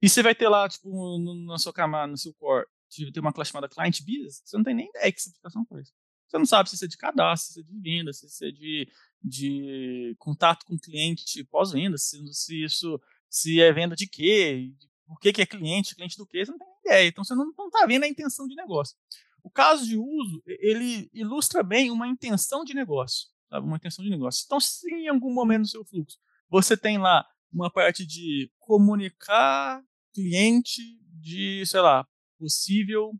e 0.00 0.08
você 0.08 0.22
vai 0.22 0.34
ter 0.34 0.48
lá, 0.48 0.68
tipo, 0.68 0.88
no, 1.18 1.46
na 1.46 1.58
sua 1.58 1.72
camada, 1.72 2.06
no 2.06 2.16
seu 2.16 2.32
core, 2.34 2.66
ter 3.12 3.20
uma 3.20 3.32
classe 3.32 3.50
chamada 3.50 3.68
client 3.68 4.00
business, 4.00 4.42
você 4.44 4.56
não 4.56 4.64
tem 4.64 4.74
nem 4.74 4.88
ideia 4.88 5.12
que 5.12 5.18
essa 5.18 5.30
aplicação 5.30 5.64
faz. 5.66 5.92
Você 6.28 6.38
não 6.38 6.46
sabe 6.46 6.68
se 6.68 6.74
isso 6.74 6.84
é 6.84 6.88
de 6.88 6.96
cadastro, 6.96 7.52
se 7.52 7.60
isso 7.60 7.68
é 7.68 7.72
de 7.72 7.80
venda, 7.80 8.12
se 8.12 8.26
isso 8.26 8.44
é 8.44 8.50
de, 8.50 8.88
de 9.22 10.14
contato 10.18 10.64
com 10.66 10.74
o 10.74 10.80
cliente 10.80 11.42
pós-venda, 11.44 11.96
se, 11.96 12.18
se 12.32 12.64
isso 12.64 13.00
se 13.28 13.60
é 13.60 13.72
venda 13.72 13.94
de 13.94 14.06
quê, 14.06 14.72
por 15.06 15.18
que, 15.20 15.32
que 15.32 15.42
é 15.42 15.46
cliente, 15.46 15.94
cliente 15.94 16.16
do 16.16 16.26
quê, 16.26 16.44
você 16.44 16.50
não 16.50 16.58
tem 16.58 16.68
ideia. 16.84 17.08
Então 17.08 17.24
você 17.24 17.34
não 17.34 17.50
está 17.50 17.86
vendo 17.86 18.04
a 18.04 18.08
intenção 18.08 18.46
de 18.46 18.54
negócio. 18.54 18.96
O 19.42 19.50
caso 19.50 19.86
de 19.86 19.96
uso, 19.96 20.42
ele 20.46 21.08
ilustra 21.12 21.62
bem 21.62 21.90
uma 21.90 22.06
intenção 22.06 22.64
de 22.64 22.74
negócio, 22.74 23.28
sabe? 23.48 23.66
uma 23.66 23.76
intenção 23.76 24.04
de 24.04 24.10
negócio. 24.10 24.42
Então, 24.44 24.60
se 24.60 24.86
em 24.92 25.08
algum 25.08 25.32
momento 25.32 25.60
no 25.60 25.66
seu 25.66 25.84
fluxo 25.84 26.18
você 26.50 26.76
tem 26.76 26.98
lá 26.98 27.26
uma 27.52 27.70
parte 27.70 28.06
de 28.06 28.50
comunicar 28.58 29.82
cliente 30.14 30.82
de, 31.20 31.64
sei 31.66 31.80
lá, 31.80 32.06
possível 32.38 33.12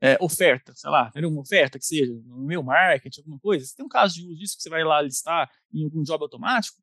é, 0.00 0.16
oferta, 0.20 0.72
sei 0.74 0.90
lá, 0.90 1.10
uma 1.16 1.40
oferta 1.40 1.78
que 1.78 1.84
seja 1.84 2.12
no 2.12 2.46
meu 2.46 2.62
marketing, 2.62 3.20
alguma 3.20 3.38
coisa. 3.38 3.72
Tem 3.76 3.84
um 3.84 3.88
caso 3.88 4.14
de 4.14 4.26
uso 4.26 4.36
disso 4.36 4.56
que 4.56 4.62
você 4.62 4.70
vai 4.70 4.82
lá 4.82 5.02
listar 5.02 5.50
em 5.72 5.84
algum 5.84 6.02
job 6.02 6.22
automático, 6.22 6.80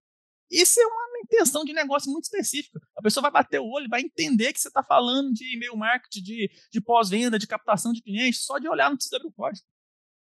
isso 0.50 0.80
é 0.80 0.86
uma 0.86 1.20
intenção 1.24 1.66
de 1.66 1.74
negócio 1.74 2.12
muito 2.12 2.26
específica. 2.26 2.80
A 2.96 3.02
pessoa 3.02 3.22
vai 3.22 3.32
bater 3.32 3.60
o 3.60 3.68
olho 3.68 3.90
vai 3.90 4.02
entender 4.02 4.54
que 4.54 4.60
você 4.60 4.70
está 4.70 4.84
falando 4.84 5.34
de 5.34 5.56
e-mail 5.56 5.76
marketing, 5.76 6.22
de, 6.22 6.52
de 6.72 6.82
pós-venda, 6.82 7.38
de 7.38 7.48
captação 7.48 7.92
de 7.92 8.02
clientes, 8.02 8.46
só 8.46 8.58
de 8.58 8.68
olhar, 8.70 8.90
não 8.90 8.96
precisa 8.96 9.20
código. 9.36 9.66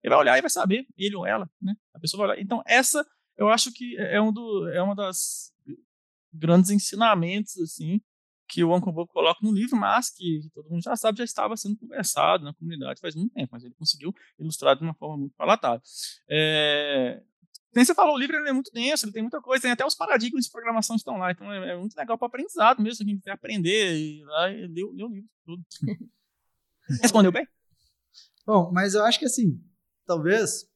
Ele 0.03 0.15
vai 0.15 0.19
olhar 0.19 0.39
e 0.39 0.41
vai 0.41 0.51
saber, 0.51 0.87
ele 0.97 1.17
ou 1.17 1.27
ela, 1.27 1.51
né? 1.61 1.75
A 1.93 1.99
pessoa 1.99 2.27
vai 2.27 2.37
olhar. 2.37 2.43
Então, 2.43 2.63
essa 2.67 3.05
eu 3.37 3.49
acho 3.49 3.73
que 3.73 3.97
é, 3.99 4.21
um 4.21 4.33
do, 4.33 4.69
é 4.69 4.83
uma 4.83 4.95
das 4.95 5.53
grandes 6.33 6.71
ensinamentos, 6.71 7.59
assim, 7.59 8.01
que 8.49 8.63
o 8.63 8.75
Uncle 8.75 8.93
Bob 8.93 9.09
coloca 9.09 9.41
no 9.43 9.53
livro, 9.53 9.77
mas 9.77 10.11
que, 10.11 10.41
que 10.43 10.51
todo 10.51 10.69
mundo 10.69 10.83
já 10.83 10.95
sabe, 10.97 11.19
já 11.19 11.25
estava 11.25 11.57
sendo 11.57 11.77
conversado 11.77 12.45
na 12.45 12.55
comunidade 12.55 13.01
faz 13.01 13.15
muito 13.15 13.33
tempo, 13.33 13.49
mas 13.53 13.65
ele 13.65 13.75
conseguiu 13.75 14.15
ilustrar 14.39 14.77
de 14.77 14.83
uma 14.83 14.95
forma 14.95 15.17
muito 15.17 15.35
palatável. 15.35 15.83
É, 16.29 17.23
nem 17.75 17.85
você 17.85 17.95
falou, 17.95 18.15
o 18.15 18.19
livro 18.19 18.37
ele 18.37 18.49
é 18.49 18.53
muito 18.53 18.71
denso, 18.73 19.05
ele 19.05 19.13
tem 19.13 19.23
muita 19.23 19.41
coisa, 19.41 19.63
tem 19.63 19.71
até 19.71 19.85
os 19.85 19.95
paradigmas 19.95 20.45
de 20.45 20.51
programação 20.51 20.97
que 20.97 21.01
estão 21.01 21.19
lá, 21.19 21.33
então 21.33 21.53
é, 21.53 21.73
é 21.73 21.77
muito 21.77 21.97
legal 21.97 22.17
para 22.17 22.29
aprendizado 22.29 22.83
mesmo, 22.83 23.05
quem 23.05 23.19
quer 23.19 23.33
aprender 23.33 23.97
e 23.97 24.25
lá 24.25 24.47
ler 24.47 24.85
o 24.85 24.93
livro, 24.93 25.29
tudo. 25.45 25.65
Respondeu 27.03 27.33
bem? 27.33 27.47
Bom, 28.47 28.71
mas 28.73 28.95
eu 28.95 29.05
acho 29.05 29.19
que 29.19 29.27
assim, 29.27 29.61
talvez 30.07 30.67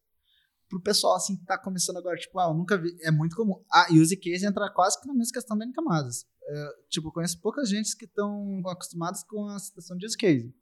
pro 0.69 0.81
pessoal 0.81 1.17
assim 1.17 1.37
que 1.37 1.45
tá 1.45 1.59
começando 1.59 1.97
agora, 1.97 2.17
tipo, 2.17 2.39
ah, 2.39 2.49
eu 2.49 2.55
nunca 2.55 2.79
vi, 2.79 2.97
é 3.03 3.11
muito 3.11 3.35
comum. 3.35 3.63
A 3.71 3.89
use 3.93 4.17
case 4.17 4.47
entra 4.47 4.71
quase 4.73 5.01
que 5.01 5.07
na 5.07 5.15
mesma 5.15 5.33
questão 5.33 5.59
da 5.59 5.65
N 5.65 5.73
camadas. 5.73 6.25
É, 6.53 6.69
tipo, 6.89 7.09
eu 7.09 7.13
conheço 7.13 7.41
poucas 7.41 7.69
gente 7.69 7.97
que 7.97 8.07
estão 8.07 8.61
acostumadas 8.67 9.23
com 9.23 9.47
a 9.47 9.59
citação 9.59 9.97
de 9.97 10.05
use 10.05 10.17
case. 10.17 10.53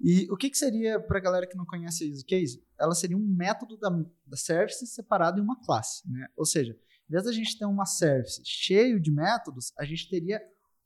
E 0.00 0.30
o 0.30 0.36
que, 0.36 0.48
que 0.48 0.56
seria 0.56 0.98
para 0.98 1.18
a 1.18 1.20
galera 1.20 1.46
que 1.46 1.56
não 1.56 1.66
conhece 1.66 2.04
a 2.04 2.10
use 2.10 2.24
case? 2.24 2.64
Ela 2.80 2.94
seria 2.94 3.16
um 3.16 3.26
método 3.36 3.76
da, 3.76 3.90
da 4.26 4.36
service 4.36 4.86
separado 4.86 5.38
em 5.38 5.42
uma 5.42 5.60
classe, 5.62 6.08
né? 6.10 6.28
Ou 6.34 6.46
seja, 6.46 6.72
em 6.72 7.12
vez 7.12 7.24
da 7.24 7.32
gente 7.32 7.58
ter 7.58 7.66
uma 7.66 7.84
service 7.84 8.40
cheio 8.44 8.98
de 9.00 9.10
métodos, 9.10 9.72
a 9.78 9.84
gente 9.84 10.08
teria 10.08 10.40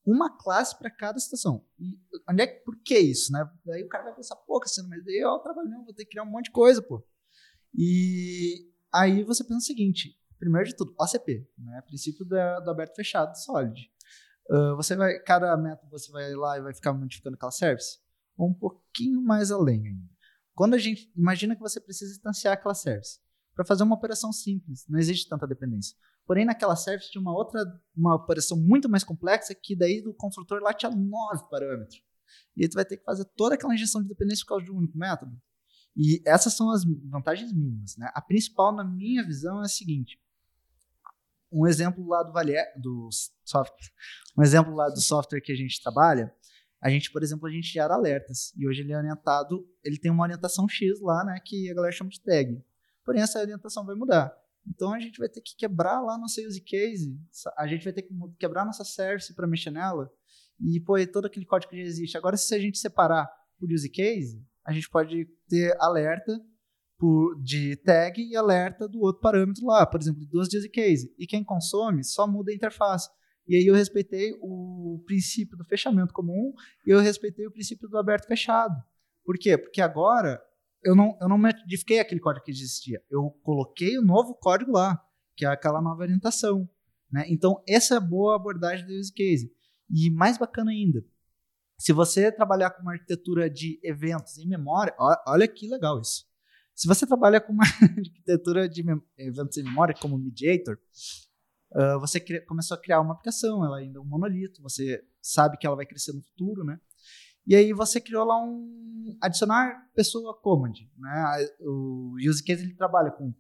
uma 0.05 0.37
classe 0.37 0.77
para 0.77 0.91
cada 0.91 1.21
situação. 1.21 1.65
E 1.79 1.97
onde 2.29 2.43
é 2.43 2.47
por 2.47 2.77
que 2.83 2.99
isso, 2.99 3.31
né? 3.31 3.49
Daí 3.65 3.85
o 3.85 3.89
cara 3.89 4.05
vai 4.05 4.15
pensar, 4.15 4.35
pô, 4.35 4.59
Cassiano, 4.59 4.89
mas 4.89 5.05
daí 5.05 5.19
eu 5.19 5.39
trabalho, 5.39 5.69
não, 5.69 5.85
vou 5.85 5.95
ter 5.95 6.05
que 6.05 6.11
criar 6.11 6.25
um 6.25 6.31
monte 6.31 6.47
de 6.47 6.51
coisa, 6.51 6.83
pô. 6.83 7.07
E 7.75 8.69
aí 8.93 9.23
você 9.23 9.45
pensa 9.45 9.59
o 9.59 9.61
seguinte, 9.61 10.19
primeiro 10.39 10.69
de 10.69 10.75
tudo, 10.75 10.95
OCP, 10.99 11.49
né? 11.59 11.83
Princípio 11.83 12.25
da, 12.25 12.59
do 12.61 12.71
aberto 12.71 12.97
fechado, 12.97 13.37
solid. 13.37 13.89
Uh, 14.51 14.77
você 14.77 14.97
vai, 14.97 15.19
cada 15.21 15.57
método 15.57 15.91
você 15.91 16.11
vai 16.11 16.33
lá 16.35 16.59
e 16.59 16.63
vai 16.63 16.75
ficar 16.75 16.93
modificando 16.93 17.37
aquela 17.37 17.53
service? 17.53 17.99
Ou 18.37 18.49
um 18.49 18.55
pouquinho 18.55 19.23
mais 19.23 19.51
além 19.51 19.87
ainda. 19.87 20.11
Quando 20.55 20.75
a 20.75 20.79
gente, 20.79 21.11
imagina 21.17 21.55
que 21.55 21.61
você 21.61 21.81
precisa 21.81 22.13
instanciar 22.13 22.55
aquela 22.55 22.75
service. 22.75 23.19
Para 23.55 23.65
fazer 23.65 23.83
uma 23.83 23.95
operação 23.95 24.33
simples, 24.33 24.87
não 24.89 24.99
existe 24.99 25.29
tanta 25.29 25.47
dependência. 25.47 25.97
Porém, 26.27 26.45
naquela 26.45 26.77
service 26.77 27.11
tinha 27.11 27.21
uma 27.21 27.35
outra, 27.35 27.61
uma 27.97 28.15
operação 28.15 28.57
muito 28.57 28.89
mais 28.89 29.05
complexa 29.05 29.55
que 29.55 29.77
daí 29.77 30.03
o 30.07 30.15
construtor 30.15 30.63
lá 30.63 30.73
tinha 30.73 30.91
nove 30.91 31.45
parâmetros. 31.51 32.03
E 32.57 32.63
aí 32.63 32.69
tu 32.69 32.75
vai 32.75 32.85
ter 32.85 32.97
que 32.97 33.05
fazer 33.05 33.25
toda 33.37 33.55
aquela 33.55 33.75
injeção 33.75 34.03
de 34.03 34.09
dependência 34.09 34.45
por 34.45 34.51
causa 34.51 34.65
de 34.65 34.71
um 34.71 34.77
único 34.77 34.97
método. 34.97 35.37
E 35.97 36.23
essas 36.25 36.55
são 36.55 36.71
as 36.71 36.85
vantagens 36.85 37.53
mínimas. 37.53 37.97
Né? 37.97 38.11
A 38.15 38.23
principal, 38.23 38.75
na 38.75 38.85
minha 38.85 39.23
visão, 39.25 39.61
é 39.61 39.67
a 39.67 39.69
seguinte. 39.69 40.19
Um 41.53 41.67
exemplo 41.67 42.07
lá 42.07 42.23
do 42.23 42.33
Valier, 42.33 42.67
do 42.81 43.09
software, 43.45 43.91
um 44.39 44.43
exemplo 44.43 44.75
lá 44.75 44.89
do 44.89 45.01
software 45.01 45.41
que 45.41 45.53
a 45.53 45.57
gente 45.57 45.83
trabalha, 45.83 46.33
a 46.81 46.91
gente, 46.91 47.13
por 47.13 47.23
exemplo, 47.23 47.47
a 47.47 47.51
gente 47.51 47.69
gera 47.69 47.95
alertas. 47.95 48.53
E 48.57 48.67
hoje 48.67 48.81
ele 48.81 48.93
é 48.93 48.97
orientado, 48.97 49.65
ele 49.85 49.99
tem 49.99 50.11
uma 50.11 50.25
orientação 50.25 50.69
X 50.69 51.01
lá, 51.01 51.25
né, 51.25 51.39
que 51.45 51.71
a 51.71 51.75
galera 51.75 51.93
chama 51.93 52.11
de 52.11 52.21
tag. 52.21 52.61
Porém, 53.05 53.23
essa 53.23 53.39
orientação 53.39 53.87
vai 53.87 53.95
mudar. 53.95 54.37
Então 54.67 54.93
a 54.93 54.99
gente 54.99 55.19
vai 55.19 55.29
ter 55.29 55.41
que 55.41 55.55
quebrar 55.57 56.01
lá 56.01 56.19
nossa 56.19 56.41
use 56.41 56.61
case, 56.61 57.17
a 57.57 57.67
gente 57.67 57.85
vai 57.85 57.93
ter 57.93 58.03
que 58.03 58.15
quebrar 58.39 58.65
nossa 58.65 58.85
service 58.85 59.35
para 59.35 59.47
mexer 59.47 59.71
nela 59.71 60.11
e 60.61 60.81
pôr 60.81 61.05
todo 61.07 61.27
aquele 61.27 61.45
código 61.45 61.71
que 61.71 61.77
já 61.77 61.83
existe. 61.83 62.17
Agora, 62.17 62.37
se 62.37 62.55
a 62.55 62.59
gente 62.59 62.79
separar 62.79 63.29
por 63.59 63.71
use 63.73 63.89
case, 63.89 64.45
a 64.65 64.73
gente 64.73 64.89
pode 64.89 65.27
ter 65.49 65.77
alerta 65.81 66.41
por, 67.03 67.35
de 67.43 67.75
tag 67.79 68.23
e 68.23 68.37
alerta 68.37 68.89
do 68.89 69.01
outro 69.01 69.21
parâmetro 69.21 69.67
lá, 69.67 69.85
por 69.85 70.01
exemplo, 70.01 70.25
duas 70.25 70.49
de 70.49 70.57
use 70.57 70.69
case. 70.69 71.13
E 71.19 71.27
quem 71.27 71.43
consome 71.43 72.05
só 72.05 72.29
muda 72.29 72.53
a 72.53 72.55
interface. 72.55 73.11
E 73.49 73.57
aí 73.57 73.67
eu 73.67 73.75
respeitei 73.75 74.33
o 74.41 75.03
princípio 75.05 75.57
do 75.57 75.65
fechamento 75.65 76.15
comum 76.15 76.53
e 76.87 76.91
eu 76.91 77.01
respeitei 77.01 77.45
o 77.45 77.51
princípio 77.51 77.89
do 77.89 77.99
aberto 77.99 78.29
fechado. 78.29 78.81
Por 79.25 79.37
quê? 79.37 79.59
Porque 79.59 79.81
agora 79.81 80.41
eu 80.81 80.95
não, 80.95 81.19
eu 81.21 81.29
não 81.29 81.37
modifiquei 81.37 81.99
aquele 81.99 82.21
código 82.21 82.45
que 82.45 82.53
existia. 82.53 83.03
Eu 83.11 83.31
coloquei 83.43 83.99
o 83.99 84.03
novo 84.03 84.37
código 84.37 84.71
lá, 84.71 85.05
que 85.35 85.45
é 85.45 85.49
aquela 85.49 85.83
nova 85.83 86.03
orientação. 86.03 86.71
Né? 87.11 87.25
Então, 87.27 87.61
essa 87.67 87.95
é 87.95 87.97
a 87.97 88.01
boa 88.01 88.37
abordagem 88.37 88.87
do 88.87 88.93
use 88.93 89.13
case. 89.13 89.53
E 89.91 90.09
mais 90.09 90.39
bacana 90.39 90.71
ainda, 90.71 91.05
se 91.77 91.93
você 91.93 92.31
trabalhar 92.31 92.71
com 92.71 92.83
uma 92.83 92.93
arquitetura 92.93 93.51
de 93.51 93.81
eventos 93.83 94.39
em 94.39 94.47
memória, 94.47 94.95
olha 95.27 95.49
que 95.49 95.67
legal 95.67 96.01
isso. 96.01 96.31
Se 96.75 96.87
você 96.89 97.07
trabalha 97.07 97.41
com 97.41 97.53
uma 97.53 97.65
arquitetura 97.99 98.69
de 98.69 98.83
eventos 99.19 99.57
em 99.59 99.63
memória, 99.65 99.95
como 99.99 100.19
Mediator, 100.19 100.79
Uh, 101.75 101.99
você 102.01 102.21
começou 102.43 102.75
a 102.77 102.79
criar 102.83 103.01
uma 103.01 103.15
aplicação, 103.15 103.65
ela 103.65 103.79
ainda 103.79 103.99
é 103.99 104.03
um 104.03 104.05
monolito, 104.05 104.61
você 104.61 105.03
sabe 105.23 105.57
que 105.57 105.67
ela 105.67 105.75
vai 105.75 105.87
crescer 105.87 106.13
no 106.13 106.21
futuro, 106.21 106.63
né? 106.65 106.79
E 107.47 107.57
aí 107.57 107.73
você 107.73 107.99
criou 107.99 108.27
lá 108.27 108.39
um 108.45 109.17
adicionar 109.23 109.89
pessoa 109.95 110.39
command, 110.39 110.75
né? 110.99 111.47
O 111.61 112.15
use 112.29 112.45
case 112.45 112.63
ele 112.63 112.75
trabalha 112.75 113.11
com 113.11 113.33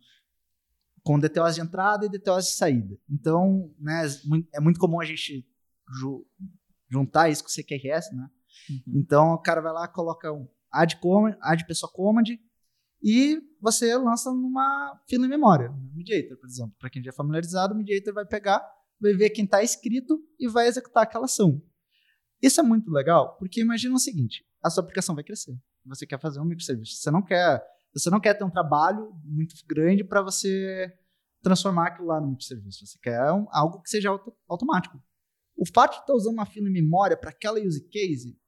com 1.02 1.18
DTOs 1.18 1.56
de 1.56 1.60
entrada 1.60 2.06
e 2.06 2.08
DTOs 2.08 2.46
de 2.46 2.52
saída. 2.52 2.96
Então, 3.06 3.70
né, 3.78 4.02
mui- 4.24 4.48
é 4.54 4.60
muito 4.60 4.80
comum 4.80 4.98
a 4.98 5.04
gente 5.04 5.46
ju- 6.00 6.26
juntar 6.90 7.28
isso 7.28 7.42
com 7.44 7.50
o 7.50 7.52
CQRS, 7.52 8.14
né? 8.16 8.30
Então 8.86 9.34
o 9.34 9.38
cara 9.42 9.60
vai 9.60 9.74
lá, 9.74 9.86
coloca 9.86 10.32
um 10.32 10.48
add, 10.70 10.96
command, 11.00 11.36
add 11.42 11.66
pessoa 11.66 11.92
command 11.92 12.24
e 13.02 13.40
você 13.60 13.96
lança 13.96 14.30
numa 14.30 15.00
fila 15.08 15.26
em 15.26 15.28
memória, 15.28 15.68
no 15.70 15.92
Mediator, 15.94 16.36
por 16.38 16.46
exemplo. 16.46 16.74
Para 16.78 16.90
quem 16.90 17.02
já 17.02 17.10
é 17.10 17.12
familiarizado, 17.12 17.74
o 17.74 17.76
Mediator 17.76 18.14
vai 18.14 18.24
pegar, 18.26 18.62
vai 19.00 19.12
ver 19.14 19.30
quem 19.30 19.44
está 19.44 19.62
escrito 19.62 20.22
e 20.38 20.48
vai 20.48 20.66
executar 20.68 21.02
aquela 21.02 21.24
ação. 21.24 21.62
Isso 22.40 22.60
é 22.60 22.62
muito 22.62 22.90
legal, 22.90 23.36
porque 23.38 23.60
imagina 23.60 23.94
o 23.94 23.98
seguinte: 23.98 24.44
a 24.62 24.70
sua 24.70 24.82
aplicação 24.82 25.14
vai 25.14 25.24
crescer. 25.24 25.56
Você 25.86 26.06
quer 26.06 26.20
fazer 26.20 26.40
um 26.40 26.44
microserviço. 26.44 26.96
Você 26.96 27.10
não 27.10 27.22
quer, 27.22 27.62
você 27.92 28.08
não 28.10 28.20
quer 28.20 28.34
ter 28.34 28.44
um 28.44 28.50
trabalho 28.50 29.12
muito 29.24 29.54
grande 29.66 30.04
para 30.04 30.22
você 30.22 30.92
transformar 31.42 31.88
aquilo 31.88 32.06
lá 32.08 32.20
no 32.20 32.28
microserviço. 32.28 32.86
Você 32.86 32.98
quer 33.00 33.32
um- 33.32 33.46
algo 33.50 33.82
que 33.82 33.90
seja 33.90 34.10
auto- 34.10 34.32
automático. 34.48 35.00
O 35.56 35.64
fato 35.66 35.94
de 35.94 36.00
estar 36.00 36.14
usando 36.14 36.34
uma 36.34 36.46
fila 36.46 36.68
em 36.68 36.72
memória 36.72 37.16
para 37.16 37.30
aquela 37.30 37.60
use 37.60 37.82
case, 37.88 38.38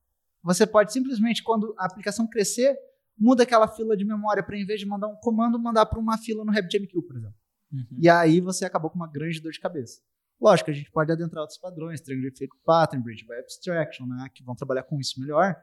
você 0.43 0.65
pode 0.67 0.93
simplesmente, 0.93 1.43
quando 1.43 1.75
a 1.79 1.87
aplicação 1.87 2.27
crescer, 2.27 2.77
muda 3.19 3.43
aquela 3.43 3.69
fila 3.69 3.97
de 3.97 4.05
memória 4.05 4.43
para, 4.43 4.57
em 4.57 4.67
vez 4.67 4.81
de 4.81 4.87
mandar 4.87 5.09
um 5.09 5.17
comando, 5.17 5.59
mandar 5.59 5.87
para 5.87 5.99
uma 5.99 6.19
fila 6.19 6.45
no 6.45 6.53
RabbitMQ, 6.53 7.03
por 7.03 7.17
exemplo. 7.17 7.37
Uhum. 7.73 7.99
E 7.99 8.09
aí 8.09 8.41
você 8.41 8.65
acabou 8.65 8.91
com 8.91 8.97
uma 8.97 9.11
grande 9.11 9.41
dor 9.41 9.53
de 9.53 9.61
cabeça. 9.61 10.01
Lógico, 10.41 10.71
a 10.71 10.75
gente 10.75 10.91
pode 10.91 11.11
adentrar 11.11 11.41
outros 11.43 11.59
padrões, 11.59 12.01
Triangle 12.01 12.31
Fake 12.37 12.57
Pattern, 12.65 13.03
Bridge 13.03 13.25
by 13.25 13.35
Abstraction, 13.35 14.07
né, 14.07 14.29
que 14.35 14.43
vão 14.43 14.55
trabalhar 14.55 14.83
com 14.83 14.99
isso 14.99 15.21
melhor. 15.21 15.57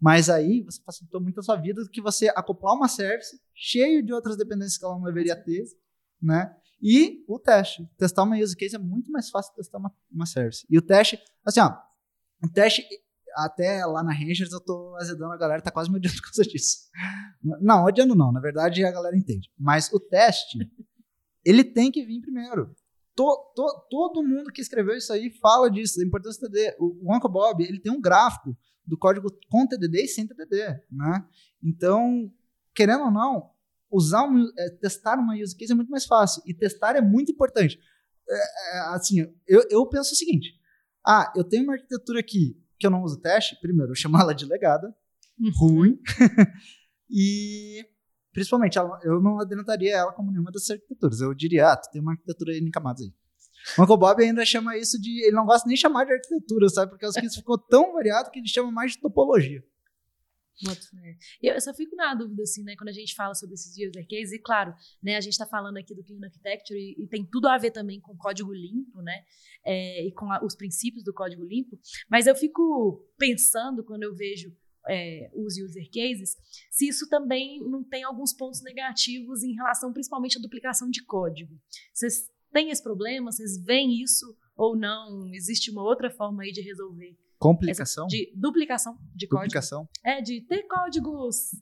Mas 0.00 0.28
aí 0.28 0.62
você 0.62 0.80
facilitou 0.82 1.20
muito 1.20 1.40
a 1.40 1.42
sua 1.42 1.56
vida 1.56 1.82
do 1.82 1.90
que 1.90 2.00
você 2.00 2.28
acoplar 2.28 2.74
uma 2.74 2.88
service 2.88 3.40
cheio 3.54 4.02
de 4.02 4.12
outras 4.12 4.36
dependências 4.36 4.78
que 4.78 4.84
ela 4.84 4.94
não 4.94 5.02
deveria 5.02 5.34
ter, 5.34 5.64
né? 6.22 6.54
E 6.80 7.24
o 7.26 7.38
teste. 7.38 7.84
Testar 7.96 8.22
uma 8.22 8.38
use 8.38 8.56
case 8.56 8.76
é 8.76 8.78
muito 8.78 9.10
mais 9.10 9.28
fácil 9.30 9.50
que 9.50 9.56
testar 9.56 9.78
uma, 9.78 9.92
uma 10.12 10.26
service. 10.26 10.64
E 10.70 10.78
o 10.78 10.82
teste, 10.82 11.18
assim, 11.44 11.60
ó, 11.60 11.76
o 12.44 12.48
teste, 12.48 12.86
até 13.44 13.84
lá 13.86 14.02
na 14.02 14.12
Rangers 14.12 14.52
eu 14.52 14.60
tô 14.60 14.94
azedando 14.96 15.32
a 15.32 15.36
galera, 15.36 15.62
tá 15.62 15.70
quase 15.70 15.90
me 15.90 15.96
odiando 15.96 16.16
por 16.20 16.24
causa 16.24 16.42
disso. 16.42 16.88
Não, 17.60 17.84
odiando 17.84 18.14
não, 18.14 18.32
na 18.32 18.40
verdade 18.40 18.84
a 18.84 18.90
galera 18.92 19.16
entende. 19.16 19.50
Mas 19.58 19.92
o 19.92 20.00
teste, 20.00 20.58
ele 21.44 21.62
tem 21.64 21.90
que 21.90 22.04
vir 22.04 22.20
primeiro. 22.20 22.74
To- 23.14 23.52
to- 23.54 23.86
todo 23.90 24.22
mundo 24.22 24.52
que 24.52 24.60
escreveu 24.60 24.96
isso 24.96 25.12
aí 25.12 25.30
fala 25.40 25.70
disso, 25.70 25.98
da 25.98 26.04
importância 26.04 26.40
do 26.40 26.50
TDD. 26.52 26.76
O, 26.78 27.08
o 27.10 27.16
Uncle 27.16 27.30
Bob, 27.30 27.62
ele 27.64 27.80
tem 27.80 27.90
um 27.92 28.00
gráfico 28.00 28.56
do 28.86 28.96
código 28.96 29.28
com 29.50 29.66
TDD 29.66 30.04
e 30.04 30.08
sem 30.08 30.26
TDD, 30.26 30.56
né? 30.90 31.26
Então, 31.62 32.32
querendo 32.74 33.04
ou 33.04 33.10
não, 33.10 33.50
usar 33.90 34.22
um, 34.24 34.46
é, 34.58 34.70
testar 34.70 35.18
uma 35.18 35.34
use 35.34 35.56
case 35.56 35.72
é 35.72 35.74
muito 35.74 35.90
mais 35.90 36.06
fácil. 36.06 36.42
E 36.46 36.54
testar 36.54 36.94
é 36.96 37.00
muito 37.00 37.32
importante. 37.32 37.78
É, 38.28 38.36
é, 38.76 38.78
assim, 38.94 39.20
eu, 39.46 39.64
eu 39.70 39.86
penso 39.86 40.12
o 40.12 40.16
seguinte: 40.16 40.52
ah, 41.06 41.32
eu 41.36 41.42
tenho 41.44 41.64
uma 41.64 41.74
arquitetura 41.74 42.20
aqui 42.20 42.56
que 42.78 42.86
eu 42.86 42.90
não 42.90 43.02
uso 43.02 43.20
teste, 43.20 43.58
primeiro, 43.60 43.92
eu 43.92 43.96
chamo 43.96 44.18
ela 44.18 44.34
de 44.34 44.44
legada, 44.46 44.94
ruim, 45.58 45.98
e 47.10 47.84
principalmente 48.32 48.78
ela- 48.78 49.00
eu 49.02 49.20
não 49.20 49.40
adentraria 49.40 49.96
ela 49.96 50.12
como 50.12 50.30
nenhuma 50.30 50.50
dessas 50.50 50.70
arquiteturas. 50.70 51.20
Eu 51.20 51.34
diria, 51.34 51.72
ah, 51.72 51.76
tu 51.76 51.90
tem 51.90 52.00
uma 52.00 52.12
arquitetura 52.12 52.56
em 52.56 52.70
camadas 52.70 53.02
aí. 53.02 53.12
O 53.76 53.82
Uncle 53.82 53.98
Bob 53.98 54.22
ainda 54.22 54.44
chama 54.44 54.76
isso 54.76 55.00
de. 55.00 55.24
Ele 55.26 55.34
não 55.34 55.44
gosta 55.44 55.66
nem 55.66 55.74
de 55.74 55.80
chamar 55.80 56.04
de 56.04 56.12
arquitetura, 56.12 56.68
sabe? 56.68 56.90
Porque 56.92 57.06
kits 57.20 57.34
ficou 57.34 57.58
tão 57.58 57.92
variado 57.92 58.30
que 58.30 58.38
ele 58.38 58.48
chama 58.48 58.70
mais 58.70 58.92
de 58.92 59.00
topologia. 59.00 59.62
E 61.42 61.46
Eu 61.46 61.60
só 61.60 61.72
fico 61.74 61.94
na 61.96 62.14
dúvida, 62.14 62.42
assim, 62.42 62.62
né, 62.64 62.74
quando 62.76 62.88
a 62.88 62.92
gente 62.92 63.14
fala 63.14 63.34
sobre 63.34 63.54
esses 63.54 63.72
user 63.72 64.06
cases, 64.08 64.32
e 64.32 64.38
claro, 64.38 64.74
né, 65.02 65.16
a 65.16 65.20
gente 65.20 65.32
está 65.32 65.46
falando 65.46 65.76
aqui 65.76 65.94
do 65.94 66.02
Clean 66.04 66.18
Architecture 66.24 66.78
e, 66.78 67.02
e 67.02 67.06
tem 67.06 67.24
tudo 67.24 67.46
a 67.48 67.56
ver 67.58 67.70
também 67.70 68.00
com 68.00 68.16
código 68.16 68.52
limpo, 68.52 69.00
né, 69.02 69.24
é, 69.64 70.06
e 70.06 70.12
com 70.12 70.30
a- 70.32 70.44
os 70.44 70.54
princípios 70.56 71.04
do 71.04 71.12
código 71.12 71.44
limpo, 71.44 71.78
mas 72.10 72.26
eu 72.26 72.34
fico 72.34 73.06
pensando 73.16 73.84
quando 73.84 74.02
eu 74.02 74.14
vejo 74.14 74.54
é, 74.90 75.30
os 75.34 75.58
user 75.58 75.86
cases, 75.92 76.34
se 76.70 76.88
isso 76.88 77.08
também 77.10 77.60
não 77.60 77.84
tem 77.84 78.04
alguns 78.04 78.32
pontos 78.32 78.62
negativos 78.62 79.42
em 79.42 79.52
relação 79.52 79.92
principalmente 79.92 80.38
à 80.38 80.40
duplicação 80.40 80.88
de 80.88 81.04
código. 81.04 81.60
Vocês 81.92 82.26
têm 82.50 82.70
esse 82.70 82.82
problema? 82.82 83.30
Vocês 83.30 83.62
veem 83.62 84.00
isso 84.02 84.24
ou 84.56 84.74
não? 84.76 85.28
Existe 85.34 85.70
uma 85.70 85.82
outra 85.82 86.10
forma 86.10 86.42
aí 86.42 86.52
de 86.52 86.62
resolver? 86.62 87.18
Complicação? 87.38 88.06
De 88.06 88.32
duplicação 88.34 88.98
de 89.14 89.26
código? 89.26 89.46
Duplicação? 89.46 89.88
É, 90.04 90.20
de 90.20 90.40
ter 90.40 90.64
códigos 90.64 91.52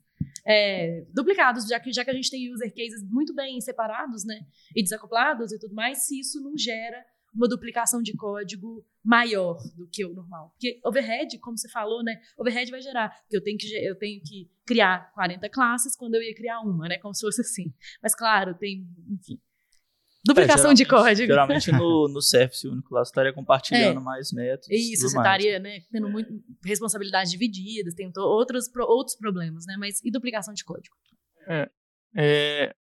é, 0.45 1.05
duplicados, 1.13 1.67
já 1.67 1.79
que, 1.79 1.91
já 1.91 2.03
que 2.03 2.09
a 2.09 2.13
gente 2.13 2.31
tem 2.31 2.51
user 2.51 2.73
cases 2.73 3.03
muito 3.03 3.33
bem 3.33 3.59
separados, 3.61 4.25
né? 4.25 4.39
E 4.75 4.81
desacoplados 4.81 5.51
e 5.51 5.59
tudo 5.59 5.75
mais, 5.75 6.07
se 6.07 6.19
isso 6.19 6.41
não 6.41 6.57
gera 6.57 7.05
uma 7.33 7.47
duplicação 7.47 8.01
de 8.01 8.15
código 8.15 8.83
maior 9.03 9.57
do 9.75 9.87
que 9.87 10.03
o 10.03 10.13
normal. 10.13 10.49
Porque 10.51 10.79
overhead, 10.83 11.37
como 11.39 11.57
você 11.57 11.69
falou, 11.69 12.03
né? 12.03 12.19
Overhead 12.37 12.71
vai 12.71 12.81
gerar, 12.81 13.15
que 13.29 13.37
eu 13.37 13.43
tenho 13.43 13.57
que, 13.57 13.67
eu 13.75 13.97
tenho 13.97 14.21
que 14.21 14.49
criar 14.65 15.11
40 15.13 15.47
classes 15.49 15.95
quando 15.95 16.15
eu 16.15 16.23
ia 16.23 16.33
criar 16.33 16.61
uma, 16.61 16.87
né? 16.87 16.97
Como 16.97 17.13
se 17.13 17.21
fosse 17.21 17.41
assim. 17.41 17.73
Mas 18.01 18.15
claro, 18.15 18.55
tem, 18.55 18.87
enfim. 19.09 19.39
Duplicação 20.27 20.71
É, 20.71 20.73
de 20.73 20.85
código. 20.85 21.27
Geralmente 21.27 21.71
no, 21.71 22.07
no 22.09 22.21
Surface 22.21 22.67
único 22.67 22.93
lá 22.93 23.03
você 23.03 23.09
estaria 23.09 23.33
compartilhando 23.33 24.01
mais 24.01 24.31
métodos. 24.31 24.69
Isso, 24.69 25.07
você 25.09 25.15
mais. 25.15 25.27
estaria 25.27 25.59
né, 25.59 25.79
tendo 25.91 26.09
muito, 26.09 26.31
responsabilidades 26.63 27.31
divididas, 27.31 27.93
tem 27.93 28.11
outros, 28.17 28.67
pro- 28.67 28.85
outros 28.85 29.15
problemas, 29.15 29.65
né? 29.65 29.75
Mas 29.77 29.99
e 30.03 30.11
duplicação 30.11 30.53
de 30.53 30.63
código? 30.63 30.95
É, 32.15 32.75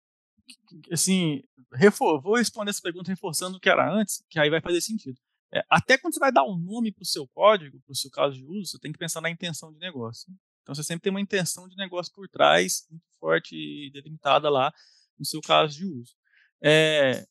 assim, 0.91 1.43
refor- 1.73 2.21
vou 2.21 2.37
responder 2.37 2.71
essa 2.71 2.81
pergunta 2.83 3.11
reforçando 3.11 3.57
o 3.57 3.61
que 3.61 3.69
era 3.69 3.93
antes, 3.93 4.23
que 4.29 4.39
aí 4.39 4.51
vai 4.51 4.61
fazer 4.61 4.81
sentido. 4.81 5.19
É, 5.55 5.63
até 5.69 5.99
quando 5.99 6.15
você 6.15 6.21
vai 6.21 6.33
dar 6.33 6.45
um 6.45 6.57
nome 6.57 6.93
para 6.93 7.03
o 7.03 7.07
seu 7.07 7.27
código, 7.29 7.81
para 7.85 7.93
o 7.93 7.97
seu 7.97 8.11
caso 8.11 8.37
de 8.37 8.45
uso, 8.45 8.71
você 8.73 8.79
tem 8.79 8.93
que 8.93 8.99
pensar 8.99 9.21
na 9.21 9.31
intenção 9.31 9.73
de 9.73 9.79
negócio. 9.79 10.33
Então 10.63 10.75
você 10.75 10.83
sempre 10.83 11.03
tem 11.03 11.11
uma 11.11 11.21
intenção 11.21 11.69
de 11.69 11.77
negócio 11.77 12.13
por 12.15 12.29
trás, 12.29 12.87
muito 12.91 13.05
forte 13.19 13.55
e 13.55 13.91
delimitada 13.93 14.49
lá 14.49 14.73
no 15.19 15.25
seu 15.27 15.41
caso 15.41 15.77
de 15.77 15.85
uso. 15.85 16.15
É, 16.63 17.27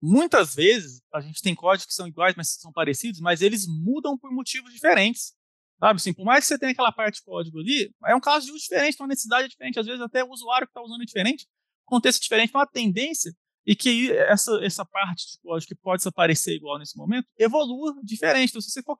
muitas 0.00 0.54
vezes 0.54 1.00
a 1.12 1.20
gente 1.20 1.42
tem 1.42 1.54
códigos 1.54 1.86
que 1.86 1.94
são 1.94 2.06
iguais, 2.06 2.34
mas 2.36 2.50
são 2.54 2.72
parecidos, 2.72 3.20
mas 3.20 3.42
eles 3.42 3.66
mudam 3.66 4.16
por 4.16 4.32
motivos 4.32 4.72
diferentes. 4.72 5.34
Sabe, 5.78 5.96
assim, 5.96 6.12
por 6.12 6.24
mais 6.24 6.40
que 6.40 6.48
você 6.48 6.58
tenha 6.58 6.72
aquela 6.72 6.90
parte 6.90 7.16
de 7.16 7.22
código 7.22 7.60
ali, 7.60 7.94
é 8.06 8.14
um 8.14 8.20
caso 8.20 8.46
de 8.46 8.52
uso 8.52 8.62
diferente, 8.62 8.94
então 8.94 9.06
a 9.06 9.08
necessidade 9.08 9.44
é 9.44 9.48
diferente, 9.48 9.78
às 9.78 9.86
vezes 9.86 10.00
até 10.00 10.24
o 10.24 10.30
usuário 10.30 10.66
que 10.66 10.72
está 10.72 10.82
usando 10.82 11.02
é 11.02 11.04
diferente, 11.04 11.46
contexto 11.84 12.20
diferente, 12.20 12.48
então 12.48 12.60
a 12.60 12.66
tendência 12.66 13.32
e 13.68 13.76
que 13.76 14.10
essa, 14.12 14.58
essa 14.64 14.84
parte 14.84 15.32
de 15.32 15.38
código 15.40 15.68
que 15.68 15.74
pode 15.74 16.02
se 16.02 16.08
aparecer 16.08 16.56
igual 16.56 16.78
nesse 16.78 16.96
momento, 16.96 17.28
evolua 17.38 17.94
diferente. 18.02 18.48
Então, 18.48 18.62
se 18.62 18.70
você 18.70 18.82
for 18.82 18.98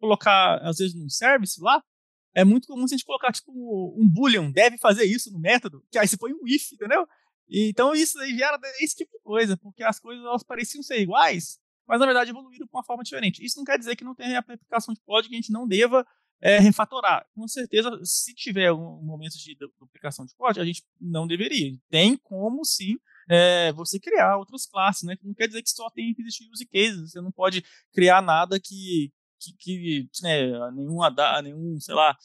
colocar, 0.00 0.56
às 0.62 0.78
vezes, 0.78 0.94
num 0.94 1.08
service 1.08 1.60
lá, 1.60 1.82
é 2.34 2.42
muito 2.42 2.66
comum 2.66 2.84
a 2.84 2.86
gente 2.86 3.04
colocar, 3.04 3.30
tipo, 3.30 3.52
um 3.52 4.08
boolean, 4.08 4.50
deve 4.50 4.78
fazer 4.78 5.04
isso 5.04 5.30
no 5.30 5.38
método, 5.38 5.84
que 5.90 5.98
aí 5.98 6.08
você 6.08 6.16
põe 6.16 6.32
um 6.32 6.46
if, 6.46 6.72
entendeu? 6.72 7.06
Então, 7.48 7.94
isso 7.94 8.18
aí 8.18 8.36
gera 8.36 8.58
esse 8.80 8.96
tipo 8.96 9.12
de 9.12 9.22
coisa, 9.22 9.56
porque 9.56 9.82
as 9.82 10.00
coisas, 10.00 10.24
elas 10.24 10.42
pareciam 10.42 10.82
ser 10.82 11.00
iguais, 11.00 11.58
mas, 11.86 12.00
na 12.00 12.06
verdade, 12.06 12.30
evoluíram 12.30 12.66
de 12.66 12.72
uma 12.72 12.84
forma 12.84 13.04
diferente. 13.04 13.44
Isso 13.44 13.58
não 13.58 13.64
quer 13.64 13.78
dizer 13.78 13.94
que 13.94 14.04
não 14.04 14.14
tenha 14.14 14.38
aplicação 14.38 14.92
de 14.92 15.00
código 15.02 15.30
que 15.30 15.36
a 15.36 15.40
gente 15.40 15.52
não 15.52 15.66
deva 15.66 16.04
é, 16.40 16.58
refatorar. 16.58 17.26
Com 17.34 17.46
certeza, 17.46 17.90
se 18.02 18.34
tiver 18.34 18.72
um 18.72 19.02
momento 19.02 19.38
de 19.38 19.56
duplicação 19.78 20.26
de 20.26 20.34
código, 20.34 20.62
a 20.62 20.66
gente 20.66 20.84
não 21.00 21.26
deveria. 21.26 21.78
Tem 21.88 22.16
como, 22.16 22.64
sim, 22.64 22.98
é, 23.28 23.72
você 23.72 23.98
criar 23.98 24.36
outras 24.36 24.66
classes, 24.66 25.04
né? 25.04 25.16
Não 25.22 25.34
quer 25.34 25.46
dizer 25.46 25.62
que 25.62 25.70
só 25.70 25.88
tem 25.90 26.12
que 26.14 26.22
existir 26.22 26.48
use 26.50 26.66
cases. 26.66 27.12
Você 27.12 27.20
não 27.20 27.32
pode 27.32 27.64
criar 27.92 28.20
nada 28.20 28.60
que, 28.60 29.12
que, 29.38 29.52
que 29.58 30.08
né, 30.22 30.70
nenhuma, 30.72 31.14
nenhum, 31.42 31.78
sei 31.80 31.94
lá, 31.94 32.16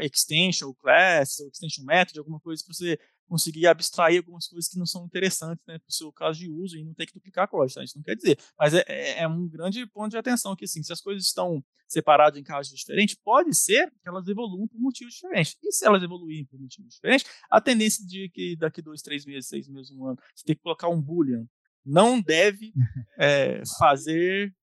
extension, 0.00 0.68
ou 0.68 0.74
class, 0.74 1.40
ou 1.40 1.48
extension 1.48 1.84
method, 1.84 2.18
alguma 2.18 2.40
coisa 2.40 2.62
para 2.64 2.74
você 2.74 2.98
conseguir 3.32 3.66
abstrair 3.66 4.18
algumas 4.18 4.46
coisas 4.46 4.68
que 4.68 4.78
não 4.78 4.84
são 4.84 5.06
interessantes 5.06 5.64
né, 5.66 5.78
para 5.78 5.88
o 5.88 5.92
seu 5.92 6.12
caso 6.12 6.38
de 6.38 6.50
uso 6.50 6.76
e 6.76 6.84
não 6.84 6.92
ter 6.92 7.06
que 7.06 7.14
duplicar 7.14 7.48
código. 7.48 7.76
Tá? 7.76 7.82
Isso 7.82 7.96
não 7.96 8.02
quer 8.02 8.14
dizer. 8.14 8.38
Mas 8.58 8.74
é, 8.74 9.20
é, 9.20 9.26
um 9.26 9.48
grande 9.48 9.86
ponto 9.86 10.10
de 10.10 10.18
atenção 10.18 10.54
que, 10.54 10.66
assim, 10.66 10.82
se 10.82 10.92
as 10.92 11.00
coisas 11.00 11.24
estão 11.24 11.64
separadas 11.88 12.38
em 12.38 12.42
casos 12.42 12.76
diferentes, 12.76 13.14
pode 13.14 13.56
ser 13.56 13.90
que 13.90 14.06
elas 14.06 14.28
evoluam 14.28 14.68
por 14.68 14.78
motivos 14.78 15.14
diferentes. 15.14 15.56
E 15.62 15.72
se 15.72 15.86
elas 15.86 16.02
evoluírem 16.02 16.44
por 16.44 16.60
motivos 16.60 16.92
diferentes, 16.92 17.26
a 17.50 17.58
tendência 17.58 18.06
de 18.06 18.28
que 18.28 18.54
daqui 18.54 18.82
dois, 18.82 19.00
três 19.00 19.24
meses, 19.24 19.48
seis 19.48 19.66
meses, 19.66 19.90
um 19.92 20.08
ano, 20.08 20.18
você 20.34 20.44
tem 20.44 20.54
que 20.54 20.62
colocar 20.62 20.90
um 20.90 21.00
boolean. 21.00 21.46
Não 21.82 22.20
deve 22.20 22.70
é, 23.18 23.62
fazer 23.78 24.54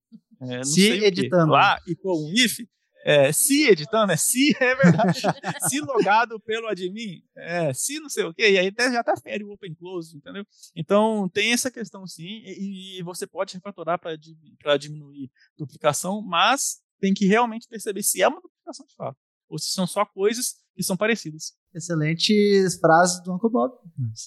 é, 0.42 0.62
Se 0.62 0.90
editando 0.90 1.50
lá 1.50 1.80
e 1.88 1.96
pôr 1.96 2.16
um 2.16 2.32
if 2.32 2.60
É, 3.04 3.32
se 3.32 3.66
editando, 3.68 4.12
é 4.12 4.16
se, 4.16 4.54
é 4.60 4.74
verdade. 4.74 5.20
se 5.68 5.80
logado 5.80 6.38
pelo 6.40 6.68
admin, 6.68 7.22
é, 7.36 7.72
se 7.72 7.98
não 7.98 8.08
sei 8.08 8.24
o 8.24 8.34
quê, 8.34 8.50
e 8.50 8.58
aí 8.58 8.68
até 8.68 8.92
já 8.92 9.02
tá 9.02 9.16
fere 9.16 9.44
o 9.44 9.50
open 9.50 9.74
close, 9.74 10.16
entendeu? 10.16 10.44
Então 10.76 11.28
tem 11.28 11.52
essa 11.52 11.70
questão 11.70 12.06
sim, 12.06 12.42
e, 12.44 12.98
e 12.98 13.02
você 13.02 13.26
pode 13.26 13.54
refatorar 13.54 13.98
para 13.98 14.76
diminuir 14.76 15.30
duplicação, 15.56 16.20
mas 16.22 16.80
tem 17.00 17.14
que 17.14 17.26
realmente 17.26 17.66
perceber 17.68 18.02
se 18.02 18.22
é 18.22 18.28
uma 18.28 18.40
duplicação 18.40 18.86
de 18.86 18.94
fato, 18.94 19.16
ou 19.48 19.58
se 19.58 19.70
são 19.70 19.86
só 19.86 20.04
coisas 20.04 20.56
que 20.74 20.82
são 20.82 20.96
parecidas. 20.96 21.54
Excelentes 21.74 22.78
frases 22.80 23.22
do 23.22 23.34
Uncle 23.34 23.50
Bob. 23.50 23.72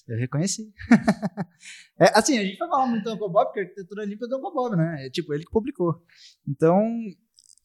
Eu 0.08 0.18
reconheci. 0.18 0.72
é, 2.00 2.18
assim, 2.18 2.38
a 2.38 2.44
gente 2.44 2.58
vai 2.58 2.70
falar 2.70 2.88
muito 2.88 3.04
do 3.04 3.14
Uncle 3.14 3.30
Bob, 3.30 3.46
porque 3.46 3.60
a 3.60 3.64
arquitetura 3.64 4.06
limpa 4.06 4.26
é 4.26 4.30
do 4.30 4.38
Uncle 4.38 4.54
Bob, 4.54 4.76
né? 4.76 5.06
É 5.06 5.10
tipo, 5.10 5.34
ele 5.34 5.44
que 5.44 5.52
publicou. 5.52 6.02
Então, 6.48 6.82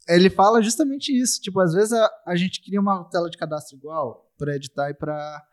ele 0.09 0.31
fala 0.31 0.63
justamente 0.63 1.13
isso. 1.13 1.41
Tipo, 1.41 1.61
às 1.61 1.73
vezes 1.73 1.93
a, 1.93 2.11
a 2.27 2.37
gente 2.37 2.63
cria 2.63 2.81
uma 2.81 3.05
tela 3.05 3.29
de 3.29 3.37
cadastro 3.37 3.77
igual 3.77 4.33
para 4.37 4.57
editar 4.57 4.91
e 4.91 4.95
para 4.95 5.47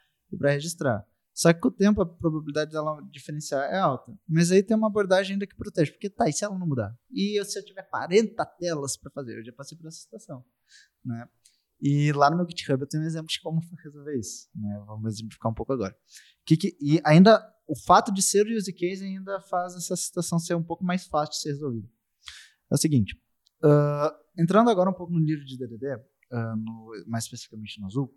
registrar. 0.44 1.06
Só 1.34 1.52
que 1.52 1.60
com 1.60 1.68
o 1.68 1.72
tempo 1.72 2.02
a 2.02 2.06
probabilidade 2.06 2.72
dela 2.72 3.02
diferenciar 3.12 3.70
é 3.70 3.78
alta. 3.78 4.18
Mas 4.26 4.52
aí 4.52 4.64
tem 4.64 4.78
uma 4.78 4.88
abordagem 4.88 5.34
ainda 5.34 5.46
que 5.46 5.56
protege. 5.56 5.92
Porque 5.92 6.10
tá, 6.10 6.30
e 6.30 6.34
se 6.34 6.46
ela 6.46 6.58
não 6.58 6.66
mudar? 6.66 6.98
E 7.12 7.44
se 7.44 7.60
eu 7.60 7.66
tiver 7.66 7.84
40 7.84 8.46
telas 8.58 8.96
para 8.96 9.12
fazer? 9.12 9.40
Eu 9.40 9.44
já 9.44 9.52
passei 9.52 9.78
por 9.78 9.86
essa 9.86 9.98
situação. 9.98 10.46
Né? 11.04 11.28
E 11.82 12.14
lá 12.14 12.30
no 12.30 12.38
meu 12.38 12.48
GitHub 12.48 12.82
eu 12.82 12.88
tenho 12.88 13.04
um 13.04 13.06
exemplo 13.06 13.28
de 13.28 13.42
como 13.42 13.60
resolver 13.84 14.18
isso. 14.18 14.48
Né? 14.56 14.82
Vamos 14.88 15.14
exemplificar 15.14 15.52
um 15.52 15.56
pouco 15.56 15.74
agora. 15.74 15.94
Que, 16.46 16.56
que, 16.56 16.78
e 16.80 17.02
ainda 17.04 17.46
o 17.68 17.76
fato 17.76 18.14
de 18.14 18.22
ser 18.22 18.48
use 18.48 18.72
case 18.72 19.04
ainda 19.04 19.42
faz 19.42 19.76
essa 19.76 19.96
situação 19.98 20.40
ser 20.40 20.56
um 20.56 20.64
pouco 20.64 20.86
mais 20.86 21.06
fácil 21.06 21.32
de 21.32 21.42
ser 21.42 21.50
resolvida. 21.50 21.90
É 22.72 22.76
o 22.76 22.78
seguinte. 22.78 23.20
Uh, 23.64 24.12
entrando 24.38 24.70
agora 24.70 24.90
um 24.90 24.94
pouco 24.94 25.14
no 25.14 25.20
livro 25.20 25.46
de 25.46 25.58
DDD, 25.58 25.96
uh, 25.96 26.00
ah, 26.32 26.56
no, 26.56 26.92
mais 27.08 27.24
especificamente 27.24 27.80
no 27.80 27.88
Azul, 27.88 28.14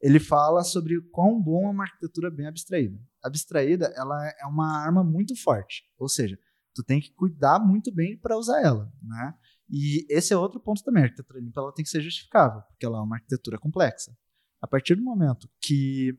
ele 0.00 0.18
fala 0.18 0.62
sobre 0.64 1.00
quão 1.10 1.40
bom 1.40 1.66
é 1.66 1.70
uma 1.70 1.84
arquitetura 1.84 2.30
bem 2.30 2.46
abstraída. 2.46 2.98
Abstraída, 3.22 3.92
ela 3.96 4.26
é 4.40 4.46
uma 4.46 4.78
arma 4.78 5.04
muito 5.04 5.36
forte, 5.36 5.84
ou 5.98 6.08
seja, 6.08 6.38
tu 6.74 6.82
tem 6.82 7.00
que 7.00 7.12
cuidar 7.12 7.58
muito 7.58 7.92
bem 7.92 8.16
para 8.16 8.38
usar 8.38 8.62
ela, 8.62 8.90
né? 9.02 9.34
E 9.68 10.06
esse 10.08 10.32
é 10.32 10.36
outro 10.36 10.58
ponto 10.58 10.82
também, 10.82 11.02
a 11.02 11.06
arquitetura 11.06 11.40
limpa 11.40 11.60
ela 11.60 11.74
tem 11.74 11.84
que 11.84 11.90
ser 11.90 12.00
justificável, 12.00 12.62
porque 12.62 12.86
ela 12.86 12.98
é 12.98 13.02
uma 13.02 13.16
arquitetura 13.16 13.58
complexa. 13.58 14.16
A 14.60 14.66
partir 14.66 14.94
do 14.94 15.02
momento 15.02 15.48
que 15.60 16.16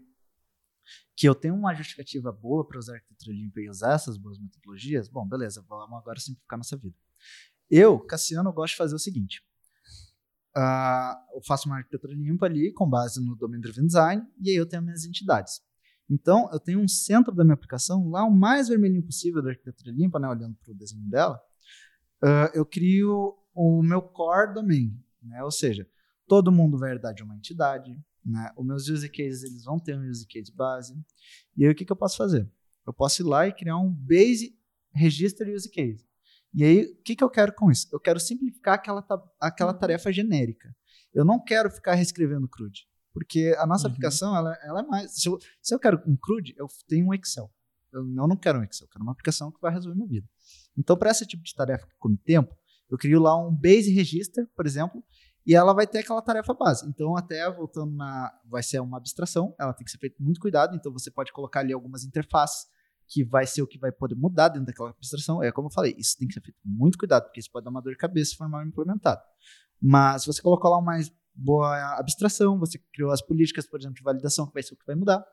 que 1.15 1.27
eu 1.27 1.35
tenho 1.35 1.53
uma 1.53 1.73
justificativa 1.73 2.31
boa 2.31 2.67
para 2.67 2.79
usar 2.79 2.95
arquitetura 2.95 3.35
limpa 3.35 3.61
e 3.61 3.69
usar 3.69 3.93
essas 3.93 4.17
boas 4.17 4.39
metodologias, 4.39 5.07
bom, 5.07 5.27
beleza, 5.27 5.63
vamos 5.67 5.97
agora 5.97 6.19
simplificar 6.19 6.57
nossa 6.57 6.75
vida. 6.75 6.95
Eu, 7.71 7.97
Cassiano, 8.01 8.51
gosto 8.51 8.73
de 8.73 8.77
fazer 8.77 8.95
o 8.95 8.99
seguinte. 8.99 9.41
Uh, 10.53 11.15
eu 11.35 11.41
faço 11.47 11.69
uma 11.69 11.77
arquitetura 11.77 12.13
limpa 12.13 12.45
ali 12.45 12.73
com 12.73 12.89
base 12.89 13.25
no 13.25 13.33
Domain 13.33 13.61
Driven 13.61 13.85
Design 13.85 14.27
e 14.41 14.49
aí 14.49 14.55
eu 14.57 14.65
tenho 14.65 14.81
minhas 14.81 15.05
entidades. 15.05 15.61
Então, 16.09 16.49
eu 16.51 16.59
tenho 16.59 16.81
um 16.81 16.87
centro 16.89 17.33
da 17.33 17.45
minha 17.45 17.53
aplicação, 17.53 18.09
lá 18.09 18.25
o 18.25 18.29
mais 18.29 18.67
vermelhinho 18.67 19.01
possível 19.01 19.41
da 19.41 19.51
arquitetura 19.51 19.91
limpa, 19.91 20.19
né, 20.19 20.27
olhando 20.27 20.57
para 20.61 20.73
o 20.73 20.75
desenho 20.75 21.07
dela, 21.09 21.41
uh, 22.21 22.51
eu 22.53 22.65
crio 22.65 23.37
o 23.53 23.81
meu 23.81 24.01
core 24.01 24.53
domain, 24.53 24.93
né, 25.23 25.41
ou 25.41 25.51
seja, 25.51 25.87
todo 26.27 26.51
mundo 26.51 26.77
vai 26.77 26.91
herdar 26.91 27.13
de 27.13 27.23
uma 27.23 27.37
entidade, 27.37 27.97
né, 28.25 28.51
os 28.57 28.65
meus 28.65 28.89
use 28.89 29.07
cases 29.07 29.43
eles 29.43 29.63
vão 29.63 29.79
ter 29.79 29.97
um 29.97 30.09
use 30.09 30.27
case 30.27 30.51
base, 30.53 30.93
e 31.55 31.63
aí 31.63 31.71
o 31.71 31.75
que, 31.75 31.85
que 31.85 31.91
eu 31.93 31.95
posso 31.95 32.17
fazer? 32.17 32.51
Eu 32.85 32.91
posso 32.91 33.21
ir 33.21 33.25
lá 33.25 33.47
e 33.47 33.53
criar 33.53 33.77
um 33.77 33.89
base 33.89 34.53
register 34.93 35.47
use 35.47 35.69
case. 35.69 36.05
E 36.53 36.63
aí, 36.63 36.85
o 36.85 37.03
que, 37.03 37.15
que 37.15 37.23
eu 37.23 37.29
quero 37.29 37.53
com 37.53 37.71
isso? 37.71 37.87
Eu 37.91 37.99
quero 37.99 38.19
simplificar 38.19 38.75
aquela, 38.75 39.05
aquela 39.39 39.71
uhum. 39.71 39.79
tarefa 39.79 40.11
genérica. 40.11 40.75
Eu 41.13 41.23
não 41.23 41.39
quero 41.39 41.69
ficar 41.69 41.93
reescrevendo 41.93 42.47
CRUD. 42.47 42.87
Porque 43.13 43.55
a 43.57 43.65
nossa 43.65 43.87
uhum. 43.87 43.91
aplicação, 43.91 44.35
ela, 44.35 44.57
ela, 44.63 44.79
é 44.81 44.83
mais. 44.83 45.13
Se 45.13 45.27
eu, 45.27 45.37
se 45.61 45.73
eu 45.73 45.79
quero 45.79 46.01
um 46.05 46.15
CRUD, 46.15 46.53
eu 46.57 46.67
tenho 46.87 47.07
um 47.07 47.13
Excel. 47.13 47.51
Eu, 47.91 48.01
eu 48.01 48.27
não 48.27 48.37
quero 48.37 48.59
um 48.59 48.63
Excel, 48.63 48.85
eu 48.85 48.89
quero 48.89 49.03
uma 49.03 49.11
aplicação 49.11 49.51
que 49.51 49.61
vai 49.61 49.71
resolver 49.71 49.95
minha 49.95 50.07
vida. 50.07 50.27
Então, 50.77 50.95
para 50.97 51.11
esse 51.11 51.25
tipo 51.25 51.43
de 51.43 51.53
tarefa 51.53 51.85
que 51.87 51.95
come 51.99 52.17
tempo, 52.17 52.55
eu 52.89 52.97
crio 52.97 53.21
lá 53.21 53.37
um 53.37 53.53
base 53.53 53.91
register, 53.91 54.47
por 54.55 54.65
exemplo, 54.65 55.03
e 55.45 55.55
ela 55.55 55.73
vai 55.73 55.87
ter 55.87 55.99
aquela 55.99 56.21
tarefa 56.21 56.53
base. 56.53 56.87
Então, 56.87 57.17
até 57.17 57.49
voltando 57.51 57.93
na. 57.95 58.31
Vai 58.45 58.63
ser 58.63 58.79
uma 58.79 58.97
abstração, 58.97 59.55
ela 59.59 59.73
tem 59.73 59.83
que 59.83 59.91
ser 59.91 59.97
feita 59.97 60.17
com 60.17 60.23
muito 60.23 60.39
cuidado. 60.39 60.75
Então, 60.75 60.91
você 60.91 61.11
pode 61.11 61.31
colocar 61.33 61.61
ali 61.61 61.73
algumas 61.73 62.03
interfaces 62.03 62.67
que 63.11 63.25
vai 63.25 63.45
ser 63.45 63.61
o 63.61 63.67
que 63.67 63.77
vai 63.77 63.91
poder 63.91 64.15
mudar 64.15 64.47
dentro 64.47 64.65
daquela 64.67 64.91
abstração. 64.91 65.43
É 65.43 65.51
como 65.51 65.67
eu 65.67 65.71
falei, 65.71 65.93
isso 65.97 66.17
tem 66.17 66.27
que 66.27 66.33
ser 66.33 66.41
feito 66.41 66.57
com 66.63 66.69
muito 66.69 66.97
cuidado, 66.97 67.25
porque 67.25 67.41
isso 67.41 67.51
pode 67.51 67.65
dar 67.65 67.69
uma 67.69 67.81
dor 67.81 67.91
de 67.91 67.97
cabeça 67.97 68.31
se 68.31 68.37
for 68.37 68.47
mal 68.47 68.65
implementado. 68.65 69.21
Mas 69.81 70.21
se 70.21 70.27
você 70.27 70.41
colocou 70.41 70.71
lá 70.71 70.77
uma 70.77 70.97
boa 71.35 71.99
abstração, 71.99 72.57
você 72.57 72.79
criou 72.93 73.11
as 73.11 73.21
políticas, 73.21 73.67
por 73.67 73.79
exemplo, 73.81 73.95
de 73.95 74.03
validação, 74.03 74.47
que 74.47 74.53
vai 74.53 74.63
ser 74.63 74.75
o 74.75 74.77
que 74.77 74.85
vai 74.85 74.95
mudar. 74.95 75.25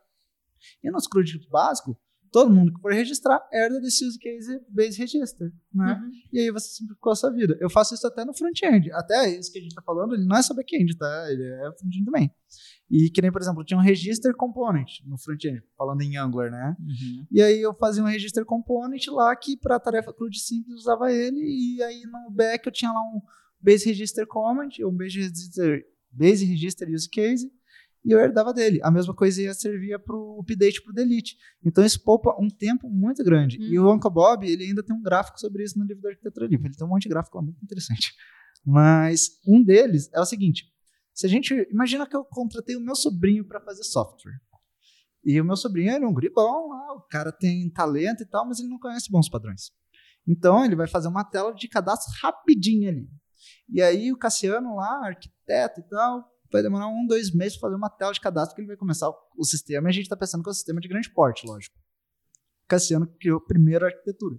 E 0.82 0.90
no 0.90 0.98
CRUD 0.98 1.46
básico, 1.48 1.96
todo 2.32 2.52
mundo 2.52 2.74
que 2.74 2.80
for 2.80 2.92
registrar 2.92 3.46
herda 3.52 3.80
desse 3.80 4.04
use 4.04 4.18
case 4.18 4.60
base 4.68 4.98
register, 4.98 5.52
né? 5.72 6.00
Uhum. 6.02 6.10
E 6.32 6.40
aí 6.40 6.50
você 6.50 6.68
simplificou 6.70 7.12
a 7.12 7.16
sua 7.16 7.30
vida. 7.30 7.56
Eu 7.60 7.70
faço 7.70 7.94
isso 7.94 8.06
até 8.08 8.24
no 8.24 8.34
front-end. 8.34 8.90
Até 8.92 9.38
isso 9.38 9.52
que 9.52 9.58
a 9.58 9.62
gente 9.62 9.70
está 9.70 9.82
falando, 9.82 10.14
ele 10.14 10.24
não 10.24 10.36
é 10.36 10.42
só 10.42 10.52
back-end, 10.52 10.96
tá? 10.96 11.30
Ele 11.30 11.44
é 11.44 11.72
front-end 11.78 12.04
também. 12.04 12.34
E 12.90 13.10
que 13.10 13.20
nem, 13.20 13.30
por 13.30 13.40
exemplo, 13.40 13.64
tinha 13.64 13.78
um 13.78 13.82
register 13.82 14.34
component 14.34 15.00
no 15.04 15.18
front-end, 15.18 15.62
falando 15.76 16.00
em 16.00 16.16
Angular, 16.16 16.50
né? 16.50 16.76
Uhum. 16.80 17.26
E 17.30 17.42
aí 17.42 17.60
eu 17.60 17.74
fazia 17.74 18.02
um 18.02 18.06
register 18.06 18.44
component 18.44 19.06
lá 19.08 19.36
que 19.36 19.56
para 19.58 19.78
tarefa 19.78 20.12
CRUD 20.12 20.38
simples 20.38 20.80
usava 20.80 21.12
ele 21.12 21.38
e 21.38 21.82
aí 21.82 22.02
no 22.06 22.30
back 22.30 22.66
eu 22.66 22.72
tinha 22.72 22.90
lá 22.90 23.00
um 23.00 23.20
base 23.60 23.84
register 23.86 24.26
comment, 24.26 24.70
um 24.80 24.96
base 24.96 25.18
register, 25.18 25.84
base 26.10 26.44
register 26.46 26.88
use 26.90 27.08
case 27.10 27.52
e 28.04 28.10
eu 28.12 28.18
herdava 28.18 28.54
dele. 28.54 28.80
A 28.82 28.90
mesma 28.90 29.14
coisa 29.14 29.42
ia 29.42 29.52
servir 29.52 29.98
para 29.98 30.16
o 30.16 30.40
update 30.40 30.82
para 30.82 30.90
o 30.90 30.94
delete. 30.94 31.36
Então 31.62 31.84
isso 31.84 32.02
poupa 32.02 32.34
um 32.40 32.48
tempo 32.48 32.88
muito 32.88 33.22
grande. 33.22 33.58
Uhum. 33.58 33.64
E 33.64 33.78
o 33.78 33.92
Uncle 33.92 34.10
Bob, 34.10 34.50
ele 34.50 34.64
ainda 34.64 34.82
tem 34.82 34.96
um 34.96 35.02
gráfico 35.02 35.38
sobre 35.38 35.62
isso 35.62 35.78
no 35.78 35.84
livro 35.84 36.02
da 36.02 36.08
arquitetura 36.08 36.46
livre. 36.46 36.68
Ele 36.68 36.74
tem 36.74 36.86
um 36.86 36.90
monte 36.90 37.02
de 37.02 37.10
gráfico 37.10 37.36
lá 37.36 37.42
muito 37.42 37.62
interessante. 37.62 38.14
Mas 38.64 39.38
um 39.46 39.62
deles 39.62 40.10
é 40.14 40.20
o 40.20 40.24
seguinte: 40.24 40.72
se 41.18 41.26
a 41.26 41.28
gente 41.28 41.52
imagina 41.68 42.06
que 42.06 42.14
eu 42.14 42.24
contratei 42.24 42.76
o 42.76 42.80
meu 42.80 42.94
sobrinho 42.94 43.44
para 43.44 43.60
fazer 43.60 43.82
software. 43.82 44.38
E 45.24 45.40
o 45.40 45.44
meu 45.44 45.56
sobrinho 45.56 45.90
é 45.90 45.98
um 45.98 46.14
gribão, 46.14 46.68
lá, 46.68 46.92
o 46.92 47.00
cara 47.10 47.32
tem 47.32 47.68
talento 47.70 48.22
e 48.22 48.26
tal, 48.26 48.46
mas 48.46 48.60
ele 48.60 48.68
não 48.68 48.78
conhece 48.78 49.10
bons 49.10 49.28
padrões. 49.28 49.72
Então 50.24 50.64
ele 50.64 50.76
vai 50.76 50.86
fazer 50.86 51.08
uma 51.08 51.24
tela 51.24 51.52
de 51.52 51.66
cadastro 51.66 52.14
rapidinho 52.22 52.88
ali. 52.88 53.10
E 53.68 53.82
aí 53.82 54.12
o 54.12 54.16
Cassiano 54.16 54.76
lá, 54.76 55.08
arquiteto 55.08 55.80
e 55.80 55.88
tal, 55.88 56.24
vai 56.52 56.62
demorar 56.62 56.86
um, 56.86 57.04
dois 57.04 57.34
meses 57.34 57.58
para 57.58 57.68
fazer 57.68 57.76
uma 57.76 57.90
tela 57.90 58.12
de 58.12 58.20
cadastro 58.20 58.54
que 58.54 58.60
ele 58.60 58.68
vai 58.68 58.76
começar 58.76 59.10
o, 59.10 59.44
sistema. 59.44 59.88
E 59.88 59.90
a 59.90 59.92
gente 59.92 60.04
está 60.04 60.16
pensando 60.16 60.44
que 60.44 60.50
é 60.50 60.52
um 60.52 60.54
sistema 60.54 60.80
de 60.80 60.86
grande 60.86 61.12
porte, 61.12 61.44
lógico. 61.44 61.76
O 62.64 62.68
Cassiano 62.68 63.12
criou 63.18 63.38
a 63.38 63.44
primeira 63.44 63.86
arquitetura. 63.86 64.38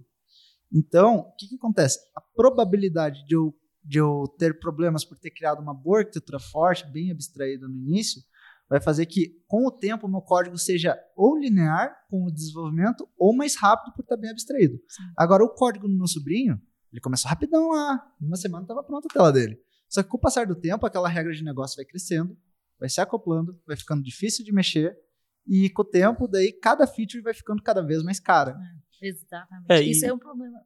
Então, 0.72 1.16
o 1.18 1.34
que, 1.34 1.46
que 1.46 1.56
acontece? 1.56 1.98
A 2.16 2.22
probabilidade 2.22 3.22
de 3.26 3.34
eu 3.34 3.54
de 3.82 3.98
eu 3.98 4.24
ter 4.38 4.58
problemas 4.58 5.04
por 5.04 5.16
ter 5.18 5.30
criado 5.30 5.60
uma 5.60 5.74
boa 5.74 6.00
arquitetura 6.00 6.38
forte, 6.38 6.86
bem 6.90 7.10
abstraída 7.10 7.66
no 7.66 7.74
início, 7.74 8.22
vai 8.68 8.80
fazer 8.80 9.06
que, 9.06 9.42
com 9.48 9.66
o 9.66 9.70
tempo, 9.70 10.06
o 10.06 10.10
meu 10.10 10.20
código 10.20 10.56
seja 10.56 10.96
ou 11.16 11.36
linear 11.36 11.92
com 12.08 12.24
o 12.24 12.30
desenvolvimento 12.30 13.08
ou 13.18 13.34
mais 13.34 13.56
rápido 13.56 13.92
por 13.94 14.02
estar 14.02 14.16
bem 14.16 14.30
abstraído. 14.30 14.80
Sim. 14.88 15.02
Agora, 15.16 15.44
o 15.44 15.48
código 15.48 15.88
do 15.88 15.96
meu 15.96 16.06
sobrinho, 16.06 16.60
ele 16.92 17.00
começou 17.00 17.28
rapidão 17.28 17.70
lá. 17.70 18.00
Uma 18.20 18.36
semana 18.36 18.62
estava 18.62 18.82
pronta 18.84 19.08
a 19.10 19.12
tela 19.12 19.32
dele. 19.32 19.60
Só 19.88 20.02
que 20.04 20.08
com 20.08 20.16
o 20.16 20.20
passar 20.20 20.46
do 20.46 20.54
tempo, 20.54 20.86
aquela 20.86 21.08
regra 21.08 21.32
de 21.32 21.42
negócio 21.42 21.76
vai 21.76 21.84
crescendo, 21.84 22.38
vai 22.78 22.88
se 22.88 23.00
acoplando, 23.00 23.60
vai 23.66 23.76
ficando 23.76 24.04
difícil 24.04 24.44
de 24.44 24.52
mexer. 24.52 24.96
E 25.44 25.68
com 25.70 25.82
o 25.82 25.84
tempo, 25.84 26.28
daí 26.28 26.52
cada 26.52 26.86
feature 26.86 27.22
vai 27.22 27.34
ficando 27.34 27.60
cada 27.60 27.82
vez 27.82 28.04
mais 28.04 28.20
cara. 28.20 28.56
É, 29.02 29.08
exatamente. 29.08 29.66
É, 29.68 29.82
Isso 29.82 30.06
é 30.06 30.12
um 30.12 30.18
problema. 30.18 30.60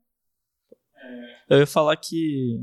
Eu 1.48 1.58
ia 1.58 1.66
falar 1.66 1.96
que 1.96 2.62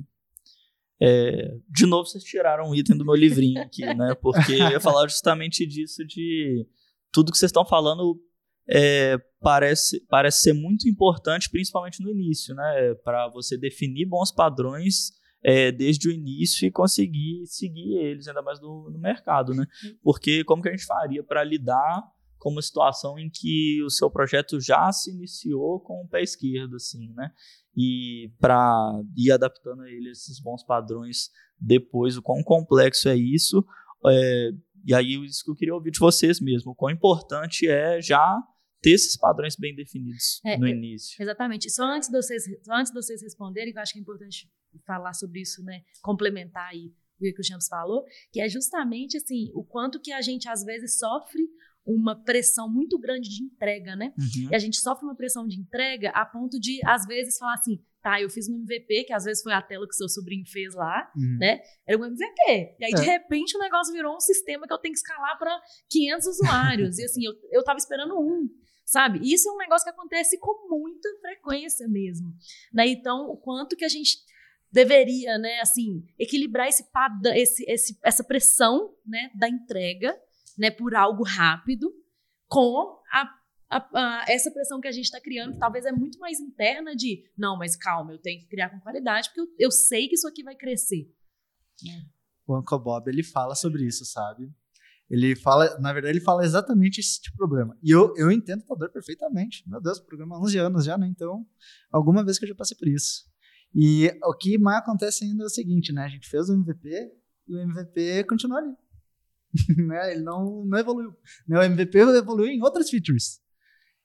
é, 1.02 1.58
de 1.68 1.88
novo, 1.88 2.06
vocês 2.06 2.24
tiraram 2.24 2.70
um 2.70 2.76
item 2.76 2.95
do 2.95 3.04
meu 3.04 3.16
livrinho 3.16 3.60
aqui, 3.62 3.84
né? 3.86 4.14
Porque 4.22 4.54
eu 4.54 4.70
ia 4.70 4.80
falar 4.80 5.08
justamente 5.08 5.66
disso 5.66 6.06
de 6.06 6.68
tudo 7.12 7.32
que 7.32 7.38
vocês 7.38 7.49
estão 7.49 7.66
falando 7.66 8.22
é, 8.70 9.18
parece, 9.39 10.06
parece 10.08 10.41
ser 10.41 10.54
muito 10.54 10.88
importante, 10.88 11.49
principalmente 11.49 12.04
no 12.04 12.12
início, 12.12 12.54
né? 12.54 12.93
Para 13.04 13.28
você 13.30 13.58
definir 13.58 14.06
bons 14.06 14.32
padrões 14.32 15.12
é, 15.43 15.72
desde 15.72 16.08
o 16.08 16.12
início 16.12 16.68
e 16.68 16.72
conseguir 16.72 17.47
seguir 17.47 17.97
eles, 17.97 18.28
ainda 18.28 18.43
mais 18.43 18.62
no, 18.62 18.91
no 18.91 18.99
mercado, 18.99 19.56
né? 19.56 19.66
Porque 20.04 20.43
como 20.43 20.62
que 20.62 20.70
a 20.70 20.72
gente 20.72 20.86
faria 20.86 21.24
para 21.24 21.43
lidar 21.43 22.04
com 22.42 22.50
uma 22.50 22.62
situação 22.62 23.20
em 23.20 23.30
que 23.30 23.84
o 23.84 23.89
seu 23.89 24.10
projeto 24.10 24.60
já 24.60 24.92
se 24.92 25.12
iniciou 25.12 25.80
com 25.80 26.02
o 26.02 26.08
pé 26.08 26.24
esquerdo, 26.24 26.76
assim, 26.76 27.14
né? 27.14 27.32
E 27.78 28.32
para 28.39 29.00
ir 29.16 29.32
adaptando 29.32 29.84
a 29.84 29.89
ele 29.89 30.10
esses 30.10 30.42
bons 30.42 30.64
padrões 30.64 31.30
depois, 31.60 32.18
o 32.18 32.22
quão 32.22 32.42
complexo 32.42 33.08
é 33.08 33.16
isso. 33.16 33.64
É, 34.08 34.50
e 34.84 34.94
aí, 34.94 35.24
isso 35.24 35.46
que 35.46 35.52
eu 35.52 35.56
queria 35.56 35.76
ouvir 35.76 35.92
de 35.92 36.00
vocês 36.00 36.42
mesmo, 36.42 36.72
o 36.72 36.76
quão 36.76 36.92
importante 36.92 37.68
é 37.68 38.02
já 38.02 38.36
ter 38.82 38.94
esses 38.94 39.16
padrões 39.16 39.56
bem 39.56 39.76
definidos 39.76 40.42
é, 40.44 40.58
no 40.58 40.68
início. 40.68 41.22
Exatamente. 41.22 41.70
Só 41.70 41.84
antes 41.84 42.10
de 42.10 42.18
vocês, 42.18 42.44
só 42.64 42.74
antes 42.74 42.92
de 42.92 43.00
vocês 43.00 43.22
responderem, 43.22 43.72
que 43.72 43.78
eu 43.78 43.84
acho 43.84 43.94
que 43.94 44.00
é 44.00 44.02
importante 44.02 44.52
falar 44.84 45.14
sobre 45.14 45.42
isso, 45.42 45.64
né? 45.64 45.84
Complementar 46.02 46.70
aí 46.70 46.92
que 47.20 47.39
o 47.39 47.44
Champs 47.44 47.68
falou, 47.68 48.04
que 48.32 48.42
é 48.42 48.50
justamente 48.50 49.16
assim, 49.16 49.52
o 49.54 49.64
quanto 49.64 50.02
que 50.02 50.12
a 50.12 50.22
gente 50.22 50.50
às 50.50 50.64
vezes 50.64 50.98
sofre 50.98 51.48
uma 51.86 52.15
pressão 52.15 52.69
muito 52.69 52.97
grande 52.99 53.29
de 53.29 53.43
entrega, 53.43 53.95
né? 53.95 54.13
Uhum. 54.17 54.49
E 54.51 54.55
a 54.55 54.59
gente 54.59 54.77
sofre 54.77 55.05
uma 55.05 55.15
pressão 55.15 55.47
de 55.47 55.59
entrega 55.59 56.09
a 56.11 56.25
ponto 56.25 56.59
de, 56.59 56.79
às 56.86 57.05
vezes, 57.05 57.38
falar 57.38 57.55
assim, 57.55 57.84
tá, 58.01 58.21
eu 58.21 58.29
fiz 58.29 58.47
um 58.49 58.55
MVP, 58.55 59.03
que 59.05 59.13
às 59.13 59.23
vezes 59.25 59.41
foi 59.43 59.53
a 59.53 59.61
tela 59.61 59.88
que 59.88 59.95
seu 59.95 60.07
sobrinho 60.09 60.45
fez 60.47 60.73
lá, 60.75 61.11
Uhum. 61.15 61.38
né? 61.39 61.59
Era 61.88 61.97
um 61.99 62.05
MVP. 62.05 62.75
E 62.79 62.86
aí, 62.86 62.93
de 62.93 63.01
É. 63.01 63.05
repente, 63.05 63.55
o 63.55 63.59
negócio 63.59 63.93
virou 63.93 64.15
um 64.15 64.19
sistema 64.19 64.67
que 64.67 64.73
eu 64.73 64.77
tenho 64.77 64.93
que 64.93 64.99
escalar 64.99 65.38
para 65.38 65.59
500 65.89 66.27
usuários. 66.27 66.97
e 66.99 67.03
assim, 67.05 67.25
eu, 67.25 67.34
eu 67.51 67.63
tava 67.63 67.77
esperando 67.79 68.19
um, 68.19 68.47
sabe? 68.86 69.19
E 69.23 69.34
Isso 69.34 69.49
é 69.49 69.51
um 69.51 69.57
negócio 69.57 69.84
que 69.86 69.91
acontece 69.91 70.38
com 70.39 70.67
muita 70.69 71.09
frequência 71.19 71.88
mesmo. 71.88 72.32
Né? 72.73 72.88
Então, 72.88 73.29
o 73.29 73.38
quanto 73.38 73.75
que 73.75 73.86
a 73.86 73.89
gente 73.89 74.17
deveria, 74.71 75.38
né, 75.38 75.59
assim, 75.59 76.01
equilibrar 76.17 76.67
esse, 76.69 76.84
esse, 77.36 77.65
esse, 77.69 77.99
essa 78.03 78.23
pressão, 78.23 78.95
né, 79.05 79.29
da 79.36 79.49
entrega, 79.49 80.17
né, 80.58 80.70
por 80.72 80.95
algo 80.95 81.24
rápido, 81.24 81.91
com 82.47 82.99
a, 83.12 83.22
a- 83.70 83.89
a- 83.93 84.26
essa 84.28 84.52
pressão 84.52 84.80
que 84.82 84.88
a 84.88 84.91
gente 84.91 85.06
está 85.06 85.20
criando, 85.22 85.54
que 85.54 85.60
talvez 85.60 85.86
é 85.86 85.91
muito 85.91 86.20
mais 86.20 86.39
interna 86.39 86.95
de, 86.95 87.24
não, 87.38 87.58
mas 87.58 87.76
calma, 87.76 88.12
eu 88.14 88.20
tenho 88.20 88.39
que 88.41 88.47
criar 88.47 88.70
com 88.70 88.80
qualidade, 88.80 89.30
porque 89.30 89.41
eu, 89.41 89.68
eu 89.68 89.72
sei 89.72 90.08
que 90.08 90.16
isso 90.16 90.28
aqui 90.28 90.43
vai 90.43 90.56
crescer. 90.56 91.10
O 92.47 92.58
Uncle 92.58 92.80
Bob, 92.80 93.08
ele 93.10 93.24
fala 93.24 93.56
sobre 93.56 93.86
isso, 93.86 94.04
sabe? 94.06 94.52
Ele 95.10 95.36
fala, 95.36 95.78
na 95.80 95.91
verdade, 95.91 96.14
ele 96.18 96.24
fala 96.24 96.43
exatamente 96.43 96.99
esse 97.02 97.20
tipo 97.22 97.34
de 97.34 97.38
problema. 97.38 97.78
E 97.84 97.91
eu, 97.91 98.14
eu 98.16 98.32
entendo 98.32 98.64
o 98.68 98.76
dor 98.76 98.89
perfeitamente. 98.91 99.68
Meu 99.70 99.82
Deus, 99.82 99.97
o 99.97 100.06
programa 100.06 100.36
há 100.38 100.39
11 100.41 100.58
anos 100.58 100.86
já, 100.86 100.97
né? 100.97 101.06
Então, 101.08 101.45
alguma 101.91 102.24
vez 102.24 102.39
que 102.39 102.45
eu 102.45 102.49
já 102.49 102.56
passei 102.56 102.78
por 102.78 102.88
isso. 102.88 103.26
E 103.76 104.10
o 104.24 104.34
que 104.34 104.58
mais 104.58 104.80
acontece 104.80 105.26
ainda 105.26 105.43
é 105.43 105.45
o 105.45 105.49
seguinte, 105.49 105.91
né? 105.91 106.04
A 106.04 106.08
gente 106.10 106.28
fez 106.30 106.49
o 106.49 106.54
MVP 106.54 107.12
e 107.47 107.56
o 107.56 107.60
MVP 107.60 108.24
continua 108.24 108.60
ali. 108.60 108.74
né? 109.88 110.14
Ele 110.14 110.24
não, 110.24 110.66
não 110.66 110.78
evoluiu. 110.78 111.14
Né? 111.47 111.60
O 111.60 111.64
MVP 111.64 111.97
evoluiu 111.97 112.47
em 112.47 112.62
outras 112.62 112.89
features. 112.89 113.39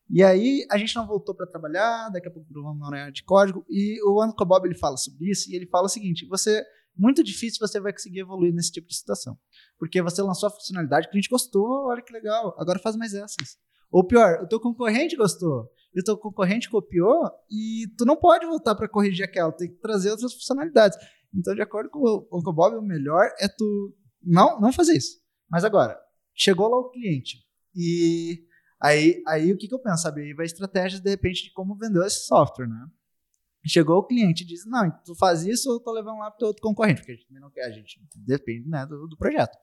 E 0.08 0.22
aí 0.22 0.64
a 0.70 0.78
gente 0.78 0.94
não 0.94 1.06
voltou 1.06 1.34
para 1.34 1.46
trabalhar, 1.46 2.08
daqui 2.10 2.28
a 2.28 2.30
pouco 2.30 2.46
vamos 2.52 2.78
na 2.78 2.86
área 2.86 3.12
de 3.12 3.24
código. 3.24 3.64
E 3.68 4.00
o 4.04 4.24
Uncle 4.24 4.46
Bob 4.46 4.64
ele 4.66 4.76
fala 4.76 4.96
sobre 4.96 5.30
isso 5.30 5.50
e 5.50 5.56
ele 5.56 5.66
fala 5.66 5.86
o 5.86 5.88
seguinte: 5.88 6.26
você 6.26 6.64
muito 6.96 7.22
difícil 7.22 7.58
você 7.60 7.78
vai 7.78 7.92
conseguir 7.92 8.20
evoluir 8.20 8.54
nesse 8.54 8.72
tipo 8.72 8.88
de 8.88 8.96
situação. 8.96 9.38
Porque 9.78 10.00
você 10.00 10.22
lançou 10.22 10.48
a 10.48 10.50
funcionalidade 10.50 11.08
que 11.08 11.16
a 11.16 11.20
gente 11.20 11.28
gostou, 11.28 11.88
olha 11.88 12.02
que 12.02 12.12
legal, 12.12 12.54
agora 12.58 12.78
faz 12.78 12.96
mais 12.96 13.12
essas. 13.14 13.58
Ou 13.90 14.04
pior, 14.04 14.42
o 14.42 14.48
teu 14.48 14.58
concorrente 14.58 15.16
gostou, 15.16 15.70
e 15.94 16.00
o 16.00 16.04
teu 16.04 16.16
concorrente 16.16 16.70
copiou, 16.70 17.30
e 17.50 17.86
tu 17.96 18.04
não 18.04 18.16
pode 18.16 18.46
voltar 18.46 18.74
para 18.74 18.88
corrigir 18.88 19.24
aquela, 19.24 19.52
tem 19.52 19.68
que 19.68 19.76
trazer 19.76 20.10
outras 20.10 20.32
funcionalidades. 20.32 20.98
Então, 21.34 21.54
de 21.54 21.62
acordo 21.62 21.90
com 21.90 21.98
o 22.00 22.38
Uncle 22.38 22.54
Bob, 22.54 22.76
o 22.76 22.82
melhor 22.82 23.30
é 23.38 23.46
tu 23.46 23.94
não, 24.22 24.60
não 24.60 24.72
fazer 24.72 24.96
isso. 24.96 25.20
Mas 25.50 25.64
agora, 25.64 25.98
chegou 26.34 26.68
lá 26.68 26.78
o 26.78 26.90
cliente, 26.90 27.44
e 27.74 28.44
aí, 28.80 29.22
aí 29.26 29.52
o 29.52 29.56
que, 29.56 29.68
que 29.68 29.74
eu 29.74 29.78
penso, 29.78 30.02
sabe? 30.02 30.22
Aí 30.22 30.34
vai 30.34 30.46
estratégias, 30.46 31.00
de 31.00 31.10
repente, 31.10 31.44
de 31.44 31.52
como 31.52 31.76
vender 31.76 32.04
esse 32.06 32.26
software, 32.26 32.66
né? 32.66 32.86
Chegou 33.68 33.98
o 33.98 34.06
cliente 34.06 34.44
e 34.44 34.46
disse: 34.46 34.68
Não, 34.68 34.88
tu 35.04 35.14
faz 35.16 35.44
isso 35.44 35.68
eu 35.68 35.80
tô 35.80 35.92
levando 35.92 36.18
lá 36.18 36.30
pro 36.30 36.46
outro 36.46 36.62
concorrente, 36.62 37.00
porque 37.00 37.12
a 37.12 37.16
gente 37.16 37.32
não 37.32 37.50
quer, 37.50 37.64
a 37.64 37.70
gente 37.70 38.00
depende 38.24 38.68
né, 38.68 38.86
do, 38.86 39.08
do 39.08 39.16
projeto. 39.16 39.56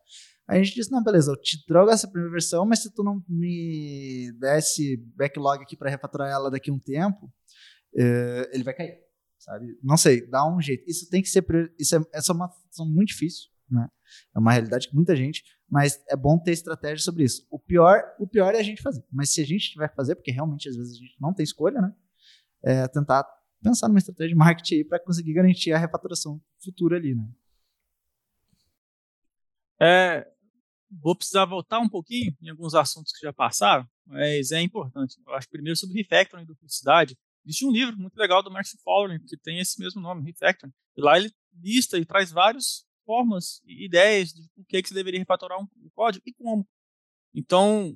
Aí 0.46 0.60
a 0.60 0.64
gente 0.64 0.76
disse: 0.76 0.92
Não, 0.92 1.02
beleza, 1.02 1.32
eu 1.32 1.40
te 1.40 1.66
trago 1.66 1.90
essa 1.90 2.08
primeira 2.08 2.32
versão, 2.32 2.66
mas 2.66 2.80
se 2.80 2.94
tu 2.94 3.02
não 3.02 3.24
me 3.30 4.30
der 4.40 4.60
esse 4.60 4.98
backlog 5.16 5.64
aqui 5.64 5.78
para 5.78 5.90
refaturar 5.90 6.30
ela 6.30 6.52
daqui 6.52 6.70
a 6.70 6.74
um 6.74 6.80
tempo, 6.80 7.32
eh, 7.96 8.50
ele 8.52 8.64
vai 8.64 8.74
cair, 8.74 8.98
sabe? 9.40 9.78
Não 9.82 9.96
sei, 9.96 10.28
dá 10.28 10.46
um 10.46 10.62
jeito. 10.62 10.84
Isso 10.86 11.10
tem 11.10 11.22
que 11.22 11.30
ser. 11.30 11.46
Isso 11.80 11.96
é, 11.96 12.02
essa 12.12 12.34
é 12.34 12.36
uma 12.36 12.50
função 12.50 12.86
muito 12.86 13.10
difícil, 13.10 13.50
né? 13.70 13.88
É 14.36 14.40
uma 14.40 14.52
realidade 14.52 14.90
que 14.90 14.96
muita 14.96 15.16
gente, 15.16 15.44
mas 15.70 16.04
é 16.10 16.16
bom 16.16 16.38
ter 16.38 16.52
estratégia 16.52 17.04
sobre 17.04 17.24
isso. 17.24 17.46
O 17.50 17.58
pior, 17.60 18.02
o 18.20 18.28
pior 18.28 18.54
é 18.54 18.60
a 18.60 18.64
gente 18.64 18.82
fazer, 18.82 19.04
mas 19.12 19.34
se 19.34 19.42
a 19.42 19.46
gente 19.46 19.72
tiver 19.72 19.90
que 19.90 19.96
fazer, 19.96 20.16
porque 20.16 20.32
realmente 20.32 20.70
às 20.70 20.76
vezes 20.76 20.98
a 20.98 21.00
gente 21.00 21.16
não 21.20 21.34
tem 21.34 21.44
escolha, 21.44 21.82
né? 21.82 21.94
É 22.64 22.88
tentar 22.88 23.26
pensar 23.62 23.88
numa 23.88 24.00
estratégia 24.00 24.30
de 24.30 24.36
marketing 24.36 24.84
para 24.86 25.00
conseguir 25.00 25.34
garantir 25.34 25.72
a 25.72 25.78
refaturação 25.78 26.42
futura 26.64 26.98
ali, 26.98 27.16
né? 27.16 27.28
É, 29.82 30.28
vou 31.02 31.16
precisar 31.16 31.46
voltar 31.46 31.80
um 31.80 31.90
pouquinho 31.90 32.36
em 32.42 32.50
alguns 32.50 32.76
assuntos 32.76 33.12
que 33.12 33.26
já 33.26 33.34
passaram, 33.34 33.88
mas 34.06 34.52
é 34.52 34.62
importante. 34.62 35.18
Eu 35.26 35.34
acho 35.34 35.50
primeiro 35.50 35.78
sobre 35.78 36.02
refactoring 36.02 36.44
e 36.44 36.48
duplicidade. 36.48 37.18
Existe 37.46 37.66
um 37.66 37.72
livro 37.72 37.98
muito 37.98 38.16
legal 38.16 38.42
do 38.42 38.52
Martin 38.52 38.78
Fowler 38.84 39.22
que 39.26 39.38
tem 39.38 39.60
esse 39.60 39.80
mesmo 39.80 40.02
nome, 40.02 40.24
Refactoring. 40.24 40.74
E 40.96 41.02
lá 41.02 41.18
ele 41.18 41.32
lista 41.62 41.98
e 41.98 42.06
traz 42.06 42.32
várias 42.32 42.86
formas 43.06 43.62
e 43.66 43.86
ideias 43.86 44.34
de 44.34 44.50
por 44.56 44.66
que, 44.66 44.82
que 44.82 44.90
você 44.90 44.96
deveria 44.96 45.20
refatorar 45.20 45.60
um, 45.62 45.68
código 45.94 46.24
e 46.26 46.34
como. 46.34 46.68
Então, 47.34 47.96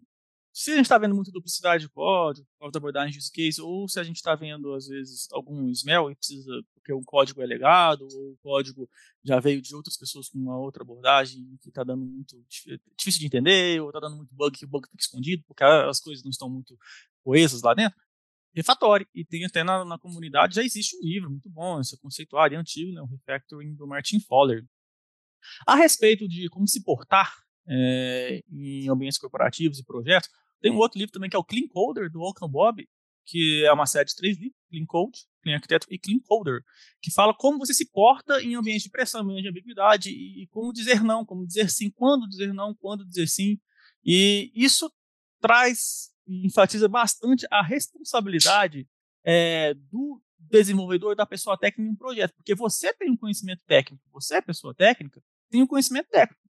se 0.51 0.71
a 0.71 0.75
gente 0.75 0.85
está 0.85 0.97
vendo 0.97 1.13
muita 1.13 1.31
duplicidade 1.31 1.83
de 1.83 1.89
código, 1.89 2.47
falta 2.57 2.71
de 2.71 2.77
abordagem 2.79 3.11
de 3.11 3.19
use 3.19 3.31
case, 3.31 3.61
ou 3.61 3.87
se 3.87 3.99
a 3.99 4.03
gente 4.03 4.15
está 4.15 4.33
vendo, 4.33 4.73
às 4.73 4.87
vezes, 4.87 5.27
algum 5.31 5.69
smell 5.69 6.09
e 6.09 6.15
precisa, 6.15 6.51
porque 6.73 6.91
um 6.91 7.03
código 7.03 7.43
é 7.43 7.45
legado, 7.45 8.07
ou 8.11 8.31
o 8.31 8.37
código 8.41 8.89
já 9.23 9.39
veio 9.39 9.61
de 9.61 9.75
outras 9.75 9.95
pessoas 9.95 10.29
com 10.29 10.39
uma 10.39 10.57
outra 10.57 10.81
abordagem 10.81 11.45
que 11.61 11.69
está 11.69 11.83
dando 11.83 12.03
muito 12.03 12.43
dif- 12.49 12.81
difícil 12.97 13.19
de 13.19 13.27
entender, 13.27 13.79
ou 13.79 13.89
está 13.89 13.99
dando 13.99 14.17
muito 14.17 14.33
bug 14.33 14.57
que 14.57 14.65
o 14.65 14.67
bug 14.67 14.87
fica 14.87 14.97
escondido, 14.99 15.43
porque 15.45 15.63
as 15.63 15.99
coisas 15.99 16.23
não 16.23 16.31
estão 16.31 16.49
muito 16.49 16.75
coesas 17.23 17.61
lá 17.61 17.75
dentro, 17.75 17.95
refatore. 18.55 19.07
E 19.13 19.23
tem 19.23 19.45
até 19.45 19.63
na, 19.63 19.85
na 19.85 19.99
comunidade, 19.99 20.55
já 20.55 20.63
existe 20.63 20.97
um 20.97 21.07
livro 21.07 21.29
muito 21.29 21.47
bom, 21.51 21.79
esse 21.79 21.95
conceituário 21.99 22.55
é 22.55 22.59
antigo, 22.59 22.91
né, 22.93 23.01
o 23.01 23.05
Refactoring 23.05 23.75
do 23.75 23.85
Martin 23.85 24.19
Fowler. 24.19 24.65
A 25.65 25.75
respeito 25.75 26.27
de 26.27 26.49
como 26.49 26.67
se 26.67 26.83
portar 26.83 27.33
é, 27.67 28.41
em 28.49 28.89
ambientes 28.89 29.17
corporativos 29.17 29.79
e 29.79 29.85
projetos, 29.85 30.29
tem 30.61 30.71
um 30.71 30.77
outro 30.77 30.97
livro 30.97 31.11
também 31.11 31.29
que 31.29 31.35
é 31.35 31.39
o 31.39 31.43
Clean 31.43 31.67
Coder, 31.67 32.09
do 32.09 32.27
Uncle 32.27 32.49
Bob, 32.49 32.87
que 33.25 33.63
é 33.65 33.71
uma 33.71 33.85
série 33.85 34.05
de 34.05 34.15
três 34.15 34.37
livros, 34.37 34.57
Clean 34.69 34.85
Code, 34.85 35.19
Clean 35.43 35.55
Architecture 35.55 35.93
e 35.93 35.99
Clean 35.99 36.19
Coder, 36.25 36.61
que 37.01 37.11
fala 37.11 37.33
como 37.33 37.59
você 37.59 37.73
se 37.73 37.91
porta 37.91 38.41
em 38.41 38.55
ambiente 38.55 38.83
de 38.83 38.89
pressão, 38.89 39.21
ambiente 39.21 39.43
de 39.43 39.49
ambiguidade, 39.49 40.09
e, 40.09 40.43
e 40.43 40.47
como 40.47 40.71
dizer 40.71 41.03
não, 41.03 41.25
como 41.25 41.45
dizer 41.45 41.69
sim, 41.69 41.91
quando 41.91 42.27
dizer 42.27 42.53
não, 42.53 42.73
quando 42.73 43.05
dizer 43.05 43.27
sim. 43.27 43.59
E 44.03 44.51
isso 44.55 44.91
traz 45.41 46.09
e 46.25 46.45
enfatiza 46.45 46.87
bastante 46.87 47.45
a 47.51 47.61
responsabilidade 47.61 48.87
é, 49.23 49.73
do 49.73 50.21
desenvolvedor, 50.49 51.15
da 51.15 51.25
pessoa 51.25 51.57
técnica 51.57 51.89
em 51.89 51.93
um 51.93 51.95
projeto, 51.95 52.33
porque 52.35 52.55
você 52.55 52.93
tem 52.93 53.11
um 53.11 53.17
conhecimento 53.17 53.61
técnico, 53.65 54.03
você, 54.11 54.35
é 54.35 54.41
pessoa 54.41 54.73
técnica, 54.73 55.21
tem 55.49 55.61
um 55.61 55.67
conhecimento 55.67 56.09
técnico. 56.09 56.41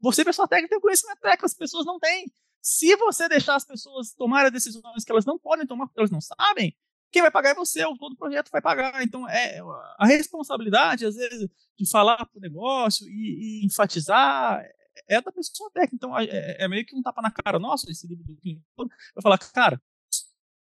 Você, 0.00 0.24
pessoa 0.24 0.46
técnica, 0.46 0.70
tem 0.70 0.78
um 0.78 0.82
conhecimento 0.82 1.20
técnico, 1.20 1.46
as 1.46 1.54
pessoas 1.54 1.86
não 1.86 1.98
têm. 1.98 2.30
Se 2.60 2.96
você 2.96 3.28
deixar 3.28 3.56
as 3.56 3.64
pessoas 3.64 4.12
tomarem 4.12 4.50
decisões 4.50 5.04
que 5.04 5.12
elas 5.12 5.24
não 5.24 5.38
podem 5.38 5.66
tomar 5.66 5.86
porque 5.86 6.00
elas 6.00 6.10
não 6.10 6.20
sabem, 6.20 6.76
quem 7.10 7.22
vai 7.22 7.30
pagar 7.30 7.50
é 7.50 7.54
você, 7.54 7.84
ou 7.84 7.96
todo 7.96 8.12
o 8.12 8.16
projeto 8.16 8.50
vai 8.50 8.60
pagar. 8.60 9.02
Então, 9.02 9.28
é 9.28 9.60
a 9.98 10.06
responsabilidade, 10.06 11.06
às 11.06 11.14
vezes, 11.14 11.48
de 11.78 11.90
falar 11.90 12.16
para 12.16 12.38
o 12.38 12.40
negócio 12.40 13.06
e, 13.08 13.62
e, 13.62 13.66
enfatizar 13.66 14.62
é 15.08 15.20
da 15.20 15.32
pessoa 15.32 15.70
técnica. 15.70 15.94
Então, 15.94 16.18
é, 16.18 16.56
é, 16.58 16.68
meio 16.68 16.84
que 16.84 16.96
um 16.96 17.02
tapa 17.02 17.22
na 17.22 17.30
cara 17.30 17.58
nosso, 17.58 17.90
esse 17.90 18.06
livro 18.06 18.24
do 18.24 18.36
Clean 18.36 18.58
vai 18.76 19.22
falar, 19.22 19.38
cara, 19.38 19.80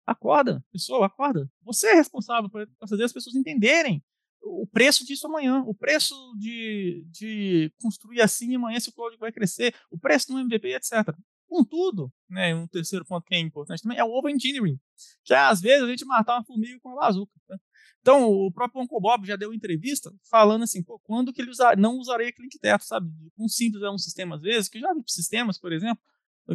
acorda, 0.06 0.64
pessoa, 0.72 1.06
acorda. 1.08 1.50
Você 1.64 1.88
é 1.88 1.94
responsável 1.94 2.50
por 2.50 2.68
fazer 2.88 3.04
as 3.04 3.14
pessoas 3.14 3.36
entenderem 3.36 4.04
o 4.42 4.68
preço 4.68 5.06
disso 5.06 5.26
amanhã, 5.28 5.64
o 5.66 5.74
preço 5.74 6.16
de, 6.38 7.06
de 7.10 7.72
construir 7.82 8.22
assim 8.22 8.56
amanhã 8.56 8.80
se 8.80 8.90
o 8.90 8.94
código 8.94 9.22
vai 9.22 9.32
crescer, 9.32 9.74
o 9.90 9.98
preço 9.98 10.28
do 10.28 10.40
MVP, 10.40 10.74
etc. 10.76 11.16
Contudo, 11.48 12.12
né, 12.30 12.54
um 12.54 12.68
terceiro 12.68 13.06
ponto 13.06 13.26
que 13.26 13.36
é 13.36 13.40
importante 13.40 13.82
também 13.82 13.98
é 13.98 14.04
o 14.04 14.10
over-engineering, 14.10 14.78
que 15.24 15.34
é, 15.34 15.38
às 15.38 15.62
vezes 15.62 15.84
a 15.84 15.88
gente 15.88 16.06
matar 16.06 16.36
uma 16.36 16.46
formiga 16.46 16.78
com 16.82 16.90
uma 16.90 17.02
bazuca. 17.02 17.32
Né? 17.50 17.58
Então, 18.02 18.30
o 18.30 18.52
próprio 18.52 18.82
Uncle 18.82 19.00
Bob 19.00 19.26
já 19.26 19.38
deu 19.38 19.54
entrevista 19.54 20.14
falando 20.30 20.64
assim, 20.64 20.84
pô, 20.84 21.00
quando 21.00 21.32
que 21.32 21.42
ele 21.42 21.52
usar, 21.52 21.78
não 21.78 21.98
usaria 21.98 22.34
clique 22.34 22.60
teto, 22.60 22.84
sabe? 22.84 23.10
Um 23.38 23.48
simples 23.48 23.82
é 23.82 23.90
um 23.90 23.98
sistema, 23.98 24.36
às 24.36 24.42
vezes, 24.42 24.68
que 24.68 24.78
eu 24.78 24.82
já 24.82 24.94
vi 24.94 25.02
sistemas, 25.08 25.58
por 25.58 25.72
exemplo, 25.72 26.04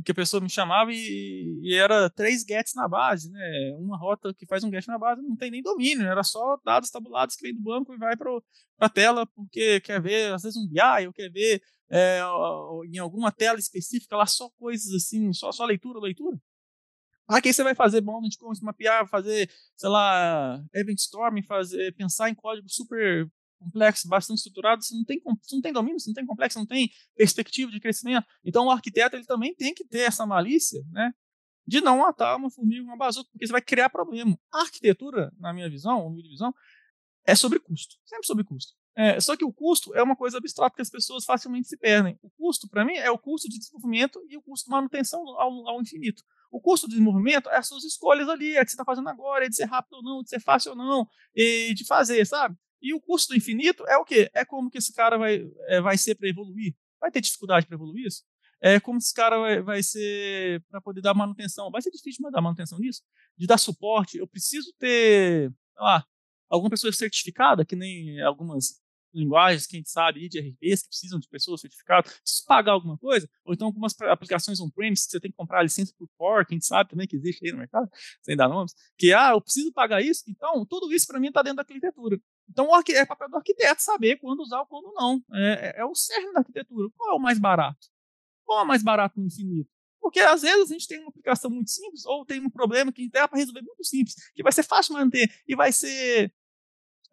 que 0.05 0.13
a 0.13 0.15
pessoa 0.15 0.41
me 0.41 0.51
chamava 0.51 0.93
e, 0.93 1.61
e, 1.63 1.75
era 1.75 2.11
três 2.11 2.45
gets 2.47 2.75
na 2.75 2.87
base, 2.87 3.31
né? 3.31 3.75
Uma 3.79 3.97
rota 3.97 4.35
que 4.35 4.47
faz 4.47 4.63
um 4.63 4.71
get 4.71 4.87
na 4.87 4.99
base 4.99 5.23
não 5.23 5.37
tem 5.37 5.51
nem 5.51 5.63
domínio, 5.63 6.07
era 6.07 6.23
só 6.23 6.59
dados 6.65 6.91
tabulados 6.91 7.37
que 7.37 7.43
vem 7.43 7.55
do 7.55 7.63
banco 7.63 7.95
e 7.95 7.99
vai 7.99 8.17
para 8.17 8.31
a 8.81 8.89
tela 8.89 9.27
porque 9.27 9.81
quer 9.81 10.01
ver, 10.01 10.35
às 10.35 10.43
vezes, 10.43 10.59
um 10.59 10.69
BI, 10.69 11.07
ou 11.07 11.13
quer 11.13 11.31
ver 11.31 11.63
é, 11.91 12.21
em 12.93 12.99
alguma 12.99 13.33
tela 13.33 13.59
específica 13.59 14.17
lá 14.17 14.27
só 14.27 14.51
coisas 14.59 14.93
assim, 14.93 15.33
só, 15.33 15.51
só 15.53 15.65
leitura, 15.65 15.99
leitura. 15.99 16.39
Ah, 17.27 17.43
que 17.43 17.49
aí 17.49 17.55
você 17.55 17.63
vai 17.63 17.75
fazer 17.75 18.03
como 18.03 18.53
mapear, 18.63 19.07
fazer, 19.07 19.51
sei 19.77 19.89
lá, 19.91 20.63
event 20.75 20.99
storming, 20.99 21.43
fazer, 21.43 21.95
pensar 21.95 22.31
em 22.31 22.35
código 22.35 22.69
super 22.71 23.31
complexo, 23.59 24.09
bastante 24.09 24.39
estruturado, 24.39 24.83
você 24.83 24.95
não 24.95 25.05
tem, 25.05 25.21
você 25.21 25.55
não 25.55 25.63
tem 25.63 25.73
domínio, 25.73 25.99
você 25.99 26.11
não 26.11 26.15
tem 26.15 26.27
complexo, 26.27 26.59
não 26.59 26.67
tem 26.67 26.91
perspectiva 27.17 27.71
de 27.71 27.81
crescimento. 27.81 28.27
Então 28.45 28.67
o 28.67 28.71
arquiteto 28.71 29.17
ele 29.17 29.25
também 29.25 29.55
tem 29.55 29.75
que 29.75 29.85
ter 29.85 30.01
essa 30.01 30.25
malícia, 30.25 30.83
né? 30.91 31.13
De 31.67 31.81
não 31.81 31.99
matar 31.99 32.37
uma 32.37 32.51
formiga 32.51 32.83
uma 32.83 32.97
bazuca, 32.97 33.29
porque 33.31 33.47
você 33.47 33.53
vai 33.53 33.61
criar 33.61 33.91
problema. 33.91 34.39
A 34.53 34.61
arquitetura, 34.61 35.31
na 35.39 35.53
minha 35.53 35.69
visão, 35.69 36.05
na 36.05 36.11
minha 36.11 36.29
visão, 36.29 36.55
é 37.27 37.35
sobre 37.35 37.61
custo. 37.61 37.97
Sempre 38.07 38.27
sobre 38.27 38.45
custo. 38.45 38.73
É, 38.97 39.21
só 39.21 39.37
que 39.37 39.45
o 39.45 39.53
custo 39.53 39.95
é 39.95 40.03
uma 40.03 40.17
coisa 40.17 40.39
abstrata 40.39 40.75
que 40.75 40.83
as 40.83 40.91
pessoas 40.91 41.25
facilmente 41.25 41.69
se 41.69 41.77
perdem. 41.77 42.19
O 42.23 42.31
custo, 42.31 42.69
para 42.69 42.85
mim, 42.85 42.95
é 42.95 43.11
o 43.11 43.19
custo 43.19 43.49
de 43.49 43.59
desenvolvimento 43.59 44.19
e 44.29 44.37
o 44.37 44.43
custo 44.43 44.65
de 44.65 44.71
manutenção 44.73 45.21
ao, 45.39 45.69
ao 45.69 45.81
infinito. 45.81 46.23
O 46.51 46.61
custo 46.61 46.89
de 46.89 46.95
desenvolvimento 46.95 47.49
é 47.51 47.57
as 47.59 47.69
suas 47.69 47.85
escolhas 47.85 48.29
ali, 48.29 48.57
é 48.57 48.61
o 48.61 48.65
que 48.65 48.71
você 48.71 48.75
está 48.75 48.85
fazendo 48.85 49.09
agora, 49.09 49.45
é 49.45 49.49
de 49.49 49.55
ser 49.55 49.67
rápido 49.67 49.99
ou 49.99 50.03
não, 50.03 50.23
de 50.23 50.31
ser 50.31 50.41
fácil 50.41 50.73
ou 50.73 50.77
não, 50.77 51.07
e 51.33 51.75
de 51.75 51.87
fazer, 51.87 52.27
sabe? 52.27 52.57
E 52.81 52.95
o 52.95 53.01
custo 53.01 53.33
do 53.33 53.37
infinito 53.37 53.85
é 53.87 53.97
o 53.97 54.05
quê? 54.05 54.31
É 54.35 54.45
como 54.45 54.71
que 54.71 54.79
esse 54.79 54.93
cara 54.93 55.17
vai, 55.17 55.45
é, 55.67 55.81
vai 55.81 55.99
ser 55.99 56.15
para 56.15 56.29
evoluir. 56.29 56.75
Vai 57.01 57.11
ter 57.11 57.21
dificuldade 57.21 57.67
para 57.67 57.75
evoluir 57.75 58.07
isso? 58.07 58.25
É 58.61 58.81
como 58.81 58.99
esse 58.99 59.15
cara 59.15 59.39
vai, 59.39 59.63
vai 59.63 59.83
ser 59.83 60.63
para 60.69 60.81
poder 60.81 61.01
dar 61.01 61.15
manutenção. 61.15 61.71
Vai 61.71 61.81
ser 61.83 61.91
difícil 61.91 62.29
dar 62.31 62.41
manutenção 62.41 62.79
nisso? 62.79 63.03
De 63.37 63.47
dar 63.47 63.59
suporte. 63.59 64.19
Eu 64.19 64.27
preciso 64.27 64.73
ter, 64.79 65.51
sei 65.51 65.83
lá, 65.83 66.05
alguma 66.49 66.71
pessoa 66.71 66.93
certificada, 66.93 67.65
que 67.65 67.77
nem 67.77 68.21
algumas 68.23 68.81
linguagens 69.13 69.67
que 69.67 69.77
a 69.77 69.79
gente 69.79 69.91
sabe 69.91 70.29
de 70.29 70.39
RPs 70.39 70.83
que 70.83 70.89
precisam 70.89 71.19
de 71.19 71.29
pessoas 71.29 71.61
certificadas, 71.61 72.13
preciso 72.13 72.45
pagar 72.47 72.73
alguma 72.73 72.97
coisa, 72.99 73.29
ou 73.45 73.55
então 73.55 73.67
algumas 73.67 73.99
aplicações 74.03 74.61
on-premise 74.61 75.05
que 75.05 75.11
você 75.13 75.21
tem 75.21 75.31
que 75.31 75.37
comprar 75.37 75.63
licença 75.63 75.93
por 75.99 76.09
core, 76.17 76.47
que 76.47 76.55
a 76.55 76.57
gente 76.57 76.67
sabe 76.67 76.91
também 76.91 77.07
que 77.07 77.17
existe 77.17 77.45
aí 77.45 77.53
no 77.53 77.59
mercado, 77.59 77.89
sem 78.23 78.37
dar 78.37 78.49
nomes, 78.49 78.75
que, 78.97 79.13
ah, 79.13 79.31
eu 79.33 79.41
preciso 79.41 79.73
pagar 79.73 80.03
isso, 80.03 80.25
então 80.29 80.65
tudo 80.67 80.93
isso 80.93 81.07
para 81.07 81.21
mim 81.21 81.29
está 81.29 81.43
dentro 81.43 81.57
da 81.57 81.63
arquitetura. 81.63 82.21
Então 82.49 82.69
é 82.89 83.05
papel 83.05 83.29
do 83.29 83.37
arquiteto 83.37 83.83
saber 83.83 84.17
quando 84.17 84.41
usar 84.41 84.61
ou 84.61 84.67
quando 84.67 84.93
não. 84.95 85.23
É, 85.35 85.77
é, 85.77 85.81
é 85.81 85.85
o 85.85 85.95
cerne 85.95 86.33
da 86.33 86.41
arquitetura. 86.41 86.89
Qual 86.97 87.13
é 87.13 87.15
o 87.15 87.19
mais 87.21 87.39
barato? 87.39 87.89
Qual 88.45 88.61
é 88.61 88.63
o 88.63 88.67
mais 88.67 88.83
barato 88.83 89.21
no 89.21 89.27
infinito? 89.27 89.71
Porque 90.01 90.21
às 90.21 90.43
vezes 90.43 90.71
a 90.71 90.73
gente 90.73 90.87
tem 90.87 90.99
uma 91.01 91.11
aplicação 91.11 91.51
muito 91.51 91.71
simples 91.71 92.07
ou 92.07 92.25
tem 92.25 92.41
um 92.41 92.49
problema 92.49 92.91
que 92.91 93.11
dá 93.11 93.29
para 93.29 93.39
resolver 93.39 93.61
muito 93.61 93.85
simples, 93.85 94.15
que 94.35 94.43
vai 94.43 94.53
ser 94.53 94.63
fácil 94.63 94.95
de 94.95 95.01
manter 95.01 95.31
e 95.47 95.55
vai 95.55 95.71
ser 95.71 96.33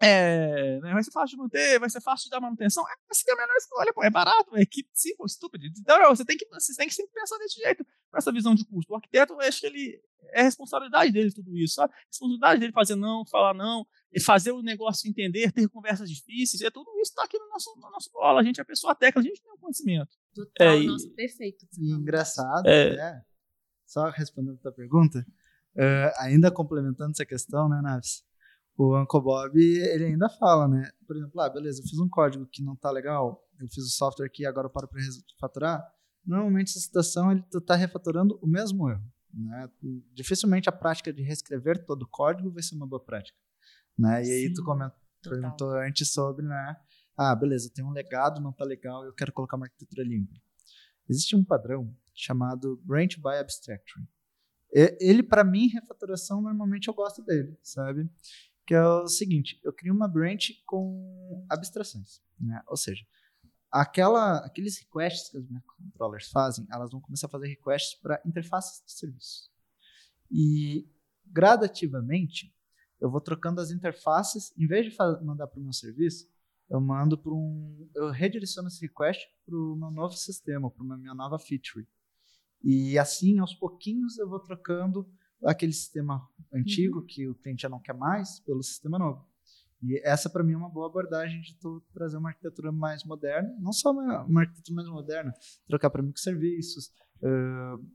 é, 0.01 0.79
né, 0.81 0.93
vai 0.93 1.03
ser 1.03 1.11
fácil 1.11 1.37
de 1.37 1.41
manter, 1.41 1.79
vai 1.79 1.89
ser 1.89 2.01
fácil 2.01 2.25
de 2.25 2.29
dar 2.29 2.41
manutenção. 2.41 2.83
É, 2.87 2.93
essa 3.09 3.23
é 3.29 3.33
a 3.33 3.37
menor 3.37 3.55
escolha, 3.55 3.93
pô, 3.93 4.03
é 4.03 4.09
barato, 4.09 4.55
é 4.55 4.61
equipe 4.61 4.89
simples, 4.93 5.33
estúpido. 5.33 5.65
Então, 5.65 5.97
não, 5.99 6.15
você 6.15 6.25
tem 6.25 6.37
que, 6.37 6.45
você 6.49 6.75
tem 6.75 6.87
que 6.87 6.93
sempre 6.93 7.13
pensar 7.13 7.37
desse 7.37 7.61
jeito, 7.61 7.85
com 8.11 8.17
essa 8.17 8.31
visão 8.31 8.53
de 8.53 8.65
custo. 8.65 8.91
O 8.91 8.95
arquiteto, 8.95 9.33
eu 9.33 9.41
acho 9.41 9.61
que 9.61 9.67
ele 9.67 10.01
é 10.33 10.41
responsabilidade 10.41 11.11
dele 11.11 11.31
tudo 11.31 11.55
isso, 11.57 11.75
sabe? 11.75 11.93
Responsabilidade 12.07 12.59
dele 12.59 12.73
fazer 12.73 12.95
não, 12.95 13.25
falar 13.25 13.53
não, 13.53 13.85
e 14.11 14.19
fazer 14.19 14.51
o 14.51 14.61
negócio 14.61 15.09
entender, 15.09 15.51
ter 15.51 15.67
conversas 15.69 16.09
difíceis, 16.09 16.61
é 16.61 16.69
tudo 16.69 16.91
isso 16.99 17.11
está 17.11 17.23
aqui 17.23 17.37
no 17.37 17.47
nosso, 17.47 17.73
no 17.75 17.89
nosso 17.89 18.09
colo. 18.11 18.37
A 18.37 18.43
gente 18.43 18.59
é 18.59 18.63
pessoa 18.63 18.93
técnica, 18.93 19.19
a 19.19 19.23
gente 19.23 19.41
tem 19.41 19.51
o 19.51 19.57
conhecimento. 19.57 20.09
Total, 20.33 20.67
é, 20.67 20.83
nossa, 20.83 21.09
perfeito. 21.15 21.65
E 21.79 21.91
engraçado, 21.91 22.67
é. 22.67 22.95
é. 22.95 23.21
Só 23.85 24.09
respondendo 24.09 24.55
a 24.55 24.61
tua 24.61 24.71
pergunta, 24.73 25.25
uh, 25.75 26.11
ainda 26.19 26.51
complementando 26.51 27.11
essa 27.11 27.25
questão, 27.25 27.69
né, 27.69 27.79
Naves? 27.81 28.25
O 28.77 28.99
Uncle 28.99 29.21
Bob, 29.21 29.57
ele 29.57 30.05
ainda 30.05 30.29
fala, 30.29 30.67
né? 30.67 30.91
Por 31.07 31.15
exemplo, 31.15 31.39
ah, 31.39 31.49
beleza, 31.49 31.81
eu 31.81 31.87
fiz 31.87 31.99
um 31.99 32.09
código 32.09 32.45
que 32.45 32.61
não 32.61 32.75
tá 32.75 32.91
legal, 32.91 33.41
eu 33.59 33.67
fiz 33.69 33.85
o 33.85 33.89
software 33.89 34.25
aqui, 34.25 34.45
agora 34.45 34.67
eu 34.67 34.71
paro 34.71 34.87
para 34.87 35.01
refatorar. 35.01 35.83
Normalmente, 36.25 36.69
essa 36.69 36.79
situação, 36.79 37.31
ele 37.31 37.43
tá 37.65 37.75
refatorando 37.75 38.37
o 38.41 38.47
mesmo 38.47 38.89
erro. 38.89 39.03
Né? 39.33 39.69
Dificilmente 40.13 40.67
a 40.67 40.71
prática 40.71 41.11
de 41.13 41.21
reescrever 41.21 41.85
todo 41.85 42.03
o 42.03 42.07
código 42.07 42.51
vai 42.51 42.63
ser 42.63 42.75
uma 42.75 42.87
boa 42.87 43.03
prática. 43.03 43.37
Né? 43.97 44.25
E 44.25 44.31
aí 44.31 44.53
tu 44.53 44.63
comentou, 44.63 44.97
perguntou 45.21 45.69
antes 45.77 46.11
sobre, 46.11 46.45
né? 46.45 46.75
Ah, 47.17 47.33
beleza, 47.33 47.71
tem 47.73 47.83
um 47.83 47.91
legado, 47.91 48.41
não 48.41 48.51
tá 48.51 48.65
legal, 48.65 49.05
eu 49.05 49.13
quero 49.13 49.31
colocar 49.31 49.55
uma 49.55 49.67
arquitetura 49.67 50.03
limpa. 50.03 50.33
Existe 51.07 51.35
um 51.35 51.43
padrão 51.43 51.95
chamado 52.13 52.81
Branch 52.83 53.15
by 53.17 53.37
Abstraction. 53.39 54.03
Ele, 54.99 55.23
para 55.23 55.43
mim, 55.43 55.67
refatoração, 55.67 56.41
normalmente 56.41 56.89
eu 56.89 56.93
gosto 56.93 57.23
dele, 57.23 57.57
sabe? 57.63 58.09
Que 58.65 58.73
é 58.73 58.83
o 58.83 59.07
seguinte, 59.07 59.59
eu 59.63 59.71
crio 59.71 59.93
uma 59.93 60.07
branch 60.07 60.63
com 60.65 61.45
abstrações, 61.49 62.21
né? 62.39 62.61
Ou 62.67 62.75
seja, 62.75 63.05
aquela, 63.71 64.37
aqueles 64.39 64.77
requests 64.77 65.29
que 65.29 65.37
os 65.37 65.47
controllers 65.77 66.29
fazem, 66.29 66.65
elas 66.71 66.91
vão 66.91 67.01
começar 67.01 67.27
a 67.27 67.29
fazer 67.29 67.47
requests 67.47 67.99
para 67.99 68.21
interfaces 68.25 68.83
de 68.83 68.91
serviço. 68.91 69.51
E 70.31 70.89
gradativamente, 71.25 72.53
eu 72.99 73.09
vou 73.09 73.21
trocando 73.21 73.61
as 73.61 73.71
interfaces, 73.71 74.53
em 74.57 74.65
vez 74.65 74.91
de 74.91 74.97
mandar 75.23 75.47
para 75.47 75.59
o 75.59 75.63
meu 75.63 75.73
serviço, 75.73 76.27
eu 76.69 76.81
mando 76.81 77.17
para 77.17 77.31
um, 77.31 77.87
eu 77.93 78.09
redireciono 78.09 78.67
esse 78.67 78.81
request 78.81 79.27
para 79.45 79.55
o 79.55 79.75
meu 79.75 79.91
novo 79.91 80.15
sistema, 80.15 80.71
para 80.71 80.83
a 80.93 80.97
minha 80.97 81.13
nova 81.13 81.37
feature. 81.37 81.87
E 82.63 82.97
assim, 82.97 83.37
aos 83.37 83.53
pouquinhos, 83.53 84.17
eu 84.17 84.27
vou 84.27 84.39
trocando 84.39 85.07
aquele 85.45 85.73
sistema 85.73 86.27
antigo 86.53 86.99
uhum. 86.99 87.05
que 87.05 87.27
o 87.27 87.35
cliente 87.35 87.61
já 87.63 87.69
não 87.69 87.79
quer 87.79 87.93
mais 87.93 88.39
pelo 88.39 88.63
sistema 88.63 88.97
novo. 88.97 89.25
E 89.81 90.01
essa, 90.03 90.29
para 90.29 90.43
mim, 90.43 90.53
é 90.53 90.57
uma 90.57 90.69
boa 90.69 90.87
abordagem 90.87 91.41
de 91.41 91.55
tu 91.55 91.81
trazer 91.93 92.17
uma 92.17 92.29
arquitetura 92.29 92.71
mais 92.71 93.03
moderna, 93.03 93.53
não 93.59 93.71
só 93.71 93.91
uma, 93.91 94.23
uma 94.23 94.41
arquitetura 94.41 94.75
mais 94.75 94.89
moderna, 94.89 95.33
trocar 95.67 95.89
para 95.89 96.01
microserviços, 96.01 96.87
uh, 97.21 97.85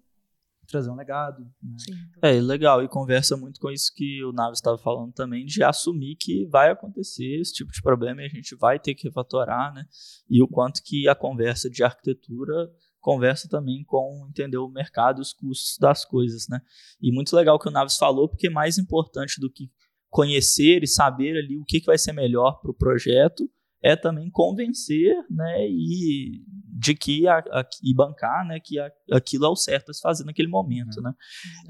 trazer 0.69 0.91
um 0.91 0.95
legado. 0.95 1.43
Né? 1.61 1.77
Sim, 1.79 1.93
é, 2.23 2.33
legal, 2.41 2.83
e 2.83 2.89
conversa 2.89 3.37
muito 3.37 3.59
com 3.61 3.71
isso 3.71 3.93
que 3.95 4.25
o 4.25 4.33
Naves 4.33 4.59
estava 4.59 4.79
falando 4.79 5.13
também, 5.13 5.45
de 5.45 5.65
assumir 5.65 6.15
que 6.17 6.47
vai 6.47 6.71
acontecer 6.71 7.41
esse 7.41 7.55
tipo 7.55 7.73
de 7.73 7.83
problema 7.83 8.23
e 8.23 8.27
a 8.27 8.29
gente 8.29 8.55
vai 8.55 8.79
ter 8.79 8.95
que 8.95 9.09
refatorar, 9.09 9.75
né? 9.75 9.85
E 10.29 10.41
o 10.43 10.47
quanto 10.47 10.83
que 10.85 11.09
a 11.09 11.15
conversa 11.15 11.69
de 11.69 11.83
arquitetura 11.83 12.71
conversa 13.01 13.49
também 13.49 13.83
com 13.85 14.27
entender 14.29 14.59
o 14.59 14.69
mercado 14.69 15.21
e 15.21 15.23
os 15.23 15.33
custos 15.33 15.77
das 15.79 16.05
coisas, 16.05 16.47
né? 16.49 16.61
E 17.01 17.13
muito 17.13 17.35
legal 17.35 17.57
o 17.57 17.59
que 17.59 17.69
o 17.69 17.73
Naves 17.73 17.97
falou, 17.97 18.29
porque 18.29 18.51
mais 18.51 18.79
importante 18.79 19.41
do 19.41 19.51
que 19.51 19.71
conhecer 20.09 20.83
e 20.83 20.89
saber 20.89 21.39
ali 21.39 21.57
o 21.57 21.65
que, 21.65 21.81
que 21.81 21.87
vai 21.87 21.97
ser 21.97 22.13
melhor 22.13 22.61
para 22.61 22.71
o 22.71 22.75
projeto 22.75 23.49
é 23.83 23.97
também 23.97 24.31
convencer, 24.31 25.15
né, 25.31 25.67
e 25.67 26.45
de 26.79 26.95
que 26.95 27.27
a, 27.27 27.39
a, 27.39 27.65
e 27.83 27.95
bancar, 27.95 28.47
né, 28.47 28.61
que 28.61 28.79
a, 28.79 28.91
aquilo 29.13 29.47
é 29.47 29.49
o 29.49 29.57
certo 29.57 29.91
a 29.91 29.95
se 29.95 30.03
fazer 30.03 30.25
naquele 30.25 30.49
momento, 30.49 30.97
uhum. 30.99 31.05
né. 31.05 31.15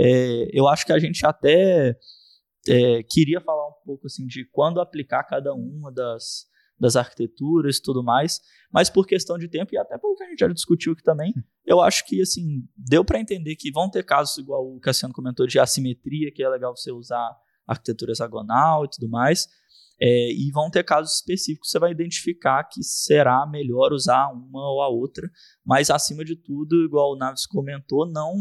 É, 0.01 0.49
eu 0.53 0.67
acho 0.67 0.85
que 0.85 0.93
a 0.93 0.99
gente 0.99 1.25
até 1.25 1.97
é, 2.69 3.03
queria 3.05 3.41
falar 3.41 3.69
um 3.69 3.75
pouco 3.85 4.07
assim 4.07 4.27
de 4.27 4.45
quando 4.51 4.81
aplicar 4.81 5.23
cada 5.25 5.55
uma 5.55 5.93
das 5.93 6.50
das 6.81 6.97
arquiteturas 6.97 7.77
e 7.77 7.83
tudo 7.83 8.03
mais, 8.03 8.41
mas 8.73 8.89
por 8.89 9.07
questão 9.07 9.37
de 9.37 9.47
tempo 9.49 9.75
e 9.75 9.79
até 9.79 9.99
pelo 9.99 10.17
que 10.17 10.25
a 10.25 10.29
gente 10.29 10.39
já 10.39 10.49
discutiu 10.49 10.95
aqui 10.95 11.03
também, 11.03 11.35
eu 11.67 11.81
acho 11.81 12.07
que 12.07 12.23
assim, 12.23 12.67
deu 12.75 13.05
para 13.05 13.21
entender 13.21 13.55
que 13.57 13.71
vão 13.71 13.91
ter 13.91 14.03
casos 14.03 14.39
igual 14.39 14.67
o 14.67 14.81
Cassiano 14.81 15.13
comentou 15.13 15.47
de 15.47 15.59
assimetria, 15.59 16.33
que 16.33 16.43
é 16.43 16.49
legal 16.49 16.75
você 16.75 16.91
usar 16.91 17.37
arquitetura 17.67 18.13
hexagonal 18.13 18.87
e 18.87 18.89
tudo 18.89 19.09
mais, 19.09 19.47
é, 20.01 20.33
e 20.33 20.51
vão 20.51 20.71
ter 20.71 20.83
casos 20.83 21.17
específicos 21.17 21.69
que 21.69 21.73
você 21.73 21.79
vai 21.79 21.91
identificar 21.91 22.65
que 22.65 22.83
será 22.83 23.47
melhor 23.47 23.93
usar 23.93 24.33
uma 24.33 24.73
ou 24.73 24.81
a 24.81 24.89
outra, 24.89 25.31
mas 25.65 25.91
acima 25.91 26.25
de 26.25 26.35
tudo, 26.35 26.83
igual 26.85 27.13
o 27.13 27.17
Naves 27.17 27.45
comentou, 27.45 28.11
não 28.11 28.35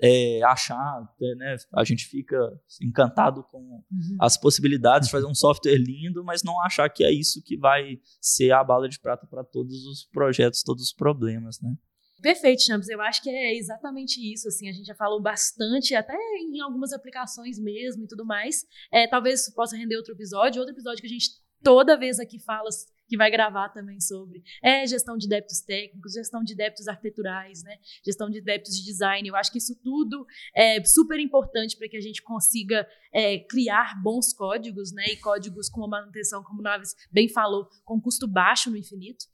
é, 0.00 0.42
achar, 0.44 1.00
né, 1.36 1.56
a 1.74 1.84
gente 1.84 2.06
fica 2.06 2.36
encantado 2.82 3.42
com 3.44 3.58
uhum. 3.58 4.16
as 4.20 4.36
possibilidades 4.36 5.08
de 5.08 5.12
fazer 5.12 5.26
um 5.26 5.34
software 5.34 5.78
lindo, 5.78 6.22
mas 6.24 6.42
não 6.42 6.60
achar 6.62 6.88
que 6.88 7.04
é 7.04 7.10
isso 7.10 7.42
que 7.42 7.56
vai 7.56 7.98
ser 8.20 8.52
a 8.52 8.62
bala 8.62 8.88
de 8.88 9.00
prata 9.00 9.26
para 9.26 9.44
todos 9.44 9.86
os 9.86 10.04
projetos, 10.04 10.62
todos 10.62 10.84
os 10.84 10.92
problemas, 10.92 11.60
né? 11.60 11.74
Perfeito, 12.20 12.62
Champs. 12.62 12.88
Eu 12.88 13.00
acho 13.00 13.22
que 13.22 13.30
é 13.30 13.54
exatamente 13.54 14.20
isso. 14.32 14.48
Assim, 14.48 14.68
a 14.68 14.72
gente 14.72 14.86
já 14.86 14.94
falou 14.94 15.20
bastante, 15.20 15.94
até 15.94 16.16
em 16.40 16.60
algumas 16.60 16.92
aplicações 16.92 17.58
mesmo 17.58 18.04
e 18.04 18.08
tudo 18.08 18.24
mais. 18.24 18.64
É, 18.90 19.06
talvez 19.06 19.42
isso 19.42 19.54
possa 19.54 19.76
render 19.76 19.96
outro 19.96 20.14
episódio, 20.14 20.60
outro 20.60 20.74
episódio 20.74 21.00
que 21.00 21.06
a 21.06 21.10
gente 21.10 21.28
toda 21.62 21.96
vez 21.96 22.18
aqui 22.18 22.38
fala 22.38 22.68
que 23.08 23.16
vai 23.16 23.30
gravar 23.30 23.68
também 23.68 24.00
sobre 24.00 24.42
é 24.62 24.86
gestão 24.86 25.16
de 25.16 25.28
débitos 25.28 25.60
técnicos, 25.60 26.12
gestão 26.12 26.42
de 26.42 26.54
débitos 26.54 26.88
arquiteturais, 26.88 27.62
né? 27.62 27.76
Gestão 28.04 28.28
de 28.28 28.40
débitos 28.40 28.76
de 28.76 28.84
design. 28.84 29.28
Eu 29.28 29.36
acho 29.36 29.50
que 29.50 29.58
isso 29.58 29.74
tudo 29.82 30.26
é 30.54 30.82
super 30.84 31.18
importante 31.18 31.76
para 31.76 31.88
que 31.88 31.96
a 31.96 32.00
gente 32.00 32.22
consiga 32.22 32.86
é, 33.12 33.38
criar 33.38 34.00
bons 34.02 34.32
códigos, 34.32 34.92
né? 34.92 35.04
E 35.08 35.16
códigos 35.16 35.68
com 35.68 35.80
uma 35.80 35.88
manutenção, 35.88 36.42
como 36.42 36.60
o 36.60 36.62
Naves 36.62 36.94
bem 37.10 37.28
falou, 37.28 37.68
com 37.84 38.00
custo 38.00 38.26
baixo 38.26 38.70
no 38.70 38.76
infinito. 38.76 39.24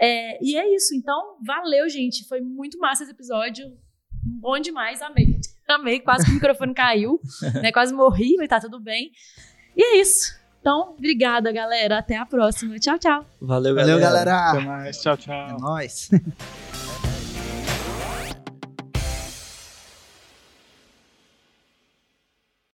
É, 0.00 0.42
e 0.44 0.56
é 0.56 0.74
isso. 0.74 0.94
Então, 0.94 1.38
valeu, 1.44 1.88
gente. 1.88 2.26
Foi 2.26 2.40
muito 2.40 2.78
massa 2.78 3.04
esse 3.04 3.12
episódio. 3.12 3.66
Bom 4.24 4.58
demais, 4.58 5.02
amei. 5.02 5.40
Amei, 5.68 6.00
quase 6.00 6.24
que 6.24 6.30
o 6.30 6.34
microfone 6.34 6.74
caiu, 6.74 7.20
né? 7.62 7.72
Quase 7.72 7.94
morri, 7.94 8.36
mas 8.36 8.48
tá 8.48 8.60
tudo 8.60 8.80
bem. 8.80 9.10
E 9.76 9.82
é 9.82 10.00
isso. 10.00 10.41
Então, 10.62 10.94
obrigada, 10.96 11.50
galera. 11.50 11.98
Até 11.98 12.16
a 12.16 12.24
próxima. 12.24 12.78
Tchau, 12.78 12.96
tchau. 12.96 13.26
Valeu, 13.40 13.74
galera. 13.74 13.98
Valeu, 13.98 14.08
galera. 14.08 14.50
Até 14.50 14.60
mais. 14.60 15.02
Tchau, 15.02 15.16
tchau. 15.16 15.34
É 15.34 15.60
nóis. 15.60 16.08